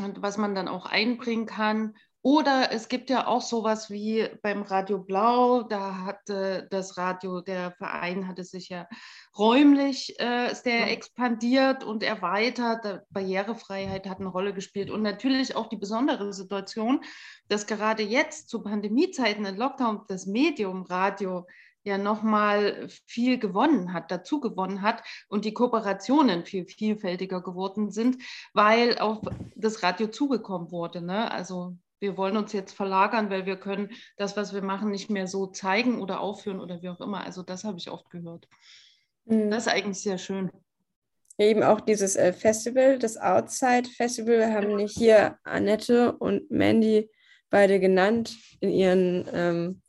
und 0.02 0.22
was 0.22 0.38
man 0.38 0.56
dann 0.56 0.68
auch 0.68 0.86
einbringen 0.86 1.46
kann. 1.46 1.96
Oder 2.26 2.72
es 2.72 2.88
gibt 2.88 3.12
ja 3.12 3.28
auch 3.28 3.44
sowas 3.44 3.92
wie 3.92 4.28
beim 4.42 4.64
Radio 4.64 4.98
Blau, 4.98 5.62
da 5.62 6.06
hatte 6.06 6.68
das 6.72 6.98
Radio, 6.98 7.42
der 7.42 7.70
Verein 7.74 8.28
hatte 8.28 8.44
sich 8.44 8.70
ja 8.70 8.88
räumlich 9.38 10.20
äh, 10.20 10.52
sehr 10.56 10.92
expandiert 10.92 11.84
und 11.84 12.02
erweitert. 12.02 13.04
Barrierefreiheit 13.12 14.10
hat 14.10 14.22
eine 14.22 14.30
Rolle 14.30 14.56
gespielt 14.56 14.90
und 14.90 15.04
natürlich 15.04 15.56
auch 15.56 15.70
die 15.70 15.78
besondere 15.78 16.34
Situation, 16.34 17.02
dass 17.48 17.68
gerade 17.68 18.02
jetzt 18.02 18.50
zu 18.50 18.64
Pandemiezeiten 18.64 19.46
in 19.46 19.56
Lockdown 19.56 20.02
das 20.08 20.26
Medium 20.26 20.82
Radio 20.82 21.46
ja 21.84 22.00
nochmal 22.00 22.88
viel 23.06 23.38
gewonnen 23.38 23.94
hat, 23.94 24.10
dazu 24.10 24.40
gewonnen 24.40 24.82
hat 24.82 25.04
und 25.28 25.46
die 25.46 25.54
Kooperationen 25.54 26.44
viel 26.44 26.66
vielfältiger 26.66 27.42
geworden 27.44 27.92
sind, 27.92 28.18
weil 28.54 28.98
auf 28.98 29.20
das 29.56 29.84
Radio 29.84 30.08
zugekommen 30.08 30.72
wurde. 30.72 31.04
Ne? 31.04 31.32
Also 31.32 31.78
wir 32.00 32.18
wollen 32.18 32.38
uns 32.38 32.54
jetzt 32.54 32.74
verlagern, 32.74 33.30
weil 33.30 33.46
wir 33.46 33.58
können 33.58 33.92
das, 34.18 34.36
was 34.38 34.54
wir 34.54 34.62
machen, 34.62 34.92
nicht 34.92 35.10
mehr 35.10 35.28
so 35.28 35.48
zeigen 35.48 36.02
oder 36.02 36.20
aufführen 36.20 36.60
oder 36.60 36.82
wie 36.82 36.90
auch 36.90 37.02
immer. 37.02 37.24
Also 37.24 37.44
das 37.44 37.64
habe 37.64 37.78
ich 37.78 37.90
oft 37.90 38.10
gehört. 38.10 38.48
Mhm. 39.26 39.50
Das 39.52 39.68
ist 39.68 39.74
eigentlich 39.74 40.02
sehr 40.02 40.18
schön. 40.18 40.52
Eben 41.38 41.64
auch 41.64 41.82
dieses 41.82 42.16
äh, 42.16 42.32
Festival, 42.32 42.98
das 42.98 43.18
Outside 43.18 43.90
Festival. 43.90 44.40
Wir 44.40 44.54
haben 44.54 44.76
nicht 44.76 44.98
hier 44.98 45.38
Annette 45.44 46.14
und 46.14 46.50
Mandy 46.50 47.10
beide 47.50 47.80
genannt 47.80 48.38
in 48.62 48.70
ihren 48.70 49.30
ähm, 49.34 49.82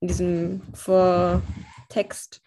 in 0.00 0.08
diesem 0.08 0.62
Vortext. 0.74 2.42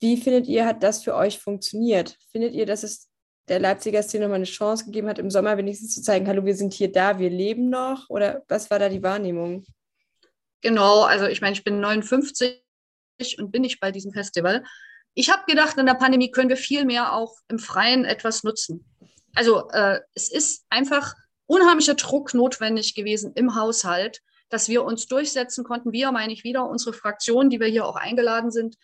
Wie 0.00 0.16
findet 0.18 0.46
ihr, 0.46 0.66
hat 0.66 0.82
das 0.82 1.02
für 1.02 1.14
euch 1.14 1.38
funktioniert? 1.38 2.18
Findet 2.30 2.52
ihr, 2.52 2.66
dass 2.66 2.82
es 2.82 3.08
der 3.48 3.60
Leipziger 3.60 4.02
Szene 4.02 4.24
nochmal 4.24 4.36
eine 4.36 4.44
Chance 4.44 4.86
gegeben 4.86 5.08
hat, 5.08 5.18
im 5.18 5.30
Sommer 5.30 5.56
wenigstens 5.56 5.94
zu 5.94 6.02
zeigen, 6.02 6.26
hallo, 6.26 6.44
wir 6.44 6.54
sind 6.54 6.72
hier 6.72 6.90
da, 6.90 7.18
wir 7.18 7.30
leben 7.30 7.68
noch? 7.68 8.08
Oder 8.08 8.42
was 8.48 8.70
war 8.70 8.78
da 8.78 8.88
die 8.88 9.02
Wahrnehmung? 9.02 9.64
Genau, 10.62 11.02
also 11.02 11.26
ich 11.26 11.40
meine, 11.40 11.52
ich 11.52 11.64
bin 11.64 11.80
59 11.80 12.62
und 13.38 13.52
bin 13.52 13.62
nicht 13.62 13.80
bei 13.80 13.92
diesem 13.92 14.12
Festival. 14.12 14.64
Ich 15.14 15.30
habe 15.30 15.42
gedacht, 15.46 15.76
in 15.76 15.86
der 15.86 15.94
Pandemie 15.94 16.30
können 16.30 16.48
wir 16.48 16.56
viel 16.56 16.84
mehr 16.84 17.12
auch 17.12 17.36
im 17.48 17.58
Freien 17.58 18.04
etwas 18.04 18.42
nutzen. 18.44 18.84
Also 19.34 19.68
äh, 19.70 20.00
es 20.14 20.30
ist 20.30 20.64
einfach 20.70 21.14
unheimlicher 21.46 21.94
Druck 21.94 22.34
notwendig 22.34 22.94
gewesen 22.94 23.32
im 23.34 23.54
Haushalt, 23.54 24.22
dass 24.48 24.68
wir 24.68 24.84
uns 24.84 25.06
durchsetzen 25.06 25.64
konnten. 25.64 25.92
Wir, 25.92 26.10
meine 26.12 26.32
ich 26.32 26.44
wieder, 26.44 26.68
unsere 26.68 26.94
Fraktion, 26.94 27.50
die 27.50 27.60
wir 27.60 27.66
hier 27.66 27.86
auch 27.86 27.96
eingeladen 27.96 28.50
sind, 28.50 28.76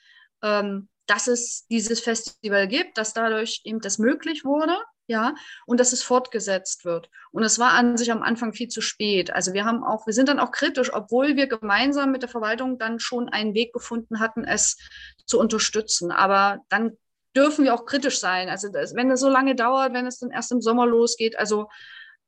ähm, 0.42 0.88
dass 1.10 1.26
es 1.26 1.66
dieses 1.66 1.98
Festival 1.98 2.68
gibt, 2.68 2.96
dass 2.96 3.12
dadurch 3.12 3.62
eben 3.64 3.80
das 3.80 3.98
möglich 3.98 4.44
wurde, 4.44 4.78
ja, 5.08 5.34
und 5.66 5.80
dass 5.80 5.92
es 5.92 6.04
fortgesetzt 6.04 6.84
wird. 6.84 7.10
Und 7.32 7.42
es 7.42 7.58
war 7.58 7.72
an 7.72 7.96
sich 7.96 8.12
am 8.12 8.22
Anfang 8.22 8.52
viel 8.52 8.68
zu 8.68 8.80
spät. 8.80 9.32
Also 9.34 9.52
wir 9.52 9.64
haben 9.64 9.82
auch, 9.82 10.06
wir 10.06 10.14
sind 10.14 10.28
dann 10.28 10.38
auch 10.38 10.52
kritisch, 10.52 10.94
obwohl 10.94 11.34
wir 11.34 11.48
gemeinsam 11.48 12.12
mit 12.12 12.22
der 12.22 12.28
Verwaltung 12.28 12.78
dann 12.78 13.00
schon 13.00 13.28
einen 13.28 13.54
Weg 13.54 13.72
gefunden 13.72 14.20
hatten, 14.20 14.44
es 14.44 14.76
zu 15.26 15.40
unterstützen. 15.40 16.12
Aber 16.12 16.60
dann 16.68 16.96
dürfen 17.34 17.64
wir 17.64 17.74
auch 17.74 17.86
kritisch 17.86 18.20
sein. 18.20 18.48
Also 18.48 18.68
das, 18.68 18.94
wenn 18.94 19.10
es 19.10 19.18
so 19.18 19.28
lange 19.28 19.56
dauert, 19.56 19.92
wenn 19.92 20.06
es 20.06 20.20
dann 20.20 20.30
erst 20.30 20.52
im 20.52 20.60
Sommer 20.60 20.86
losgeht, 20.86 21.36
also 21.36 21.66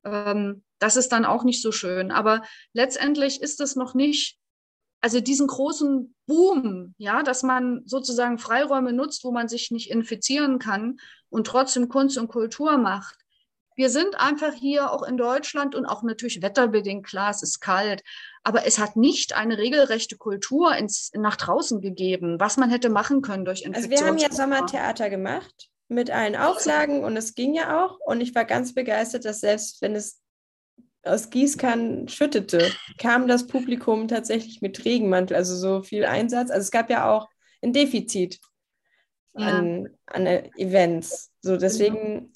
ähm, 0.04 0.64
das 0.80 0.96
ist 0.96 1.12
dann 1.12 1.24
auch 1.24 1.44
nicht 1.44 1.62
so 1.62 1.70
schön. 1.70 2.10
Aber 2.10 2.42
letztendlich 2.72 3.42
ist 3.42 3.60
es 3.60 3.76
noch 3.76 3.94
nicht 3.94 4.40
also 5.02 5.20
diesen 5.20 5.48
großen 5.48 6.14
Boom, 6.26 6.94
ja, 6.96 7.22
dass 7.22 7.42
man 7.42 7.82
sozusagen 7.84 8.38
Freiräume 8.38 8.92
nutzt, 8.92 9.24
wo 9.24 9.32
man 9.32 9.48
sich 9.48 9.70
nicht 9.70 9.90
infizieren 9.90 10.58
kann 10.58 10.98
und 11.28 11.46
trotzdem 11.46 11.88
Kunst 11.88 12.16
und 12.16 12.28
Kultur 12.28 12.78
macht. 12.78 13.16
Wir 13.74 13.90
sind 13.90 14.20
einfach 14.20 14.52
hier 14.52 14.92
auch 14.92 15.02
in 15.02 15.16
Deutschland 15.16 15.74
und 15.74 15.86
auch 15.86 16.02
natürlich 16.02 16.40
wetterbedingt, 16.40 17.04
klar, 17.06 17.30
es 17.30 17.42
ist 17.42 17.60
kalt, 17.60 18.02
aber 18.44 18.64
es 18.66 18.78
hat 18.78 18.96
nicht 18.96 19.34
eine 19.34 19.58
regelrechte 19.58 20.16
Kultur 20.16 20.76
ins, 20.76 21.10
nach 21.14 21.36
draußen 21.36 21.80
gegeben, 21.80 22.38
was 22.38 22.56
man 22.56 22.70
hätte 22.70 22.88
machen 22.88 23.22
können 23.22 23.44
durch 23.44 23.62
Infektions 23.62 23.92
Also 23.92 24.04
wir 24.04 24.08
haben 24.08 24.18
ja 24.18 24.30
Sommertheater 24.30 25.10
gemacht 25.10 25.68
mit 25.88 26.10
allen 26.10 26.36
Auflagen 26.36 27.02
und 27.02 27.16
es 27.16 27.34
ging 27.34 27.54
ja 27.54 27.84
auch 27.84 27.98
und 28.06 28.20
ich 28.20 28.34
war 28.34 28.44
ganz 28.44 28.74
begeistert, 28.74 29.24
dass 29.24 29.40
selbst 29.40 29.82
wenn 29.82 29.96
es 29.96 30.21
aus 31.04 31.30
Gießkannen 31.30 32.08
schüttete, 32.08 32.70
kam 32.98 33.26
das 33.26 33.46
Publikum 33.46 34.08
tatsächlich 34.08 34.62
mit 34.62 34.84
Regenmantel, 34.84 35.36
also 35.36 35.56
so 35.56 35.82
viel 35.82 36.04
Einsatz. 36.04 36.50
Also 36.50 36.62
es 36.62 36.70
gab 36.70 36.90
ja 36.90 37.10
auch 37.10 37.28
ein 37.62 37.72
Defizit 37.72 38.40
an, 39.34 39.84
ja. 39.84 39.90
an 40.06 40.26
Events. 40.56 41.32
So 41.40 41.56
deswegen, 41.56 42.32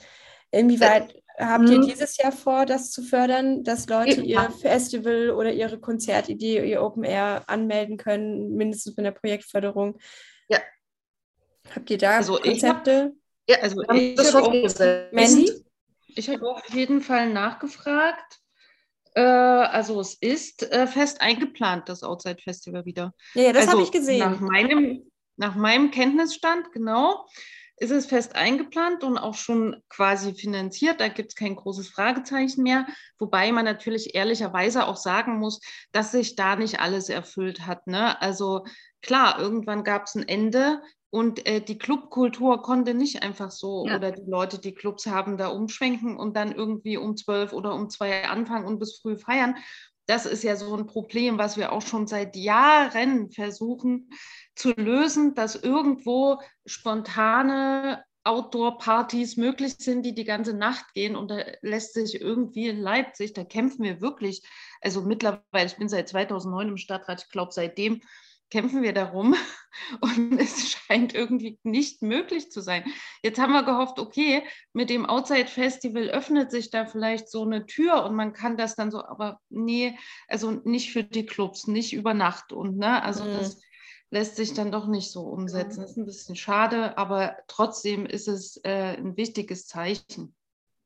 inwieweit 0.51 1.23
habt 1.39 1.69
ihr 1.69 1.79
mhm. 1.79 1.87
dieses 1.87 2.17
Jahr 2.17 2.33
vor, 2.33 2.67
das 2.67 2.91
zu 2.91 3.03
fördern, 3.03 3.63
dass 3.63 3.89
Leute 3.89 4.21
ihr 4.23 4.51
Festival 4.51 5.31
oder 5.31 5.53
ihre 5.53 5.79
Konzertidee, 5.79 6.69
ihr 6.69 6.83
Open 6.83 7.05
Air 7.05 7.45
anmelden 7.47 7.99
können, 7.99 8.55
mindestens 8.57 8.97
mit 8.97 9.07
der 9.07 9.13
Projektförderung? 9.13 9.99
Ja. 10.49 10.59
Habt 11.75 11.91
ihr 11.91 11.99
da 11.99 12.17
also 12.17 12.37
Konzepte? 12.37 13.13
Hab, 13.49 13.51
ja, 13.51 13.63
also 13.63 13.83
ich? 15.13 15.63
Ich 16.19 16.31
habe 16.31 16.51
auf 16.51 16.69
jeden 16.71 17.03
Fall 17.03 17.31
nachgefragt 17.31 18.41
äh, 18.41 18.46
also 19.23 20.01
es 20.01 20.15
ist 20.15 20.71
äh, 20.71 20.87
fest 20.87 21.21
eingeplant, 21.21 21.89
das 21.89 22.03
Outside 22.03 22.41
Festival 22.43 22.85
wieder. 22.85 23.15
Ja, 23.35 23.53
das 23.53 23.63
also 23.63 23.73
habe 23.73 23.83
ich 23.83 23.93
gesehen. 23.93 24.19
Nach 24.19 24.41
meinem, 24.41 25.11
nach 25.37 25.55
meinem 25.55 25.91
Kenntnisstand, 25.91 26.73
genau, 26.73 27.27
ist 27.79 27.91
es 27.91 28.07
fest 28.07 28.35
eingeplant 28.35 29.05
und 29.05 29.19
auch 29.19 29.35
schon 29.35 29.83
quasi 29.89 30.35
finanziert. 30.35 31.01
Da 31.01 31.09
gibt 31.09 31.31
es 31.31 31.37
kein 31.37 31.57
großes 31.57 31.89
Fragezeichen 31.89 32.63
mehr. 32.63 32.87
Wobei 33.19 33.53
man 33.53 33.67
natürlich 33.67 34.15
ehrlicherweise 34.15 34.87
auch 34.87 34.97
sagen 34.97 35.39
muss, 35.39 35.61
dass 35.93 36.13
sich 36.13 36.37
da 36.37 36.57
nicht 36.57 36.81
alles 36.81 37.11
erfüllt 37.11 37.67
hat. 37.67 37.87
Ne? 37.87 38.21
Also 38.23 38.65
klar, 39.07 39.39
irgendwann 39.41 39.85
gab 39.85 40.05
es 40.05 40.15
ein 40.15 40.29
Ende. 40.29 40.83
Und 41.11 41.47
äh, 41.47 41.61
die 41.61 41.79
Clubkultur 41.79 42.61
konnte 42.63 42.93
nicht 42.93 43.23
einfach 43.23 43.51
so, 43.51 43.87
ja. 43.87 43.97
oder 43.97 44.11
die 44.11 44.29
Leute, 44.29 44.59
die 44.59 44.75
Clubs 44.75 45.07
haben, 45.07 45.39
da 45.39 45.49
umschwenken 45.49 46.17
und 46.17 46.37
dann 46.37 46.53
irgendwie 46.53 46.99
um 46.99 47.17
zwölf 47.17 47.53
oder 47.53 47.75
um 47.75 47.89
zwei 47.89 48.29
anfangen 48.29 48.67
und 48.67 48.79
bis 48.79 48.99
früh 48.99 49.17
feiern. 49.17 49.57
Das 50.07 50.27
ist 50.27 50.43
ja 50.43 50.57
so 50.57 50.77
ein 50.77 50.87
Problem, 50.87 51.39
was 51.39 51.57
wir 51.57 51.73
auch 51.73 51.83
schon 51.83 52.07
seit 52.07 52.37
Jahren 52.37 53.31
versuchen 53.31 54.11
zu 54.55 54.73
lösen, 54.73 55.35
dass 55.35 55.57
irgendwo 55.57 56.41
spontane 56.67 58.05
Outdoor-Partys 58.25 59.37
möglich 59.37 59.77
sind, 59.79 60.03
die 60.03 60.15
die 60.15 60.25
ganze 60.25 60.55
Nacht 60.55 60.93
gehen. 60.93 61.17
Und 61.17 61.31
da 61.31 61.39
lässt 61.63 61.95
sich 61.95 62.21
irgendwie 62.21 62.69
in 62.69 62.81
Leipzig, 62.81 63.33
da 63.33 63.45
kämpfen 63.45 63.85
wir 63.85 64.01
wirklich, 64.01 64.43
also 64.81 65.03
mittlerweile, 65.03 65.67
ich 65.67 65.77
bin 65.77 65.89
seit 65.89 66.09
2009 66.09 66.69
im 66.69 66.77
Stadtrat, 66.77 67.23
ich 67.23 67.31
glaube 67.31 67.53
seitdem 67.53 68.03
kämpfen 68.51 68.83
wir 68.83 68.93
darum 68.93 69.35
und 70.01 70.39
es 70.39 70.71
scheint 70.71 71.15
irgendwie 71.15 71.59
nicht 71.63 72.03
möglich 72.03 72.51
zu 72.51 72.61
sein. 72.61 72.85
Jetzt 73.23 73.39
haben 73.39 73.53
wir 73.53 73.65
gehofft, 73.65 73.99
okay, 73.99 74.43
mit 74.73 74.91
dem 74.91 75.07
Outside 75.07 75.49
Festival 75.49 76.09
öffnet 76.11 76.51
sich 76.51 76.71
da 76.71 76.87
vielleicht 76.87 77.29
so 77.29 77.43
eine 77.43 77.67
Tür 77.67 78.05
und 78.05 78.15
man 78.15 78.33
kann 78.33 78.57
das 78.57 78.77
dann 78.77 78.91
so, 78.91 79.05
aber 79.05 79.41
nee, 79.49 79.99
also 80.29 80.51
nicht 80.51 80.93
für 80.93 81.05
die 81.05 81.27
Clubs, 81.27 81.67
nicht 81.67 81.93
über 81.93 82.15
Nacht 82.15 82.53
und 82.53 82.79
ne, 82.79 83.03
also 83.03 83.25
mhm. 83.25 83.39
das 83.39 83.61
lässt 84.11 84.37
sich 84.37 84.55
dann 84.55 84.71
doch 84.71 84.87
nicht 84.87 85.11
so 85.11 85.23
umsetzen. 85.23 85.81
Das 85.81 85.91
ist 85.91 85.97
ein 85.97 86.07
bisschen 86.07 86.37
schade, 86.37 86.97
aber 86.97 87.37
trotzdem 87.49 88.07
ist 88.07 88.29
es 88.29 88.57
äh, 88.65 88.97
ein 88.97 89.17
wichtiges 89.17 89.67
Zeichen. 89.67 90.35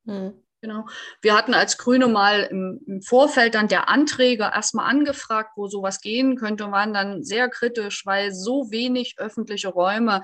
Mhm. 0.04 0.42
Genau. 0.62 0.84
Wir 1.22 1.34
hatten 1.34 1.54
als 1.54 1.78
Grüne 1.78 2.06
mal 2.06 2.42
im, 2.42 2.80
im, 2.86 3.00
Vorfeld 3.00 3.54
dann 3.54 3.68
der 3.68 3.88
Anträge 3.88 4.42
erstmal 4.42 4.90
angefragt, 4.90 5.52
wo 5.56 5.68
sowas 5.68 6.02
gehen 6.02 6.36
könnte, 6.36 6.66
und 6.66 6.72
waren 6.72 6.92
dann 6.92 7.24
sehr 7.24 7.48
kritisch, 7.48 8.04
weil 8.04 8.32
so 8.32 8.70
wenig 8.70 9.14
öffentliche 9.18 9.68
Räume 9.68 10.22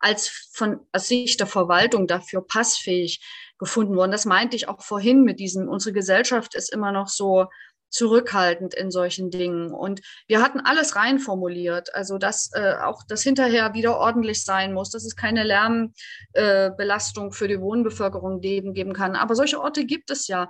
als 0.00 0.28
von 0.52 0.80
aus 0.92 1.06
Sicht 1.08 1.38
der 1.38 1.46
Verwaltung 1.46 2.08
dafür 2.08 2.44
passfähig 2.44 3.20
gefunden 3.58 3.96
wurden. 3.96 4.10
Das 4.10 4.24
meinte 4.24 4.56
ich 4.56 4.68
auch 4.68 4.82
vorhin 4.82 5.22
mit 5.22 5.38
diesem, 5.38 5.68
unsere 5.68 5.92
Gesellschaft 5.92 6.54
ist 6.56 6.72
immer 6.72 6.90
noch 6.90 7.08
so 7.08 7.46
zurückhaltend 7.88 8.74
in 8.74 8.90
solchen 8.90 9.30
Dingen. 9.30 9.72
Und 9.72 10.00
wir 10.26 10.42
hatten 10.42 10.60
alles 10.60 10.96
reinformuliert, 10.96 11.94
also 11.94 12.18
dass 12.18 12.50
äh, 12.54 12.74
auch 12.82 13.02
das 13.08 13.22
hinterher 13.22 13.74
wieder 13.74 13.98
ordentlich 13.98 14.44
sein 14.44 14.72
muss, 14.72 14.90
dass 14.90 15.04
es 15.04 15.16
keine 15.16 15.44
Lärmbelastung 15.44 17.28
äh, 17.28 17.32
für 17.32 17.48
die 17.48 17.60
Wohnbevölkerung 17.60 18.40
geben, 18.40 18.74
geben 18.74 18.92
kann. 18.92 19.16
Aber 19.16 19.34
solche 19.34 19.60
Orte 19.60 19.84
gibt 19.84 20.10
es 20.10 20.28
ja. 20.28 20.48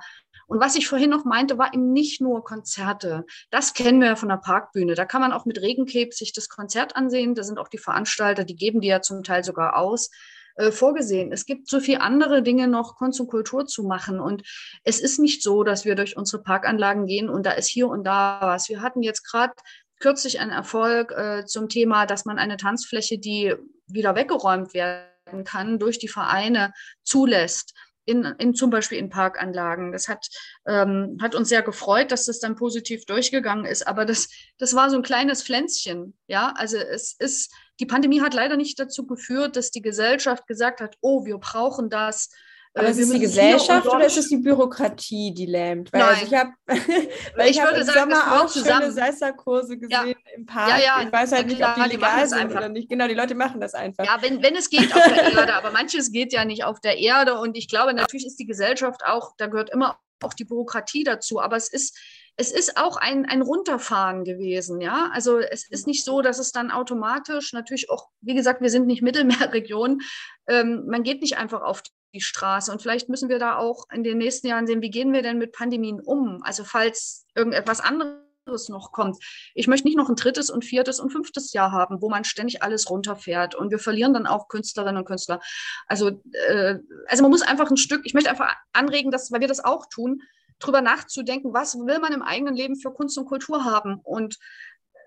Und 0.48 0.60
was 0.60 0.76
ich 0.76 0.86
vorhin 0.86 1.10
noch 1.10 1.24
meinte, 1.24 1.58
war 1.58 1.74
eben 1.74 1.92
nicht 1.92 2.20
nur 2.20 2.44
Konzerte. 2.44 3.24
Das 3.50 3.74
kennen 3.74 4.00
wir 4.00 4.08
ja 4.08 4.16
von 4.16 4.28
der 4.28 4.36
Parkbühne. 4.36 4.94
Da 4.94 5.04
kann 5.04 5.20
man 5.20 5.32
auch 5.32 5.44
mit 5.44 5.60
Regencape 5.60 6.12
sich 6.12 6.32
das 6.32 6.48
Konzert 6.48 6.94
ansehen. 6.94 7.34
Da 7.34 7.42
sind 7.42 7.58
auch 7.58 7.68
die 7.68 7.78
Veranstalter, 7.78 8.44
die 8.44 8.54
geben 8.54 8.80
die 8.80 8.88
ja 8.88 9.00
zum 9.00 9.24
Teil 9.24 9.42
sogar 9.42 9.76
aus. 9.76 10.10
Äh, 10.56 10.70
vorgesehen. 10.70 11.32
Es 11.32 11.46
gibt 11.46 11.68
so 11.68 11.80
viele 11.80 12.00
andere 12.00 12.42
Dinge 12.42 12.68
noch, 12.68 12.96
Kunst 12.96 13.20
und 13.20 13.28
Kultur 13.28 13.66
zu 13.66 13.84
machen. 13.84 14.20
Und 14.20 14.42
es 14.84 15.00
ist 15.00 15.18
nicht 15.18 15.42
so, 15.42 15.64
dass 15.64 15.84
wir 15.84 15.94
durch 15.94 16.16
unsere 16.16 16.42
Parkanlagen 16.42 17.06
gehen 17.06 17.28
und 17.28 17.46
da 17.46 17.52
ist 17.52 17.68
hier 17.68 17.88
und 17.88 18.04
da 18.04 18.40
was. 18.42 18.68
Wir 18.68 18.80
hatten 18.80 19.02
jetzt 19.02 19.22
gerade 19.22 19.52
kürzlich 20.00 20.40
einen 20.40 20.50
Erfolg 20.50 21.12
äh, 21.12 21.44
zum 21.46 21.68
Thema, 21.68 22.06
dass 22.06 22.24
man 22.24 22.38
eine 22.38 22.56
Tanzfläche, 22.56 23.18
die 23.18 23.54
wieder 23.86 24.14
weggeräumt 24.14 24.74
werden 24.74 25.44
kann, 25.44 25.78
durch 25.78 25.98
die 25.98 26.08
Vereine 26.08 26.72
zulässt 27.02 27.74
in, 28.06 28.24
in 28.38 28.54
zum 28.54 28.70
Beispiel 28.70 28.98
in 28.98 29.10
Parkanlagen. 29.10 29.92
Das 29.92 30.08
hat, 30.08 30.26
ähm, 30.66 31.18
hat 31.20 31.34
uns 31.34 31.48
sehr 31.48 31.62
gefreut, 31.62 32.12
dass 32.12 32.26
das 32.26 32.38
dann 32.38 32.56
positiv 32.56 33.04
durchgegangen 33.04 33.66
ist. 33.66 33.86
Aber 33.86 34.04
das, 34.04 34.28
das 34.58 34.74
war 34.74 34.88
so 34.88 34.96
ein 34.96 35.02
kleines 35.02 35.42
Pflänzchen. 35.42 36.16
Ja, 36.28 36.54
also 36.56 36.76
es 36.78 37.14
ist, 37.18 37.52
die 37.80 37.86
Pandemie 37.86 38.20
hat 38.20 38.34
leider 38.34 38.56
nicht 38.56 38.78
dazu 38.78 39.06
geführt, 39.06 39.56
dass 39.56 39.70
die 39.70 39.82
Gesellschaft 39.82 40.46
gesagt 40.46 40.80
hat, 40.80 40.96
oh, 41.00 41.24
wir 41.24 41.38
brauchen 41.38 41.90
das. 41.90 42.30
Aber 42.74 42.88
Äh, 42.88 42.90
ist 42.90 42.98
es 42.98 43.10
die 43.10 43.20
Gesellschaft 43.20 43.86
oder 43.86 44.04
ist 44.04 44.18
es 44.18 44.28
die 44.28 44.36
Bürokratie, 44.36 45.32
die 45.32 45.46
lähmt? 45.46 45.90
Weil 45.92 46.02
also 46.02 46.26
Nein. 46.26 46.26
ich 46.26 46.34
habe 46.34 46.50
weil 47.36 47.50
Ich 47.50 47.56
ich 47.56 47.62
würde 47.62 47.80
im 47.80 47.86
sagen, 47.86 48.10
Sommer 48.10 48.32
auch 48.42 48.52
schöne 48.52 48.64
zusammen. 48.64 48.92
Salsa-Kurse 48.92 49.78
gesehen 49.78 50.14
im 50.34 50.44
Park. 50.44 50.68
Ja, 50.70 50.78
ja, 50.78 51.02
ich 51.02 51.10
weiß 51.12 51.32
halt 51.32 51.46
nicht, 51.46 51.64
ob 51.64 51.74
klar, 51.74 51.84
die 51.84 51.90
die 51.90 51.96
legal 51.96 52.20
das 52.20 52.30
sind 52.30 52.38
einfach. 52.38 52.58
oder 52.58 52.68
nicht. 52.68 52.88
Genau, 52.90 53.08
die 53.08 53.14
Leute 53.14 53.34
machen 53.34 53.60
das 53.60 53.72
einfach. 53.74 54.04
Ja, 54.04 54.18
wenn, 54.20 54.42
wenn 54.42 54.56
es 54.56 54.68
geht 54.68 54.94
auf 54.94 55.02
der 55.02 55.32
Erde, 55.32 55.54
aber 55.54 55.70
manches 55.70 56.12
geht 56.12 56.34
ja 56.34 56.44
nicht 56.44 56.64
auf 56.64 56.78
der 56.80 56.98
Erde. 56.98 57.40
Und 57.40 57.56
ich 57.56 57.68
glaube, 57.68 57.94
natürlich 57.94 58.26
ist 58.26 58.38
die 58.38 58.46
Gesellschaft 58.46 59.00
auch, 59.06 59.32
da 59.38 59.46
gehört 59.46 59.70
immer 59.70 59.98
auch 60.22 60.34
die 60.34 60.44
Bürokratie 60.44 61.04
dazu. 61.04 61.40
Aber 61.40 61.56
es 61.56 61.68
ist, 61.72 61.96
es 62.36 62.52
ist 62.52 62.76
auch 62.76 62.96
ein, 62.98 63.24
ein 63.24 63.40
Runterfahren 63.40 64.24
gewesen, 64.24 64.80
ja. 64.80 65.10
Also 65.12 65.38
es 65.38 65.68
ist 65.70 65.86
nicht 65.86 66.04
so, 66.04 66.20
dass 66.20 66.38
es 66.38 66.52
dann 66.52 66.70
automatisch 66.70 67.52
natürlich 67.52 67.88
auch, 67.90 68.08
wie 68.20 68.34
gesagt, 68.34 68.60
wir 68.60 68.70
sind 68.70 68.86
nicht 68.86 69.02
Mittelmeerregion, 69.02 70.02
ähm, 70.46 70.84
man 70.86 71.02
geht 71.02 71.22
nicht 71.22 71.38
einfach 71.38 71.62
auf 71.62 71.82
die 72.14 72.20
Straße. 72.20 72.70
Und 72.70 72.82
vielleicht 72.82 73.08
müssen 73.08 73.28
wir 73.28 73.38
da 73.38 73.56
auch 73.56 73.86
in 73.92 74.04
den 74.04 74.18
nächsten 74.18 74.46
Jahren 74.46 74.66
sehen, 74.66 74.82
wie 74.82 74.90
gehen 74.90 75.12
wir 75.12 75.22
denn 75.22 75.38
mit 75.38 75.52
Pandemien 75.52 76.00
um? 76.00 76.42
Also 76.42 76.64
falls 76.64 77.26
irgendetwas 77.34 77.80
anderes 77.80 78.68
noch 78.68 78.92
kommt. 78.92 79.18
Ich 79.54 79.66
möchte 79.66 79.88
nicht 79.88 79.96
noch 79.96 80.08
ein 80.08 80.14
drittes 80.14 80.50
und 80.50 80.64
viertes 80.64 81.00
und 81.00 81.10
fünftes 81.10 81.52
Jahr 81.52 81.72
haben, 81.72 82.00
wo 82.00 82.08
man 82.08 82.24
ständig 82.24 82.62
alles 82.62 82.88
runterfährt 82.90 83.54
und 83.54 83.70
wir 83.70 83.78
verlieren 83.78 84.14
dann 84.14 84.26
auch 84.26 84.48
Künstlerinnen 84.48 84.98
und 84.98 85.04
Künstler. 85.04 85.40
Also, 85.86 86.22
äh, 86.48 86.78
also 87.08 87.22
man 87.22 87.30
muss 87.30 87.42
einfach 87.42 87.70
ein 87.70 87.76
Stück, 87.76 88.02
ich 88.04 88.14
möchte 88.14 88.30
einfach 88.30 88.54
anregen, 88.72 89.10
dass, 89.10 89.32
weil 89.32 89.40
wir 89.40 89.48
das 89.48 89.64
auch 89.64 89.86
tun, 89.86 90.22
drüber 90.58 90.80
nachzudenken, 90.80 91.52
was 91.52 91.74
will 91.74 91.98
man 91.98 92.12
im 92.12 92.22
eigenen 92.22 92.54
Leben 92.54 92.76
für 92.76 92.92
Kunst 92.92 93.18
und 93.18 93.26
Kultur 93.26 93.64
haben. 93.64 94.00
Und 94.02 94.38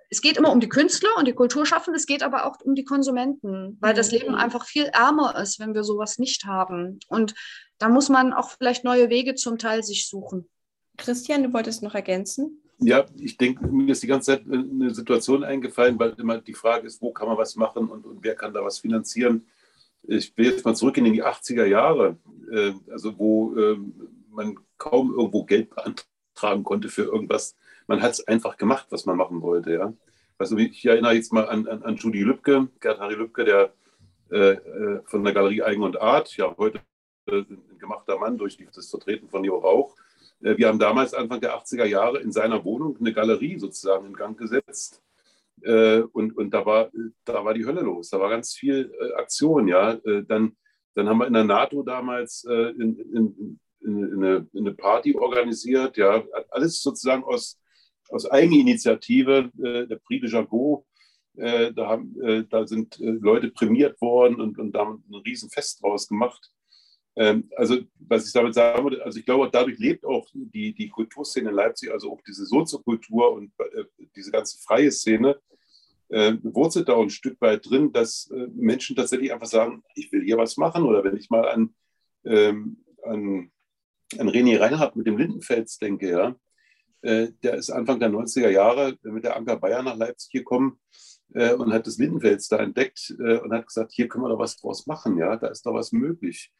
es 0.09 0.21
geht 0.21 0.37
immer 0.37 0.51
um 0.51 0.59
die 0.59 0.69
Künstler 0.69 1.09
und 1.17 1.27
die 1.27 1.33
Kulturschaffenden, 1.33 1.95
es 1.97 2.07
geht 2.07 2.23
aber 2.23 2.45
auch 2.45 2.59
um 2.61 2.75
die 2.75 2.83
Konsumenten, 2.83 3.77
weil 3.79 3.93
das 3.93 4.11
Leben 4.11 4.35
einfach 4.35 4.65
viel 4.65 4.85
ärmer 4.85 5.35
ist, 5.39 5.59
wenn 5.59 5.75
wir 5.75 5.83
sowas 5.83 6.17
nicht 6.17 6.45
haben. 6.45 6.99
Und 7.07 7.35
da 7.77 7.89
muss 7.89 8.09
man 8.09 8.33
auch 8.33 8.49
vielleicht 8.49 8.83
neue 8.83 9.09
Wege 9.09 9.35
zum 9.35 9.57
Teil 9.57 9.83
sich 9.83 10.07
suchen. 10.07 10.49
Christian, 10.97 11.43
du 11.43 11.53
wolltest 11.53 11.83
noch 11.83 11.95
ergänzen? 11.95 12.61
Ja, 12.79 13.05
ich 13.17 13.37
denke, 13.37 13.67
mir 13.67 13.91
ist 13.91 14.03
die 14.03 14.07
ganze 14.07 14.31
Zeit 14.31 14.45
eine 14.49 14.93
Situation 14.93 15.43
eingefallen, 15.43 15.99
weil 15.99 16.13
immer 16.17 16.39
die 16.39 16.53
Frage 16.53 16.87
ist, 16.87 17.01
wo 17.01 17.11
kann 17.11 17.27
man 17.27 17.37
was 17.37 17.55
machen 17.55 17.89
und, 17.89 18.05
und 18.05 18.23
wer 18.23 18.35
kann 18.35 18.53
da 18.53 18.63
was 18.63 18.79
finanzieren. 18.79 19.45
Ich 20.03 20.35
will 20.37 20.45
jetzt 20.45 20.65
mal 20.65 20.75
zurück 20.75 20.97
in 20.97 21.03
die 21.05 21.23
80er 21.23 21.65
Jahre, 21.65 22.17
äh, 22.51 22.73
also 22.89 23.17
wo 23.19 23.55
äh, 23.55 23.77
man 24.31 24.57
kaum 24.77 25.13
irgendwo 25.13 25.43
Geld 25.43 25.69
beantragen 25.69 26.63
konnte 26.63 26.89
für 26.89 27.03
irgendwas. 27.03 27.55
Man 27.87 28.01
hat 28.01 28.11
es 28.11 28.27
einfach 28.27 28.57
gemacht, 28.57 28.87
was 28.89 29.05
man 29.05 29.17
machen 29.17 29.41
wollte. 29.41 29.73
Ja? 29.73 29.93
Also 30.37 30.57
ich 30.57 30.85
erinnere 30.85 31.13
jetzt 31.13 31.33
mal 31.33 31.47
an, 31.47 31.67
an, 31.67 31.83
an 31.83 31.95
Judy 31.95 32.23
Lübke, 32.23 32.69
Gerd-Harry 32.79 33.15
Lübke, 33.15 33.43
der 33.43 33.73
äh, 34.31 34.51
äh, 34.51 35.01
von 35.05 35.23
der 35.23 35.33
Galerie 35.33 35.63
Eigen 35.63 35.81
und 35.81 35.99
Art, 35.99 36.37
ja 36.37 36.55
heute 36.57 36.79
äh, 37.25 37.39
ein 37.39 37.79
gemachter 37.79 38.19
Mann 38.19 38.37
durch 38.37 38.57
das 38.75 38.89
Vertreten 38.89 39.27
von 39.27 39.43
Leo 39.43 39.57
Rauch. 39.57 39.95
Äh, 40.41 40.55
wir 40.55 40.67
haben 40.67 40.77
damals 40.77 41.15
Anfang 41.15 41.41
der 41.41 41.57
80er 41.57 41.85
Jahre 41.85 42.19
in 42.19 42.31
seiner 42.31 42.63
Wohnung 42.63 42.95
eine 42.99 43.11
Galerie 43.11 43.57
sozusagen 43.57 44.05
in 44.05 44.13
Gang 44.13 44.37
gesetzt. 44.37 45.01
Und 45.61 46.37
und 46.37 46.53
da, 46.53 46.65
war, 46.65 46.89
da 47.25 47.43
war 47.43 47.53
die 47.53 47.65
Hölle 47.65 47.81
los. 47.81 48.11
Da 48.11 48.19
war 48.21 48.29
ganz 48.29 48.53
viel 48.53 48.93
Aktion. 49.17 49.67
Ja? 49.67 49.95
Dann, 50.25 50.55
dann 50.95 51.09
haben 51.09 51.17
wir 51.17 51.27
in 51.27 51.33
der 51.33 51.43
NATO 51.43 51.83
damals 51.83 52.45
in, 52.45 52.97
in, 52.97 53.59
eine, 53.85 54.47
in 54.53 54.67
eine 54.67 54.73
Party 54.73 55.15
organisiert. 55.15 55.97
Ja? 55.97 56.23
Alles 56.49 56.81
sozusagen 56.81 57.23
aus, 57.23 57.59
aus 58.09 58.29
Eigeninitiative. 58.29 59.51
Äh, 59.57 59.87
der 59.87 59.97
Prix 59.97 60.21
de 60.21 60.31
Jagot, 60.31 60.85
äh, 61.39 61.71
da, 61.73 61.87
haben, 61.87 62.19
äh, 62.21 62.43
da 62.49 62.67
sind 62.67 62.99
äh, 62.99 63.11
Leute 63.11 63.49
prämiert 63.49 63.99
worden 64.01 64.41
und, 64.41 64.59
und 64.59 64.73
da 64.73 64.79
haben 64.79 65.03
ein 65.09 65.15
Riesenfest 65.15 65.81
draus 65.81 66.07
gemacht. 66.07 66.51
Ähm, 67.15 67.49
also, 67.55 67.77
was 67.99 68.27
ich 68.27 68.33
damit 68.33 68.53
sagen 68.53 68.83
würde, 68.83 69.03
also 69.03 69.19
ich 69.19 69.25
glaube, 69.25 69.49
dadurch 69.51 69.79
lebt 69.79 70.05
auch 70.05 70.27
die, 70.33 70.73
die 70.73 70.89
Kulturszene 70.89 71.49
in 71.49 71.55
Leipzig, 71.55 71.91
also 71.91 72.11
auch 72.11 72.21
diese 72.27 72.45
Soziokultur 72.45 73.31
und 73.31 73.51
äh, 73.59 73.85
diese 74.15 74.31
ganze 74.31 74.57
freie 74.61 74.91
Szene, 74.91 75.39
äh, 76.09 76.33
wurzelt 76.43 76.89
da 76.89 76.97
ein 76.97 77.09
Stück 77.09 77.39
weit 77.39 77.69
drin, 77.69 77.93
dass 77.93 78.29
Menschen 78.53 78.95
tatsächlich 78.95 79.31
einfach 79.31 79.47
sagen, 79.47 79.83
ich 79.95 80.11
will 80.11 80.23
hier 80.23 80.37
was 80.37 80.57
machen. 80.57 80.83
Oder 80.83 81.03
wenn 81.03 81.15
ich 81.15 81.29
mal 81.29 81.47
an, 81.47 81.75
ähm, 82.25 82.83
an, 83.03 83.51
an 84.17 84.29
René 84.29 84.59
Reinhardt 84.59 84.95
mit 84.95 85.07
dem 85.07 85.17
Lindenfels 85.17 85.77
denke, 85.77 86.09
ja, 86.09 86.35
äh, 87.01 87.29
der 87.43 87.55
ist 87.55 87.69
Anfang 87.69 87.99
der 87.99 88.09
90er 88.09 88.49
Jahre 88.49 88.97
mit 89.03 89.23
der 89.23 89.37
Anker 89.37 89.57
Bayer 89.57 89.83
nach 89.83 89.95
Leipzig 89.95 90.31
gekommen 90.31 90.79
äh, 91.33 91.53
und 91.53 91.71
hat 91.71 91.87
das 91.87 91.97
Lindenfels 91.97 92.47
da 92.47 92.57
entdeckt 92.57 93.15
äh, 93.19 93.37
und 93.37 93.53
hat 93.53 93.67
gesagt, 93.67 93.93
hier 93.93 94.07
können 94.07 94.25
wir 94.25 94.29
doch 94.29 94.39
was 94.39 94.57
draus 94.57 94.85
machen, 94.85 95.17
ja, 95.17 95.37
da 95.37 95.47
ist 95.47 95.65
doch 95.65 95.73
was 95.73 95.91
möglich. 95.91 96.51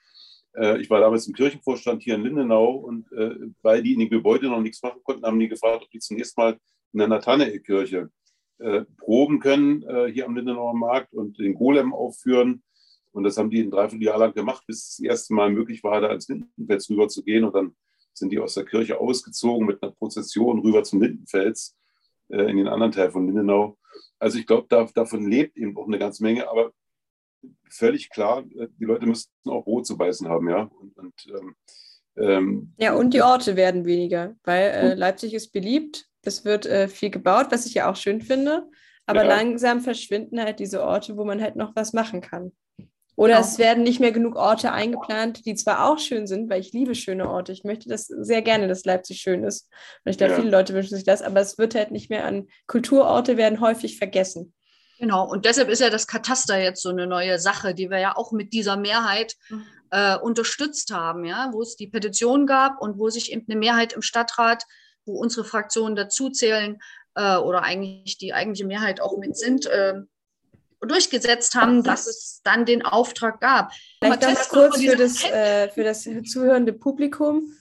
Ich 0.79 0.89
war 0.89 0.99
damals 0.99 1.27
im 1.27 1.35
Kirchenvorstand 1.35 2.01
hier 2.01 2.15
in 2.15 2.23
Lindenau 2.23 2.71
und 2.71 3.07
weil 3.61 3.83
die 3.83 3.93
in 3.93 3.99
den 3.99 4.09
Gebäuden 4.09 4.49
noch 4.49 4.59
nichts 4.59 4.81
machen 4.81 4.99
konnten, 5.03 5.23
haben 5.23 5.39
die 5.39 5.47
gefragt, 5.47 5.83
ob 5.83 5.91
die 5.91 5.99
zunächst 5.99 6.35
mal 6.37 6.57
in 6.91 6.97
der 6.97 7.07
Nathanael-Kirche 7.07 8.09
proben 8.97 9.39
können, 9.39 9.85
hier 10.11 10.25
am 10.25 10.35
Lindenauer 10.35 10.73
Markt 10.73 11.13
und 11.13 11.37
den 11.37 11.53
Golem 11.53 11.93
aufführen. 11.93 12.63
Und 13.11 13.23
das 13.23 13.37
haben 13.37 13.49
die 13.49 13.61
ein 13.61 13.71
Dreivierteljahr 13.71 14.17
lang 14.17 14.33
gemacht, 14.33 14.63
bis 14.67 14.77
es 14.77 14.97
das 14.97 14.99
erste 14.99 15.33
Mal 15.33 15.49
möglich 15.49 15.83
war, 15.83 15.99
da 16.01 16.07
ans 16.09 16.27
Lindenfels 16.27 16.89
rüber 16.89 17.07
zu 17.07 17.23
gehen. 17.23 17.43
Und 17.43 17.55
dann 17.55 17.75
sind 18.13 18.31
die 18.31 18.39
aus 18.39 18.53
der 18.53 18.65
Kirche 18.65 18.99
ausgezogen 18.99 19.65
mit 19.65 19.81
einer 19.81 19.91
Prozession 19.93 20.59
rüber 20.59 20.83
zum 20.83 21.01
Lindenfels 21.01 21.75
äh, 22.29 22.49
in 22.49 22.57
den 22.57 22.67
anderen 22.67 22.91
Teil 22.91 23.11
von 23.11 23.25
Lindenau. 23.25 23.77
Also 24.19 24.37
ich 24.37 24.45
glaube, 24.45 24.67
da, 24.69 24.87
davon 24.93 25.29
lebt 25.29 25.57
eben 25.57 25.75
auch 25.77 25.87
eine 25.87 25.99
ganze 25.99 26.23
Menge, 26.23 26.49
aber 26.49 26.71
völlig 27.69 28.09
klar, 28.09 28.43
äh, 28.55 28.67
die 28.79 28.85
Leute 28.85 29.05
müssen 29.05 29.29
auch 29.47 29.63
Brot 29.63 29.87
zu 29.87 29.97
beißen 29.97 30.27
haben, 30.27 30.49
ja. 30.49 30.63
Und, 30.63 30.97
und 30.97 31.13
ähm, 31.27 31.55
ähm, 32.17 32.73
Ja, 32.77 32.95
und 32.95 33.13
die 33.13 33.21
Orte 33.21 33.55
werden 33.55 33.85
weniger, 33.85 34.35
weil 34.43 34.69
äh, 34.71 34.93
Leipzig 34.93 35.33
ist 35.33 35.51
beliebt. 35.51 36.05
Es 36.21 36.43
wird 36.43 36.65
äh, 36.65 36.87
viel 36.87 37.09
gebaut, 37.09 37.47
was 37.49 37.65
ich 37.65 37.75
ja 37.75 37.89
auch 37.89 37.95
schön 37.95 38.21
finde. 38.21 38.67
Aber 39.05 39.23
Ja. 39.23 39.29
langsam 39.29 39.81
verschwinden 39.81 40.39
halt 40.39 40.59
diese 40.59 40.83
Orte, 40.83 41.17
wo 41.17 41.25
man 41.25 41.41
halt 41.41 41.55
noch 41.55 41.75
was 41.75 41.93
machen 41.93 42.21
kann. 42.21 42.51
Oder 43.19 43.35
Genau. 43.35 43.45
es 43.45 43.57
werden 43.59 43.83
nicht 43.83 43.99
mehr 43.99 44.13
genug 44.13 44.37
Orte 44.37 44.71
eingeplant, 44.71 45.45
die 45.45 45.53
zwar 45.53 45.85
auch 45.89 45.99
schön 45.99 46.25
sind, 46.25 46.49
weil 46.49 46.61
ich 46.61 46.71
liebe 46.71 46.95
schöne 46.95 47.29
Orte. 47.29 47.51
Ich 47.51 47.65
möchte 47.65 47.89
das 47.89 48.07
sehr 48.07 48.41
gerne, 48.41 48.69
dass 48.69 48.85
Leipzig 48.85 49.19
schön 49.19 49.43
ist. 49.43 49.67
Und 50.05 50.11
ich 50.11 50.17
glaube, 50.17 50.31
Ja. 50.33 50.39
viele 50.39 50.51
Leute 50.51 50.73
wünschen 50.73 50.95
sich 50.95 51.03
das, 51.03 51.21
aber 51.21 51.41
es 51.41 51.57
wird 51.57 51.75
halt 51.75 51.91
nicht 51.91 52.09
mehr 52.09 52.23
an 52.23 52.47
Kulturorte 52.67 53.35
werden 53.35 53.59
häufig 53.59 53.97
vergessen. 53.97 54.53
Genau, 54.99 55.29
und 55.29 55.43
deshalb 55.43 55.67
ist 55.67 55.81
ja 55.81 55.89
das 55.89 56.07
Kataster 56.07 56.57
jetzt 56.61 56.81
so 56.81 56.89
eine 56.89 57.07
neue 57.07 57.39
Sache, 57.39 57.73
die 57.73 57.89
wir 57.89 57.99
ja 57.99 58.15
auch 58.15 58.31
mit 58.31 58.53
dieser 58.53 58.77
Mehrheit 58.77 59.35
äh, 59.91 60.17
unterstützt 60.17 60.93
haben, 60.93 61.25
ja, 61.25 61.49
wo 61.51 61.61
es 61.61 61.75
die 61.75 61.87
Petition 61.87 62.47
gab 62.47 62.79
und 62.81 62.99
wo 62.99 63.09
sich 63.09 63.33
eben 63.33 63.45
eine 63.49 63.59
Mehrheit 63.59 63.91
im 63.91 64.01
Stadtrat, 64.01 64.63
wo 65.05 65.17
unsere 65.19 65.43
Fraktionen 65.43 65.97
dazuzählen 65.97 66.77
äh, 67.15 67.35
oder 67.35 67.63
eigentlich 67.63 68.17
die 68.17 68.33
eigentliche 68.33 68.65
Mehrheit 68.65 69.01
auch 69.01 69.17
mit 69.17 69.35
sind, 69.35 69.65
äh, 69.65 69.95
durchgesetzt 70.81 71.55
haben, 71.55 71.83
dass 71.83 72.07
es 72.07 72.41
dann 72.43 72.65
den 72.65 72.83
Auftrag 72.83 73.41
gab. 73.41 73.73
Vielleicht 73.73 74.01
Mal 74.01 74.09
noch 74.09 74.21
mal 74.21 74.35
testen, 74.35 74.59
kurz 74.59 74.81
für 74.81 74.95
das, 74.95 75.23
äh, 75.23 75.69
für 75.69 75.83
das 75.83 76.07
zuhörende 76.25 76.73
Publikum. 76.73 77.53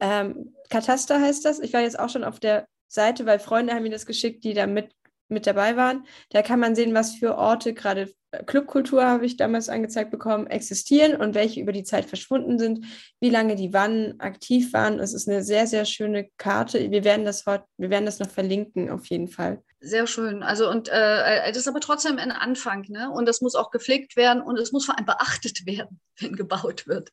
Ähm, 0.00 0.54
Kataster 0.70 1.20
heißt 1.20 1.44
das. 1.44 1.60
Ich 1.60 1.72
war 1.72 1.80
jetzt 1.80 1.98
auch 1.98 2.08
schon 2.08 2.24
auf 2.24 2.40
der 2.40 2.66
Seite, 2.88 3.26
weil 3.26 3.38
Freunde 3.38 3.74
haben 3.74 3.82
mir 3.82 3.90
das 3.90 4.06
geschickt, 4.06 4.44
die 4.44 4.54
da 4.54 4.66
mit, 4.66 4.92
mit 5.28 5.46
dabei 5.46 5.76
waren. 5.76 6.06
Da 6.30 6.42
kann 6.42 6.60
man 6.60 6.74
sehen, 6.74 6.94
was 6.94 7.14
für 7.14 7.36
Orte, 7.36 7.74
gerade 7.74 8.12
äh, 8.32 8.42
Clubkultur 8.44 9.04
habe 9.04 9.26
ich 9.26 9.36
damals 9.36 9.68
angezeigt 9.68 10.10
bekommen, 10.10 10.46
existieren 10.46 11.14
und 11.14 11.34
welche 11.34 11.60
über 11.60 11.72
die 11.72 11.84
Zeit 11.84 12.06
verschwunden 12.06 12.58
sind, 12.58 12.86
wie 13.20 13.30
lange 13.30 13.54
die 13.54 13.72
wann 13.72 14.18
aktiv 14.18 14.72
waren. 14.72 14.98
Es 14.98 15.14
ist 15.14 15.28
eine 15.28 15.42
sehr, 15.42 15.66
sehr 15.66 15.84
schöne 15.84 16.28
Karte. 16.38 16.90
Wir 16.90 17.04
werden 17.04 17.24
das 17.24 17.46
heute, 17.46 17.64
wir 17.76 17.90
werden 17.90 18.06
das 18.06 18.18
noch 18.18 18.30
verlinken, 18.30 18.90
auf 18.90 19.06
jeden 19.06 19.28
Fall. 19.28 19.62
Sehr 19.84 20.06
schön. 20.06 20.44
Also 20.44 20.70
und 20.70 20.88
äh, 20.90 21.48
das 21.48 21.56
ist 21.56 21.66
aber 21.66 21.80
trotzdem 21.80 22.18
ein 22.18 22.30
Anfang, 22.30 22.84
ne? 22.88 23.10
Und 23.10 23.26
das 23.26 23.40
muss 23.40 23.56
auch 23.56 23.72
gepflegt 23.72 24.14
werden 24.14 24.40
und 24.40 24.56
es 24.56 24.70
muss 24.70 24.84
vor 24.84 24.96
allem 24.96 25.06
beachtet 25.06 25.66
werden, 25.66 26.00
wenn 26.20 26.36
gebaut 26.36 26.86
wird. 26.86 27.10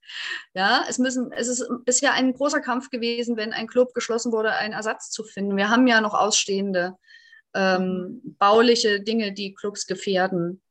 Ja, 0.53 0.83
es 0.87 0.99
müssen, 0.99 1.31
es 1.31 1.47
ist 1.47 1.67
bisher 1.83 2.13
ein 2.13 2.31
großer 2.31 2.61
Kampf 2.61 2.91
gewesen, 2.91 3.37
wenn 3.37 3.53
ein 3.53 3.65
Club 3.65 3.95
geschlossen 3.95 4.31
wurde, 4.31 4.51
einen 4.51 4.75
Ersatz 4.75 5.09
zu 5.09 5.23
finden. 5.23 5.57
Wir 5.57 5.69
haben 5.69 5.87
ja 5.87 5.99
noch 5.99 6.13
ausstehende 6.13 6.95
ähm, 7.55 8.21
bauliche 8.37 9.01
Dinge, 9.01 9.33
die 9.33 9.55
Clubs 9.55 9.87
gefährden. 9.87 10.61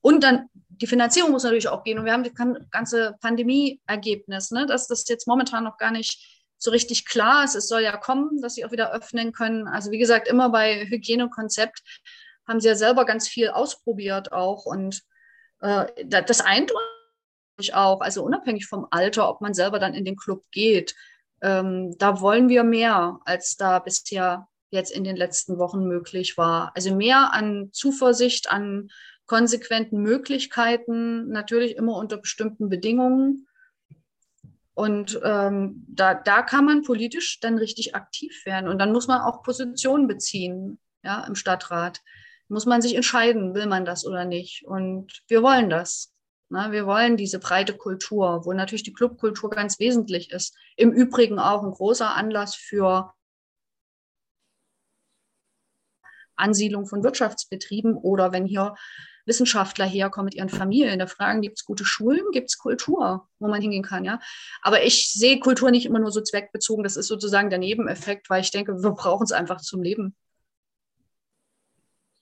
Und 0.00 0.24
dann 0.24 0.48
die 0.68 0.88
Finanzierung 0.88 1.30
muss 1.30 1.44
natürlich 1.44 1.68
auch 1.68 1.84
gehen. 1.84 2.00
Und 2.00 2.06
wir 2.06 2.12
haben 2.12 2.24
das 2.24 2.34
ganze 2.72 3.16
Pandemie-Ergebnis, 3.20 4.50
ne, 4.50 4.66
dass 4.66 4.88
das 4.88 5.08
jetzt 5.08 5.28
momentan 5.28 5.62
noch 5.62 5.78
gar 5.78 5.92
nicht 5.92 6.35
so 6.58 6.70
richtig 6.70 7.06
klar 7.06 7.44
ist. 7.44 7.54
Es 7.54 7.68
soll 7.68 7.82
ja 7.82 7.96
kommen, 7.96 8.40
dass 8.40 8.54
sie 8.54 8.64
auch 8.64 8.72
wieder 8.72 8.92
öffnen 8.92 9.32
können. 9.32 9.66
Also 9.68 9.90
wie 9.90 9.98
gesagt, 9.98 10.28
immer 10.28 10.50
bei 10.50 10.86
Hygienekonzept 10.86 11.82
haben 12.46 12.60
sie 12.60 12.68
ja 12.68 12.76
selber 12.76 13.04
ganz 13.04 13.28
viel 13.28 13.48
ausprobiert 13.48 14.32
auch. 14.32 14.66
Und 14.66 15.02
äh, 15.60 15.86
das 16.04 16.40
eindeutig 16.40 17.74
auch, 17.74 18.00
also 18.00 18.22
unabhängig 18.22 18.66
vom 18.66 18.86
Alter, 18.90 19.28
ob 19.28 19.40
man 19.40 19.54
selber 19.54 19.78
dann 19.78 19.94
in 19.94 20.04
den 20.04 20.16
Club 20.16 20.44
geht. 20.50 20.94
Ähm, 21.42 21.96
da 21.98 22.20
wollen 22.20 22.48
wir 22.48 22.64
mehr, 22.64 23.20
als 23.24 23.56
da 23.56 23.78
bisher 23.78 24.48
jetzt 24.70 24.90
in 24.90 25.04
den 25.04 25.16
letzten 25.16 25.58
Wochen 25.58 25.86
möglich 25.86 26.36
war. 26.36 26.72
Also 26.74 26.94
mehr 26.94 27.32
an 27.32 27.70
Zuversicht, 27.72 28.50
an 28.50 28.88
konsequenten 29.26 30.00
Möglichkeiten, 30.02 31.28
natürlich 31.28 31.76
immer 31.76 31.96
unter 31.96 32.16
bestimmten 32.16 32.68
Bedingungen. 32.68 33.46
Und 34.76 35.18
ähm, 35.24 35.86
da, 35.88 36.12
da 36.12 36.42
kann 36.42 36.66
man 36.66 36.82
politisch 36.82 37.40
dann 37.40 37.56
richtig 37.56 37.94
aktiv 37.94 38.44
werden. 38.44 38.68
Und 38.68 38.78
dann 38.78 38.92
muss 38.92 39.06
man 39.06 39.22
auch 39.22 39.42
Positionen 39.42 40.06
beziehen 40.06 40.78
ja, 41.02 41.24
im 41.24 41.34
Stadtrat. 41.34 42.02
Muss 42.48 42.66
man 42.66 42.82
sich 42.82 42.94
entscheiden, 42.94 43.54
will 43.54 43.66
man 43.66 43.86
das 43.86 44.04
oder 44.04 44.26
nicht. 44.26 44.66
Und 44.66 45.22
wir 45.28 45.42
wollen 45.42 45.70
das. 45.70 46.12
Na, 46.50 46.72
wir 46.72 46.84
wollen 46.84 47.16
diese 47.16 47.38
breite 47.38 47.74
Kultur, 47.74 48.44
wo 48.44 48.52
natürlich 48.52 48.82
die 48.82 48.92
Clubkultur 48.92 49.48
ganz 49.48 49.80
wesentlich 49.80 50.30
ist. 50.30 50.54
Im 50.76 50.92
Übrigen 50.92 51.38
auch 51.38 51.62
ein 51.62 51.72
großer 51.72 52.14
Anlass 52.14 52.54
für 52.54 53.14
Ansiedlung 56.36 56.84
von 56.84 57.02
Wirtschaftsbetrieben 57.02 57.94
oder 57.94 58.30
wenn 58.30 58.44
hier 58.44 58.74
Wissenschaftler 59.26 59.84
herkommen 59.84 60.26
mit 60.26 60.34
ihren 60.34 60.48
Familien, 60.48 60.98
da 60.98 61.06
fragen, 61.06 61.42
gibt 61.42 61.58
es 61.58 61.64
gute 61.64 61.84
Schulen, 61.84 62.24
gibt 62.32 62.48
es 62.48 62.58
Kultur, 62.58 63.28
wo 63.38 63.48
man 63.48 63.60
hingehen 63.60 63.82
kann, 63.82 64.04
ja. 64.04 64.20
Aber 64.62 64.82
ich 64.84 65.12
sehe 65.12 65.40
Kultur 65.40 65.70
nicht 65.70 65.86
immer 65.86 65.98
nur 65.98 66.12
so 66.12 66.20
zweckbezogen, 66.20 66.84
das 66.84 66.96
ist 66.96 67.08
sozusagen 67.08 67.50
der 67.50 67.58
Nebeneffekt, 67.58 68.30
weil 68.30 68.40
ich 68.40 68.50
denke, 68.52 68.82
wir 68.82 68.92
brauchen 68.92 69.24
es 69.24 69.32
einfach 69.32 69.60
zum 69.60 69.82
Leben. 69.82 70.14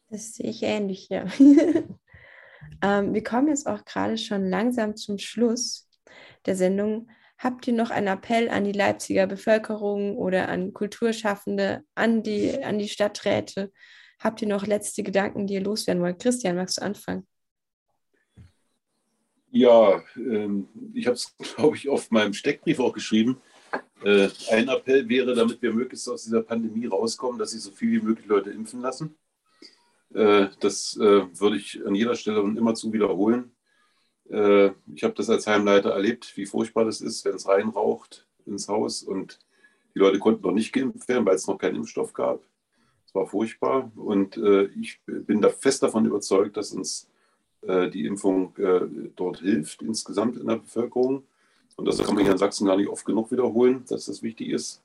Das 0.08 0.34
sehe 0.34 0.50
ich 0.50 0.62
ähnlich, 0.62 1.08
ja. 1.10 1.26
ähm, 2.82 3.14
wir 3.14 3.22
kommen 3.22 3.48
jetzt 3.48 3.66
auch 3.66 3.84
gerade 3.84 4.16
schon 4.16 4.48
langsam 4.48 4.96
zum 4.96 5.18
Schluss 5.18 5.88
der 6.46 6.56
Sendung. 6.56 7.10
Habt 7.36 7.66
ihr 7.66 7.74
noch 7.74 7.90
einen 7.90 8.06
Appell 8.06 8.48
an 8.48 8.64
die 8.64 8.72
Leipziger 8.72 9.26
Bevölkerung 9.26 10.16
oder 10.16 10.48
an 10.48 10.72
Kulturschaffende, 10.72 11.82
an 11.94 12.22
die, 12.22 12.62
an 12.62 12.78
die 12.78 12.88
Stadträte, 12.88 13.72
Habt 14.24 14.40
ihr 14.40 14.48
noch 14.48 14.66
letzte 14.66 15.02
Gedanken, 15.02 15.46
die 15.46 15.52
ihr 15.52 15.60
loswerden 15.60 16.02
wollt? 16.02 16.18
Christian, 16.18 16.56
magst 16.56 16.78
du 16.78 16.82
anfangen? 16.82 17.26
Ja, 19.50 20.02
ähm, 20.16 20.66
ich 20.94 21.06
habe 21.06 21.14
es, 21.14 21.36
glaube 21.56 21.76
ich, 21.76 21.90
auf 21.90 22.10
meinem 22.10 22.32
Steckbrief 22.32 22.80
auch 22.80 22.94
geschrieben. 22.94 23.36
Äh, 24.02 24.30
ein 24.50 24.68
Appell 24.68 25.06
wäre, 25.10 25.34
damit 25.34 25.60
wir 25.60 25.74
möglichst 25.74 26.08
aus 26.08 26.24
dieser 26.24 26.42
Pandemie 26.42 26.86
rauskommen, 26.86 27.38
dass 27.38 27.50
sich 27.50 27.60
so 27.60 27.70
viel 27.70 27.92
wie 27.92 28.04
möglich 28.04 28.26
Leute 28.26 28.50
impfen 28.50 28.80
lassen. 28.80 29.14
Äh, 30.14 30.48
das 30.58 30.96
äh, 30.96 31.26
würde 31.38 31.58
ich 31.58 31.84
an 31.86 31.94
jeder 31.94 32.14
Stelle 32.14 32.40
und 32.40 32.56
immer 32.56 32.74
zu 32.74 32.92
wiederholen. 32.92 33.50
Ich 34.26 35.04
habe 35.04 35.12
das 35.14 35.28
als 35.28 35.46
Heimleiter 35.46 35.90
erlebt, 35.90 36.34
wie 36.38 36.46
furchtbar 36.46 36.86
das 36.86 37.02
ist, 37.02 37.26
wenn 37.26 37.34
es 37.34 37.46
reinraucht 37.46 38.26
ins 38.46 38.68
Haus 38.68 39.02
und 39.02 39.38
die 39.94 39.98
Leute 39.98 40.18
konnten 40.18 40.42
noch 40.42 40.54
nicht 40.54 40.72
geimpft 40.72 41.06
werden, 41.08 41.26
weil 41.26 41.34
es 41.34 41.46
noch 41.46 41.58
keinen 41.58 41.76
Impfstoff 41.76 42.14
gab 42.14 42.42
war 43.14 43.26
furchtbar 43.26 43.90
und 43.96 44.36
äh, 44.36 44.64
ich 44.80 45.00
bin 45.06 45.40
da 45.40 45.48
fest 45.48 45.82
davon 45.82 46.04
überzeugt, 46.04 46.56
dass 46.56 46.72
uns 46.72 47.08
äh, 47.62 47.88
die 47.88 48.06
Impfung 48.06 48.54
äh, 48.56 48.80
dort 49.16 49.40
hilft, 49.40 49.82
insgesamt 49.82 50.36
in 50.36 50.46
der 50.46 50.56
Bevölkerung. 50.56 51.22
Und 51.76 51.86
das 51.86 51.98
kann 51.98 52.14
man 52.14 52.24
hier 52.24 52.32
in 52.32 52.38
Sachsen 52.38 52.66
gar 52.66 52.76
nicht 52.76 52.88
oft 52.88 53.04
genug 53.04 53.32
wiederholen, 53.32 53.84
dass 53.88 54.06
das 54.06 54.22
wichtig 54.22 54.50
ist. 54.50 54.82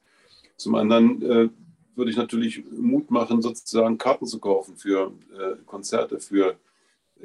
Zum 0.57 0.75
anderen 0.75 1.21
äh, 1.21 1.49
würde 1.95 2.11
ich 2.11 2.17
natürlich 2.17 2.63
Mut 2.71 3.11
machen, 3.11 3.41
sozusagen 3.41 3.97
Karten 3.97 4.25
zu 4.25 4.39
kaufen 4.39 4.75
für 4.77 5.11
äh, 5.37 5.55
Konzerte, 5.65 6.19
für 6.19 6.57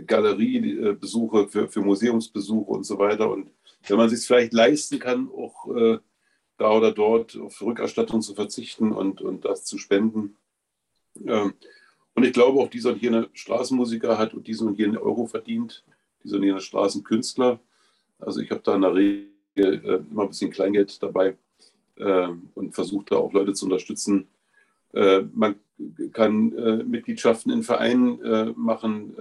Galeriebesuche, 0.07 1.49
für, 1.49 1.69
für 1.69 1.81
Museumsbesuche 1.81 2.71
und 2.71 2.85
so 2.85 2.99
weiter. 2.99 3.31
Und 3.31 3.51
wenn 3.87 3.97
man 3.97 4.09
sich 4.09 4.27
vielleicht 4.27 4.53
leisten 4.53 4.99
kann, 4.99 5.29
auch 5.31 5.75
äh, 5.75 5.99
da 6.59 6.73
oder 6.73 6.93
dort 6.93 7.37
auf 7.37 7.61
Rückerstattung 7.63 8.21
zu 8.21 8.35
verzichten 8.35 8.93
und, 8.93 9.21
und 9.21 9.45
das 9.45 9.65
zu 9.65 9.79
spenden, 9.79 10.37
und 11.17 12.25
ich 12.25 12.33
glaube 12.33 12.61
auch, 12.61 12.69
dieser 12.69 12.93
und 12.93 13.03
jener 13.03 13.29
Straßenmusiker 13.33 14.19
hat 14.19 14.35
und 14.35 14.47
diesen 14.47 14.69
und 14.69 14.79
jenen 14.79 14.97
Euro 14.97 15.27
verdient, 15.27 15.85
dieser 16.23 16.37
und 16.37 16.45
jener 16.45 16.61
Straßenkünstler. 16.61 17.61
Also 18.19 18.41
ich 18.41 18.51
habe 18.51 18.63
da 18.65 18.75
in 18.75 18.83
der 18.83 18.95
Regel 18.95 19.31
äh, 19.57 20.11
immer 20.11 20.23
ein 20.23 20.29
bisschen 20.29 20.51
Kleingeld 20.51 21.03
dabei 21.03 21.37
äh, 21.97 22.29
und 22.55 22.75
versuche 22.75 23.07
da 23.11 23.17
auch 23.17 23.33
Leute 23.33 23.53
zu 23.53 23.67
unterstützen. 23.67 24.29
Äh, 24.93 25.23
man 25.35 25.57
kann 26.13 26.57
äh, 26.57 26.85
Mitgliedschaften 26.85 27.53
in 27.53 27.63
Vereinen 27.65 28.55
machen 28.57 29.17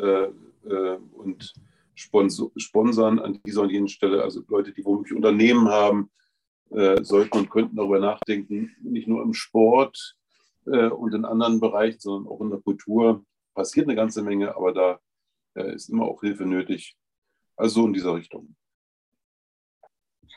und 1.13 1.53
sponsern 1.95 3.19
an 3.19 3.39
dieser 3.45 3.63
und 3.63 3.69
jenen 3.69 3.89
Stelle. 3.89 4.23
Also 4.23 4.43
Leute, 4.47 4.71
die 4.71 4.85
womöglich 4.85 5.13
Unternehmen 5.13 5.67
haben, 5.67 6.09
sollten 6.69 7.39
und 7.39 7.49
könnten 7.49 7.75
darüber 7.75 7.99
nachdenken, 7.99 8.73
nicht 8.81 9.07
nur 9.07 9.23
im 9.23 9.33
Sport, 9.33 10.15
und 10.66 11.14
in 11.14 11.26
anderen 11.26 11.59
Bereichen, 11.59 11.99
sondern 11.99 12.32
auch 12.32 12.41
in 12.41 12.49
der 12.49 12.59
Kultur 12.59 13.26
passiert 13.53 13.88
eine 13.88 13.95
ganze 13.95 14.22
Menge, 14.22 14.55
aber 14.55 14.74
da 14.74 14.99
äh, 15.55 15.74
ist 15.74 15.89
immer 15.89 16.05
auch 16.05 16.22
Hilfe 16.22 16.45
nötig. 16.45 16.95
Also 17.55 17.86
in 17.86 17.93
dieser 17.93 18.16
Richtung. 18.16 18.55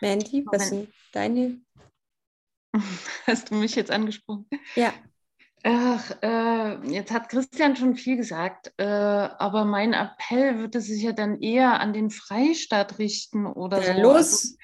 Mandy, 0.00 0.44
was 0.46 0.68
sind 0.68 0.92
deine? 1.12 1.60
Hast 3.26 3.50
du 3.50 3.54
mich 3.54 3.74
jetzt 3.74 3.90
angesprochen? 3.90 4.46
Ja. 4.74 4.92
Ach, 5.62 6.10
äh, 6.22 6.86
jetzt 6.92 7.10
hat 7.10 7.28
Christian 7.28 7.74
schon 7.74 7.96
viel 7.96 8.16
gesagt, 8.16 8.72
äh, 8.76 8.84
aber 8.84 9.64
mein 9.64 9.94
Appell 9.94 10.58
würde 10.58 10.80
sich 10.80 11.02
ja 11.02 11.12
dann 11.12 11.40
eher 11.40 11.80
an 11.80 11.92
den 11.92 12.10
Freistaat 12.10 12.98
richten 12.98 13.46
oder 13.46 13.82
ja, 13.82 13.96
so. 13.96 14.02
Los! 14.02 14.58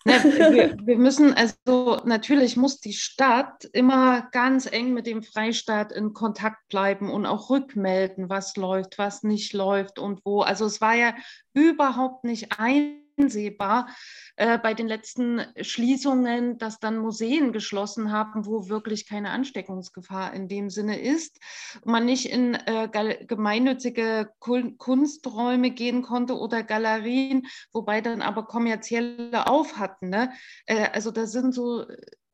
Wir, 0.04 0.76
wir, 0.80 0.96
müssen 0.96 1.34
also, 1.34 2.00
natürlich 2.04 2.56
muss 2.56 2.80
die 2.80 2.92
Stadt 2.92 3.64
immer 3.72 4.28
ganz 4.30 4.66
eng 4.66 4.94
mit 4.94 5.06
dem 5.06 5.22
Freistaat 5.22 5.92
in 5.92 6.14
Kontakt 6.14 6.68
bleiben 6.68 7.10
und 7.10 7.26
auch 7.26 7.50
rückmelden, 7.50 8.30
was 8.30 8.56
läuft, 8.56 8.96
was 8.96 9.22
nicht 9.22 9.52
läuft 9.52 9.98
und 9.98 10.24
wo. 10.24 10.40
Also 10.40 10.64
es 10.64 10.80
war 10.80 10.94
ja 10.94 11.14
überhaupt 11.52 12.24
nicht 12.24 12.58
ein 12.58 13.07
einsehbar 13.18 13.88
äh, 14.36 14.58
bei 14.58 14.74
den 14.74 14.88
letzten 14.88 15.42
Schließungen, 15.60 16.58
dass 16.58 16.78
dann 16.80 16.98
Museen 16.98 17.52
geschlossen 17.52 18.12
haben, 18.12 18.46
wo 18.46 18.68
wirklich 18.68 19.06
keine 19.06 19.30
Ansteckungsgefahr 19.30 20.32
in 20.32 20.48
dem 20.48 20.70
Sinne 20.70 21.00
ist. 21.00 21.38
Man 21.84 22.04
nicht 22.04 22.30
in 22.30 22.54
äh, 22.54 22.88
gemeinnützige 23.26 24.30
Kunsträume 24.38 25.70
gehen 25.70 26.02
konnte 26.02 26.36
oder 26.36 26.62
Galerien, 26.62 27.46
wobei 27.72 28.00
dann 28.00 28.22
aber 28.22 28.44
kommerzielle 28.44 29.46
auf 29.46 29.78
hatten. 29.78 30.10
Ne? 30.10 30.32
Äh, 30.66 30.88
also 30.92 31.10
da 31.10 31.26
sind 31.26 31.54
so 31.54 31.86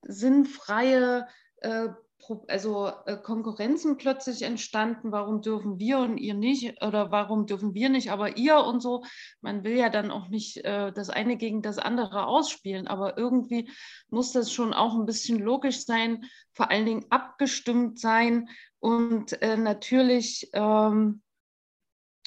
sinnfreie 0.03 1.26
äh, 1.59 1.89
also 2.49 2.91
äh, 3.07 3.16
Konkurrenzen 3.16 3.97
plötzlich 3.97 4.43
entstanden, 4.43 5.12
warum 5.12 5.43
dürfen 5.43 5.79
wir 5.79 5.99
und 5.99 6.18
ihr 6.18 6.35
nicht 6.35 6.83
oder 6.83 7.11
warum 7.11 7.47
dürfen 7.47 7.75
wir 7.75 7.89
nicht, 7.89 8.11
aber 8.11 8.37
ihr 8.37 8.59
und 8.59 8.81
so. 8.81 9.05
Man 9.41 9.64
will 9.64 9.77
ja 9.77 9.89
dann 9.89 10.11
auch 10.11 10.29
nicht 10.29 10.59
äh, 10.64 10.93
das 10.93 11.11
eine 11.11 11.37
gegen 11.37 11.62
das 11.62 11.79
andere 11.79 12.27
ausspielen, 12.27 12.87
aber 12.87 13.18
irgendwie 13.18 13.70
muss 14.09 14.33
das 14.33 14.53
schon 14.53 14.75
auch 14.75 14.95
ein 14.95 15.07
bisschen 15.07 15.39
logisch 15.39 15.85
sein, 15.85 16.25
vor 16.53 16.70
allen 16.70 16.87
Dingen 16.87 17.07
abgestimmt 17.11 17.99
sein 17.99 18.49
und 18.81 19.41
äh, 19.43 19.57
natürlich 19.57 20.51
ähm, 20.53 21.22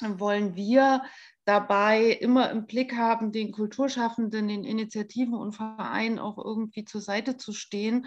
wollen 0.00 0.54
wir 0.54 1.02
dabei 1.44 2.10
immer 2.10 2.50
im 2.50 2.66
Blick 2.66 2.94
haben, 2.94 3.32
den 3.32 3.52
Kulturschaffenden, 3.52 4.48
den 4.48 4.64
Initiativen 4.64 5.34
und 5.34 5.52
Vereinen 5.52 6.18
auch 6.18 6.36
irgendwie 6.36 6.84
zur 6.84 7.00
Seite 7.00 7.36
zu 7.36 7.52
stehen. 7.52 8.06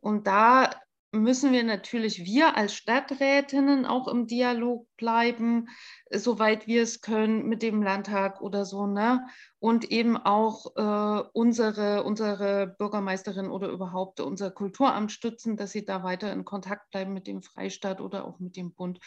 Und 0.00 0.26
da 0.26 0.70
müssen 1.12 1.52
wir 1.52 1.62
natürlich 1.62 2.24
wir 2.24 2.56
als 2.56 2.74
Stadträtinnen 2.74 3.84
auch 3.84 4.08
im 4.08 4.26
Dialog 4.26 4.88
bleiben, 4.96 5.68
soweit 6.10 6.66
wir 6.66 6.82
es 6.82 7.02
können 7.02 7.48
mit 7.48 7.62
dem 7.62 7.82
Landtag 7.82 8.40
oder 8.40 8.64
so, 8.64 8.86
ne? 8.86 9.26
Und 9.58 9.84
eben 9.90 10.16
auch 10.16 10.74
äh, 10.74 11.28
unsere, 11.34 12.04
unsere 12.04 12.66
Bürgermeisterin 12.78 13.50
oder 13.50 13.68
überhaupt 13.68 14.20
unser 14.20 14.50
Kulturamt 14.50 15.12
stützen, 15.12 15.56
dass 15.56 15.72
sie 15.72 15.84
da 15.84 16.02
weiter 16.02 16.32
in 16.32 16.46
Kontakt 16.46 16.90
bleiben 16.90 17.12
mit 17.12 17.26
dem 17.26 17.42
Freistaat 17.42 18.00
oder 18.00 18.26
auch 18.26 18.38
mit 18.38 18.56
dem 18.56 18.72
Bund, 18.72 18.98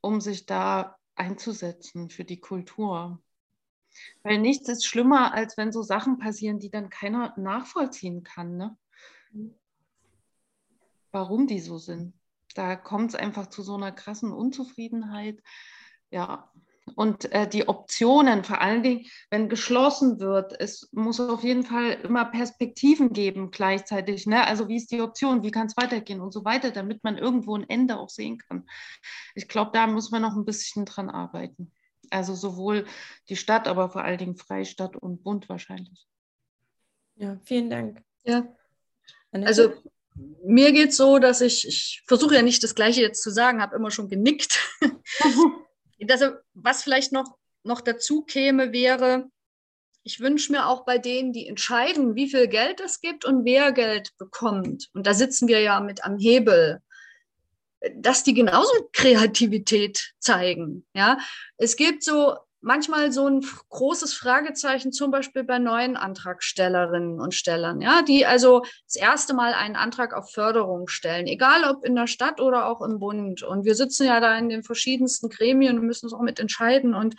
um 0.00 0.20
sich 0.20 0.46
da 0.46 0.96
einzusetzen 1.16 2.10
für 2.10 2.24
die 2.24 2.40
Kultur. 2.40 3.20
Weil 4.22 4.38
nichts 4.38 4.68
ist 4.68 4.86
schlimmer, 4.86 5.34
als 5.34 5.56
wenn 5.56 5.72
so 5.72 5.82
Sachen 5.82 6.18
passieren, 6.18 6.60
die 6.60 6.70
dann 6.70 6.90
keiner 6.90 7.34
nachvollziehen 7.36 8.22
kann. 8.22 8.56
Ne? 8.56 8.76
Mhm 9.32 9.59
warum 11.12 11.46
die 11.46 11.60
so 11.60 11.78
sind. 11.78 12.14
Da 12.54 12.76
kommt 12.76 13.10
es 13.10 13.14
einfach 13.14 13.48
zu 13.48 13.62
so 13.62 13.74
einer 13.74 13.92
krassen 13.92 14.32
Unzufriedenheit. 14.32 15.40
Ja, 16.10 16.50
und 16.96 17.30
äh, 17.32 17.48
die 17.48 17.68
Optionen, 17.68 18.44
vor 18.44 18.60
allen 18.60 18.82
Dingen, 18.82 19.06
wenn 19.30 19.48
geschlossen 19.48 20.20
wird, 20.20 20.58
es 20.60 20.88
muss 20.92 21.20
auf 21.20 21.44
jeden 21.44 21.62
Fall 21.62 21.92
immer 22.02 22.24
Perspektiven 22.24 23.12
geben 23.12 23.50
gleichzeitig. 23.50 24.26
Ne? 24.26 24.46
Also 24.46 24.68
wie 24.68 24.76
ist 24.76 24.90
die 24.90 25.00
Option, 25.00 25.42
wie 25.42 25.50
kann 25.50 25.66
es 25.66 25.76
weitergehen 25.76 26.20
und 26.20 26.32
so 26.32 26.44
weiter, 26.44 26.70
damit 26.70 27.04
man 27.04 27.18
irgendwo 27.18 27.56
ein 27.56 27.68
Ende 27.68 27.98
auch 27.98 28.10
sehen 28.10 28.38
kann. 28.38 28.66
Ich 29.34 29.48
glaube, 29.48 29.70
da 29.72 29.86
muss 29.86 30.10
man 30.10 30.22
noch 30.22 30.36
ein 30.36 30.44
bisschen 30.44 30.84
dran 30.84 31.10
arbeiten. 31.10 31.72
Also 32.10 32.34
sowohl 32.34 32.86
die 33.28 33.36
Stadt, 33.36 33.68
aber 33.68 33.90
vor 33.90 34.02
allen 34.02 34.18
Dingen 34.18 34.36
Freistadt 34.36 34.96
und 34.96 35.22
Bund 35.22 35.48
wahrscheinlich. 35.48 36.06
Ja, 37.16 37.38
vielen 37.44 37.70
Dank. 37.70 38.02
Ja. 38.24 38.44
Also 39.30 39.74
mir 40.44 40.72
geht 40.72 40.90
es 40.90 40.96
so, 40.96 41.18
dass 41.18 41.40
ich, 41.40 41.66
ich 41.66 42.02
versuche 42.06 42.34
ja 42.34 42.42
nicht 42.42 42.62
das 42.62 42.74
Gleiche 42.74 43.02
jetzt 43.02 43.22
zu 43.22 43.30
sagen, 43.30 43.62
habe 43.62 43.76
immer 43.76 43.90
schon 43.90 44.08
genickt. 44.08 44.58
das, 45.98 46.22
was 46.54 46.82
vielleicht 46.82 47.12
noch, 47.12 47.36
noch 47.62 47.80
dazu 47.80 48.22
käme, 48.22 48.72
wäre, 48.72 49.30
ich 50.02 50.20
wünsche 50.20 50.52
mir 50.52 50.66
auch 50.66 50.84
bei 50.84 50.98
denen, 50.98 51.32
die 51.32 51.46
entscheiden, 51.46 52.14
wie 52.14 52.28
viel 52.28 52.48
Geld 52.48 52.80
es 52.80 53.00
gibt 53.00 53.24
und 53.24 53.44
wer 53.44 53.72
Geld 53.72 54.16
bekommt, 54.16 54.88
und 54.94 55.06
da 55.06 55.14
sitzen 55.14 55.46
wir 55.46 55.60
ja 55.60 55.80
mit 55.80 56.04
am 56.04 56.18
Hebel, 56.18 56.80
dass 57.96 58.24
die 58.24 58.34
genauso 58.34 58.72
Kreativität 58.92 60.12
zeigen. 60.18 60.86
Ja, 60.94 61.18
es 61.56 61.76
gibt 61.76 62.02
so 62.02 62.36
manchmal 62.60 63.10
so 63.12 63.26
ein 63.26 63.44
großes 63.70 64.14
Fragezeichen, 64.14 64.92
zum 64.92 65.10
Beispiel 65.10 65.44
bei 65.44 65.58
neuen 65.58 65.96
Antragstellerinnen 65.96 67.20
und 67.20 67.34
Stellern, 67.34 67.80
ja, 67.80 68.02
die 68.02 68.26
also 68.26 68.62
das 68.86 68.96
erste 68.96 69.34
Mal 69.34 69.54
einen 69.54 69.76
Antrag 69.76 70.14
auf 70.14 70.30
Förderung 70.30 70.88
stellen, 70.88 71.26
egal 71.26 71.64
ob 71.64 71.84
in 71.84 71.94
der 71.94 72.06
Stadt 72.06 72.40
oder 72.40 72.66
auch 72.66 72.82
im 72.82 72.98
Bund. 72.98 73.42
Und 73.42 73.64
wir 73.64 73.74
sitzen 73.74 74.06
ja 74.06 74.20
da 74.20 74.36
in 74.36 74.48
den 74.48 74.62
verschiedensten 74.62 75.28
Gremien 75.28 75.78
und 75.78 75.86
müssen 75.86 76.06
es 76.06 76.12
auch 76.12 76.20
mit 76.20 76.38
entscheiden 76.38 76.94
und, 76.94 77.16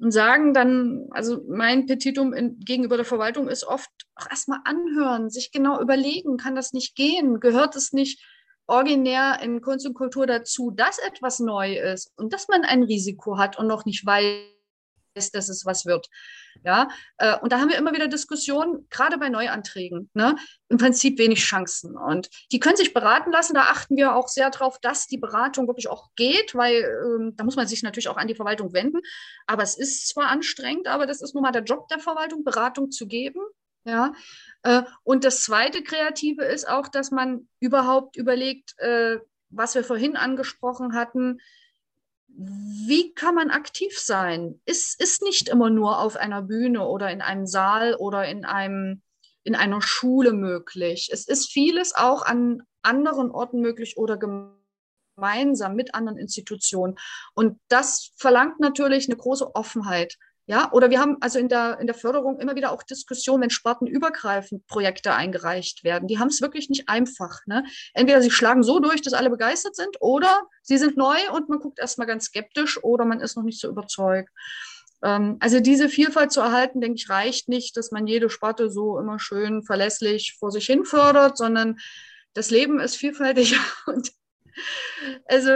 und 0.00 0.10
sagen 0.10 0.52
dann, 0.54 1.06
also 1.10 1.42
mein 1.48 1.86
Petitum 1.86 2.32
in, 2.32 2.58
gegenüber 2.58 2.96
der 2.96 3.06
Verwaltung 3.06 3.48
ist 3.48 3.64
oft 3.64 3.90
auch 4.16 4.28
erstmal 4.28 4.60
anhören, 4.64 5.30
sich 5.30 5.52
genau 5.52 5.80
überlegen, 5.80 6.36
kann 6.36 6.56
das 6.56 6.72
nicht 6.72 6.96
gehen? 6.96 7.38
Gehört 7.38 7.76
es 7.76 7.92
nicht 7.92 8.24
originär 8.66 9.38
in 9.42 9.60
Kunst 9.60 9.86
und 9.86 9.94
Kultur 9.94 10.26
dazu, 10.26 10.70
dass 10.70 10.98
etwas 10.98 11.38
neu 11.38 11.76
ist 11.76 12.12
und 12.16 12.32
dass 12.32 12.48
man 12.48 12.62
ein 12.62 12.82
Risiko 12.82 13.38
hat 13.38 13.58
und 13.58 13.66
noch 13.66 13.84
nicht 13.84 14.04
weiß, 14.04 14.53
dass 15.14 15.48
es 15.48 15.64
was 15.64 15.86
wird. 15.86 16.08
Ja, 16.62 16.88
äh, 17.18 17.36
und 17.38 17.52
da 17.52 17.60
haben 17.60 17.68
wir 17.68 17.76
immer 17.76 17.92
wieder 17.92 18.08
Diskussionen, 18.08 18.86
gerade 18.90 19.18
bei 19.18 19.28
Neuanträgen, 19.28 20.10
ne? 20.14 20.36
im 20.68 20.78
Prinzip 20.78 21.18
wenig 21.18 21.40
Chancen. 21.40 21.96
Und 21.96 22.28
die 22.52 22.60
können 22.60 22.76
sich 22.76 22.94
beraten 22.94 23.32
lassen. 23.32 23.54
Da 23.54 23.62
achten 23.62 23.96
wir 23.96 24.14
auch 24.14 24.28
sehr 24.28 24.50
darauf, 24.50 24.78
dass 24.80 25.06
die 25.06 25.18
Beratung 25.18 25.66
wirklich 25.66 25.88
auch 25.88 26.10
geht, 26.16 26.54
weil 26.54 26.82
ähm, 27.04 27.32
da 27.36 27.44
muss 27.44 27.56
man 27.56 27.66
sich 27.66 27.82
natürlich 27.82 28.08
auch 28.08 28.16
an 28.16 28.28
die 28.28 28.34
Verwaltung 28.34 28.72
wenden. 28.72 29.00
Aber 29.46 29.62
es 29.62 29.76
ist 29.76 30.08
zwar 30.08 30.28
anstrengend, 30.28 30.88
aber 30.88 31.06
das 31.06 31.22
ist 31.22 31.34
nun 31.34 31.42
mal 31.42 31.52
der 31.52 31.64
Job 31.64 31.88
der 31.88 31.98
Verwaltung, 31.98 32.44
Beratung 32.44 32.90
zu 32.90 33.06
geben. 33.06 33.40
Ja, 33.86 34.14
äh, 34.62 34.82
und 35.02 35.24
das 35.24 35.42
zweite 35.42 35.82
Kreative 35.82 36.42
ist 36.42 36.66
auch, 36.66 36.88
dass 36.88 37.10
man 37.10 37.48
überhaupt 37.60 38.16
überlegt, 38.16 38.78
äh, 38.78 39.18
was 39.50 39.74
wir 39.74 39.84
vorhin 39.84 40.16
angesprochen 40.16 40.94
hatten, 40.94 41.38
wie 42.36 43.14
kann 43.14 43.34
man 43.34 43.50
aktiv 43.50 43.98
sein? 43.98 44.60
Ist, 44.64 45.00
ist 45.00 45.22
nicht 45.22 45.48
immer 45.48 45.70
nur 45.70 46.00
auf 46.00 46.16
einer 46.16 46.42
Bühne 46.42 46.86
oder 46.86 47.10
in 47.10 47.22
einem 47.22 47.46
Saal 47.46 47.94
oder 47.94 48.26
in, 48.26 48.44
einem, 48.44 49.02
in 49.44 49.54
einer 49.54 49.80
Schule 49.80 50.32
möglich. 50.32 51.10
Es 51.12 51.28
ist 51.28 51.50
vieles 51.50 51.94
auch 51.94 52.22
an 52.22 52.62
anderen 52.82 53.30
Orten 53.30 53.60
möglich 53.60 53.96
oder 53.96 54.18
gemeinsam 54.18 55.76
mit 55.76 55.94
anderen 55.94 56.18
Institutionen. 56.18 56.96
Und 57.34 57.60
das 57.68 58.10
verlangt 58.16 58.58
natürlich 58.60 59.08
eine 59.08 59.16
große 59.16 59.54
Offenheit. 59.54 60.18
Ja, 60.46 60.70
oder 60.72 60.90
wir 60.90 61.00
haben 61.00 61.16
also 61.20 61.38
in 61.38 61.48
der, 61.48 61.78
in 61.80 61.86
der 61.86 61.94
Förderung 61.94 62.38
immer 62.38 62.54
wieder 62.54 62.70
auch 62.70 62.82
Diskussionen, 62.82 63.42
wenn 63.42 63.50
spartenübergreifend 63.50 64.66
Projekte 64.66 65.14
eingereicht 65.14 65.84
werden. 65.84 66.06
Die 66.06 66.18
haben 66.18 66.28
es 66.28 66.42
wirklich 66.42 66.68
nicht 66.68 66.88
einfach. 66.88 67.40
Ne? 67.46 67.64
Entweder 67.94 68.20
sie 68.20 68.30
schlagen 68.30 68.62
so 68.62 68.78
durch, 68.78 69.00
dass 69.00 69.14
alle 69.14 69.30
begeistert 69.30 69.74
sind, 69.74 69.96
oder 70.00 70.42
sie 70.62 70.76
sind 70.76 70.98
neu 70.98 71.16
und 71.32 71.48
man 71.48 71.60
guckt 71.60 71.78
erstmal 71.78 72.06
ganz 72.06 72.26
skeptisch 72.26 72.82
oder 72.84 73.06
man 73.06 73.20
ist 73.20 73.36
noch 73.36 73.42
nicht 73.42 73.58
so 73.58 73.68
überzeugt. 73.68 74.30
Ähm, 75.02 75.36
also 75.40 75.60
diese 75.60 75.88
Vielfalt 75.88 76.30
zu 76.30 76.40
erhalten, 76.40 76.82
denke 76.82 76.96
ich, 76.96 77.08
reicht 77.08 77.48
nicht, 77.48 77.76
dass 77.78 77.90
man 77.90 78.06
jede 78.06 78.28
Sparte 78.28 78.70
so 78.70 78.98
immer 78.98 79.18
schön 79.18 79.62
verlässlich 79.62 80.36
vor 80.38 80.50
sich 80.50 80.66
hin 80.66 80.84
fördert, 80.84 81.38
sondern 81.38 81.78
das 82.34 82.50
Leben 82.50 82.80
ist 82.80 82.96
vielfältig 82.96 83.58
und 83.86 84.12
also 85.26 85.50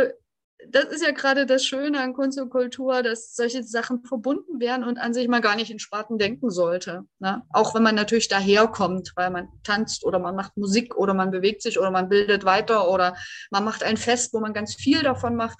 das 0.66 0.86
ist 0.86 1.02
ja 1.02 1.12
gerade 1.12 1.46
das 1.46 1.64
Schöne 1.64 2.00
an 2.00 2.14
Kunst 2.14 2.38
und 2.38 2.50
Kultur, 2.50 3.02
dass 3.02 3.36
solche 3.36 3.62
Sachen 3.62 4.04
verbunden 4.04 4.60
werden 4.60 4.84
und 4.84 4.98
an 4.98 5.14
sich 5.14 5.28
man 5.28 5.40
gar 5.40 5.54
nicht 5.54 5.70
in 5.70 5.78
Sparten 5.78 6.18
denken 6.18 6.50
sollte. 6.50 7.04
Ne? 7.20 7.42
Auch 7.50 7.74
wenn 7.74 7.82
man 7.82 7.94
natürlich 7.94 8.28
daherkommt, 8.28 9.12
weil 9.14 9.30
man 9.30 9.48
tanzt 9.62 10.04
oder 10.04 10.18
man 10.18 10.34
macht 10.34 10.56
Musik 10.56 10.96
oder 10.96 11.14
man 11.14 11.30
bewegt 11.30 11.62
sich 11.62 11.78
oder 11.78 11.90
man 11.90 12.08
bildet 12.08 12.44
weiter 12.44 12.90
oder 12.90 13.16
man 13.50 13.64
macht 13.64 13.84
ein 13.84 13.96
Fest, 13.96 14.32
wo 14.34 14.40
man 14.40 14.52
ganz 14.52 14.74
viel 14.74 15.02
davon 15.02 15.36
macht. 15.36 15.58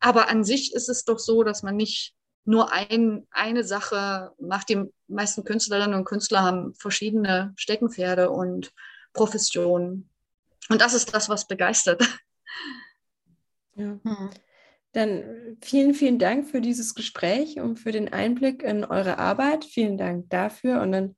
Aber 0.00 0.28
an 0.30 0.44
sich 0.44 0.72
ist 0.74 0.88
es 0.88 1.04
doch 1.04 1.18
so, 1.18 1.42
dass 1.42 1.62
man 1.62 1.76
nicht 1.76 2.14
nur 2.44 2.72
ein, 2.72 3.26
eine 3.30 3.64
Sache 3.64 4.32
macht. 4.40 4.70
Die 4.70 4.82
meisten 5.08 5.44
Künstlerinnen 5.44 5.94
und 5.94 6.06
Künstler 6.06 6.42
haben 6.42 6.74
verschiedene 6.74 7.52
Steckenpferde 7.56 8.30
und 8.30 8.72
Professionen. 9.12 10.08
Und 10.70 10.80
das 10.80 10.94
ist 10.94 11.14
das, 11.14 11.28
was 11.28 11.46
begeistert. 11.46 12.02
Ja. 13.78 13.98
Hm. 14.02 14.30
Dann 14.92 15.56
vielen, 15.60 15.94
vielen 15.94 16.18
Dank 16.18 16.48
für 16.48 16.60
dieses 16.60 16.94
Gespräch 16.94 17.60
und 17.60 17.78
für 17.78 17.92
den 17.92 18.12
Einblick 18.12 18.62
in 18.62 18.84
eure 18.84 19.18
Arbeit. 19.18 19.64
Vielen 19.64 19.98
Dank 19.98 20.30
dafür. 20.30 20.80
Und 20.80 20.92
dann 20.92 21.16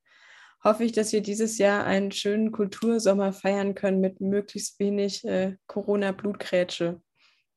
hoffe 0.63 0.85
ich, 0.85 0.93
dass 0.93 1.13
wir 1.13 1.23
dieses 1.23 1.59
Jahr 1.59 1.85
einen 1.85 2.13
schönen 2.13 2.53
Kultursommer 2.53 3.33
feiern 3.33 3.75
können 3.75 4.01
mit 4.01 4.21
möglichst 4.21 4.79
wenig 4.79 5.25
äh, 5.25 5.57
Corona-Blutgrätsche. 5.67 7.01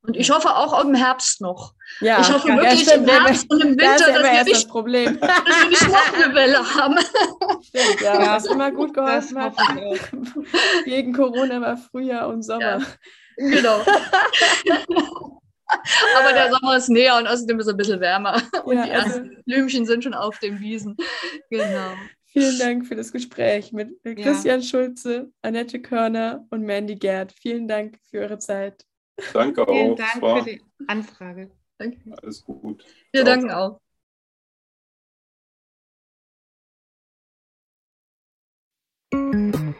Und 0.06 0.18
ich 0.18 0.30
hoffe 0.30 0.54
auch 0.54 0.84
im 0.84 0.94
Herbst 0.94 1.40
noch. 1.40 1.74
Ja, 2.00 2.20
ich 2.20 2.30
hoffe 2.30 2.48
wirklich 2.48 2.82
stimmt, 2.82 3.08
im 3.08 3.24
Herbst 3.24 3.50
und 3.50 3.60
im 3.62 3.70
Winter, 3.70 3.96
das 3.96 4.06
dass, 4.06 4.22
wir 4.22 4.44
nicht, 4.44 4.54
das 4.54 4.66
Problem. 4.66 5.18
dass 5.18 5.30
wir 5.30 5.68
nicht 5.70 5.88
noch 5.88 6.14
eine 6.14 6.34
Welle 6.34 6.74
haben. 6.74 6.98
Stimmt, 7.62 8.00
ja, 8.02 8.34
was 8.34 8.44
immer 8.44 8.70
gut 8.70 8.92
geholfen 8.92 9.38
hat. 9.38 9.56
Gegen 10.84 11.14
Corona 11.14 11.60
war 11.60 11.78
Frühjahr 11.78 12.28
und 12.28 12.42
Sommer. 12.42 12.78
Ja. 12.78 12.82
Genau. 13.36 13.80
Aber 16.16 16.32
der 16.32 16.50
Sommer 16.52 16.76
ist 16.76 16.88
näher 16.88 17.16
und 17.16 17.26
außerdem 17.26 17.58
ist 17.58 17.66
es 17.66 17.72
ein 17.72 17.76
bisschen 17.76 18.00
wärmer. 18.00 18.40
Und 18.64 18.76
Ja, 18.76 18.84
die 18.84 18.90
also- 18.92 19.08
ersten 19.18 19.42
Blümchen 19.44 19.86
sind 19.86 20.04
schon 20.04 20.14
auf 20.14 20.38
den 20.38 20.60
Wiesen. 20.60 20.96
Genau. 21.50 21.94
Vielen 22.26 22.58
Dank 22.58 22.86
für 22.86 22.96
das 22.96 23.12
Gespräch 23.12 23.72
mit 23.72 23.90
Christian 24.02 24.62
Schulze, 24.62 25.30
Annette 25.42 25.80
Körner 25.80 26.44
und 26.50 26.62
Mandy 26.62 26.96
Gerd. 26.96 27.32
Vielen 27.40 27.68
Dank 27.68 27.98
für 28.10 28.20
eure 28.20 28.38
Zeit. 28.38 28.84
Danke 29.32 29.64
Vielen 29.68 29.92
auch. 29.92 29.96
Dank 29.96 30.14
Es 30.16 30.22
war 30.22 30.38
für 30.44 30.50
die 30.50 30.62
Anfrage. 30.88 31.50
Danke. 31.78 31.98
alles 32.22 32.44
gut. 32.44 32.84
Wir 33.12 33.22
Ciao, 33.24 33.32
danken 33.34 33.48
ciao. 33.50 33.66
auch. 33.66 33.80
Kalte 39.12 39.74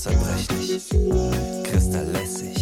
zerbrechlich. 0.00 0.88
Kristalllässig 1.64 2.59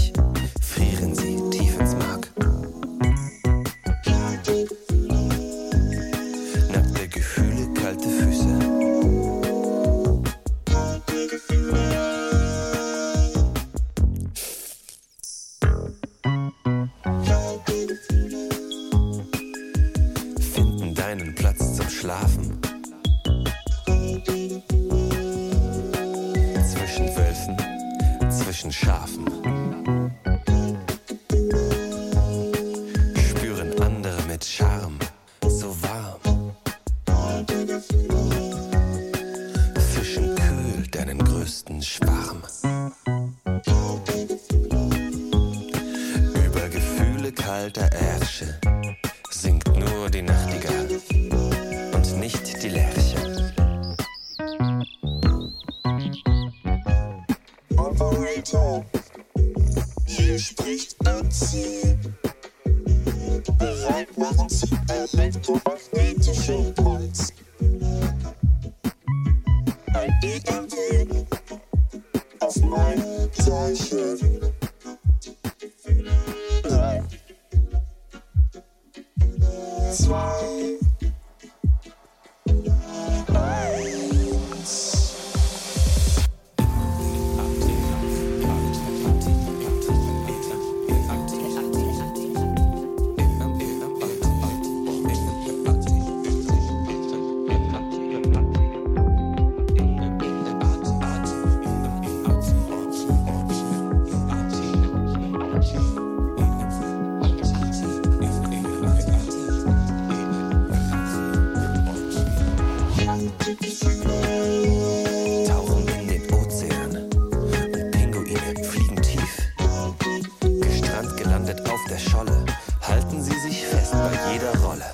Scholle, 122.19 122.45
halten 122.83 123.23
sie 123.23 123.39
sich 123.39 123.65
fest 123.65 123.93
bei 123.93 124.11
jeder 124.33 124.53
Rolle. 124.59 124.93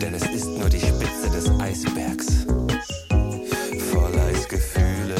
Denn 0.00 0.14
es 0.14 0.22
ist 0.22 0.46
nur 0.46 0.68
die 0.68 0.78
Spitze 0.78 1.30
des 1.32 1.50
Eisbergs. 1.58 2.46
Voll 3.90 4.16
Eisgefühle. 4.30 5.16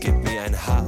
Gib 0.00 0.22
mir 0.22 0.42
ein 0.42 0.66
Haar. 0.66 0.84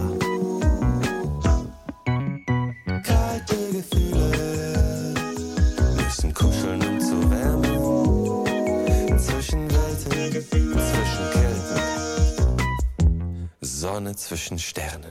Kalte 3.03 3.57
Gefühle 3.73 5.15
müssen 5.97 6.35
kuscheln, 6.35 6.83
um 6.87 7.01
zu 7.01 7.31
wärmen. 7.31 7.79
Zwischen 9.19 9.71
Welten, 9.71 10.33
zwischen 10.43 11.31
Kelten, 11.33 11.81
Sonne 13.63 14.15
zwischen 14.17 14.59
Sternen. 14.59 15.08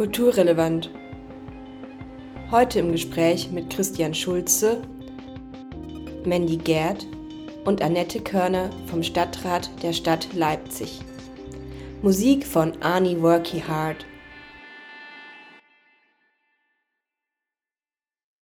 Kulturrelevant. 0.00 0.88
Heute 2.50 2.78
im 2.78 2.90
Gespräch 2.90 3.50
mit 3.50 3.68
Christian 3.68 4.14
Schulze, 4.14 4.80
Mandy 6.24 6.56
Gerd 6.56 7.06
und 7.66 7.82
Annette 7.82 8.20
Körner 8.20 8.70
vom 8.86 9.02
Stadtrat 9.02 9.68
der 9.82 9.92
Stadt 9.92 10.28
Leipzig. 10.32 11.00
Musik 12.00 12.46
von 12.46 12.80
Arnie 12.80 13.20
Worky 13.20 13.60
Hard. 13.60 14.06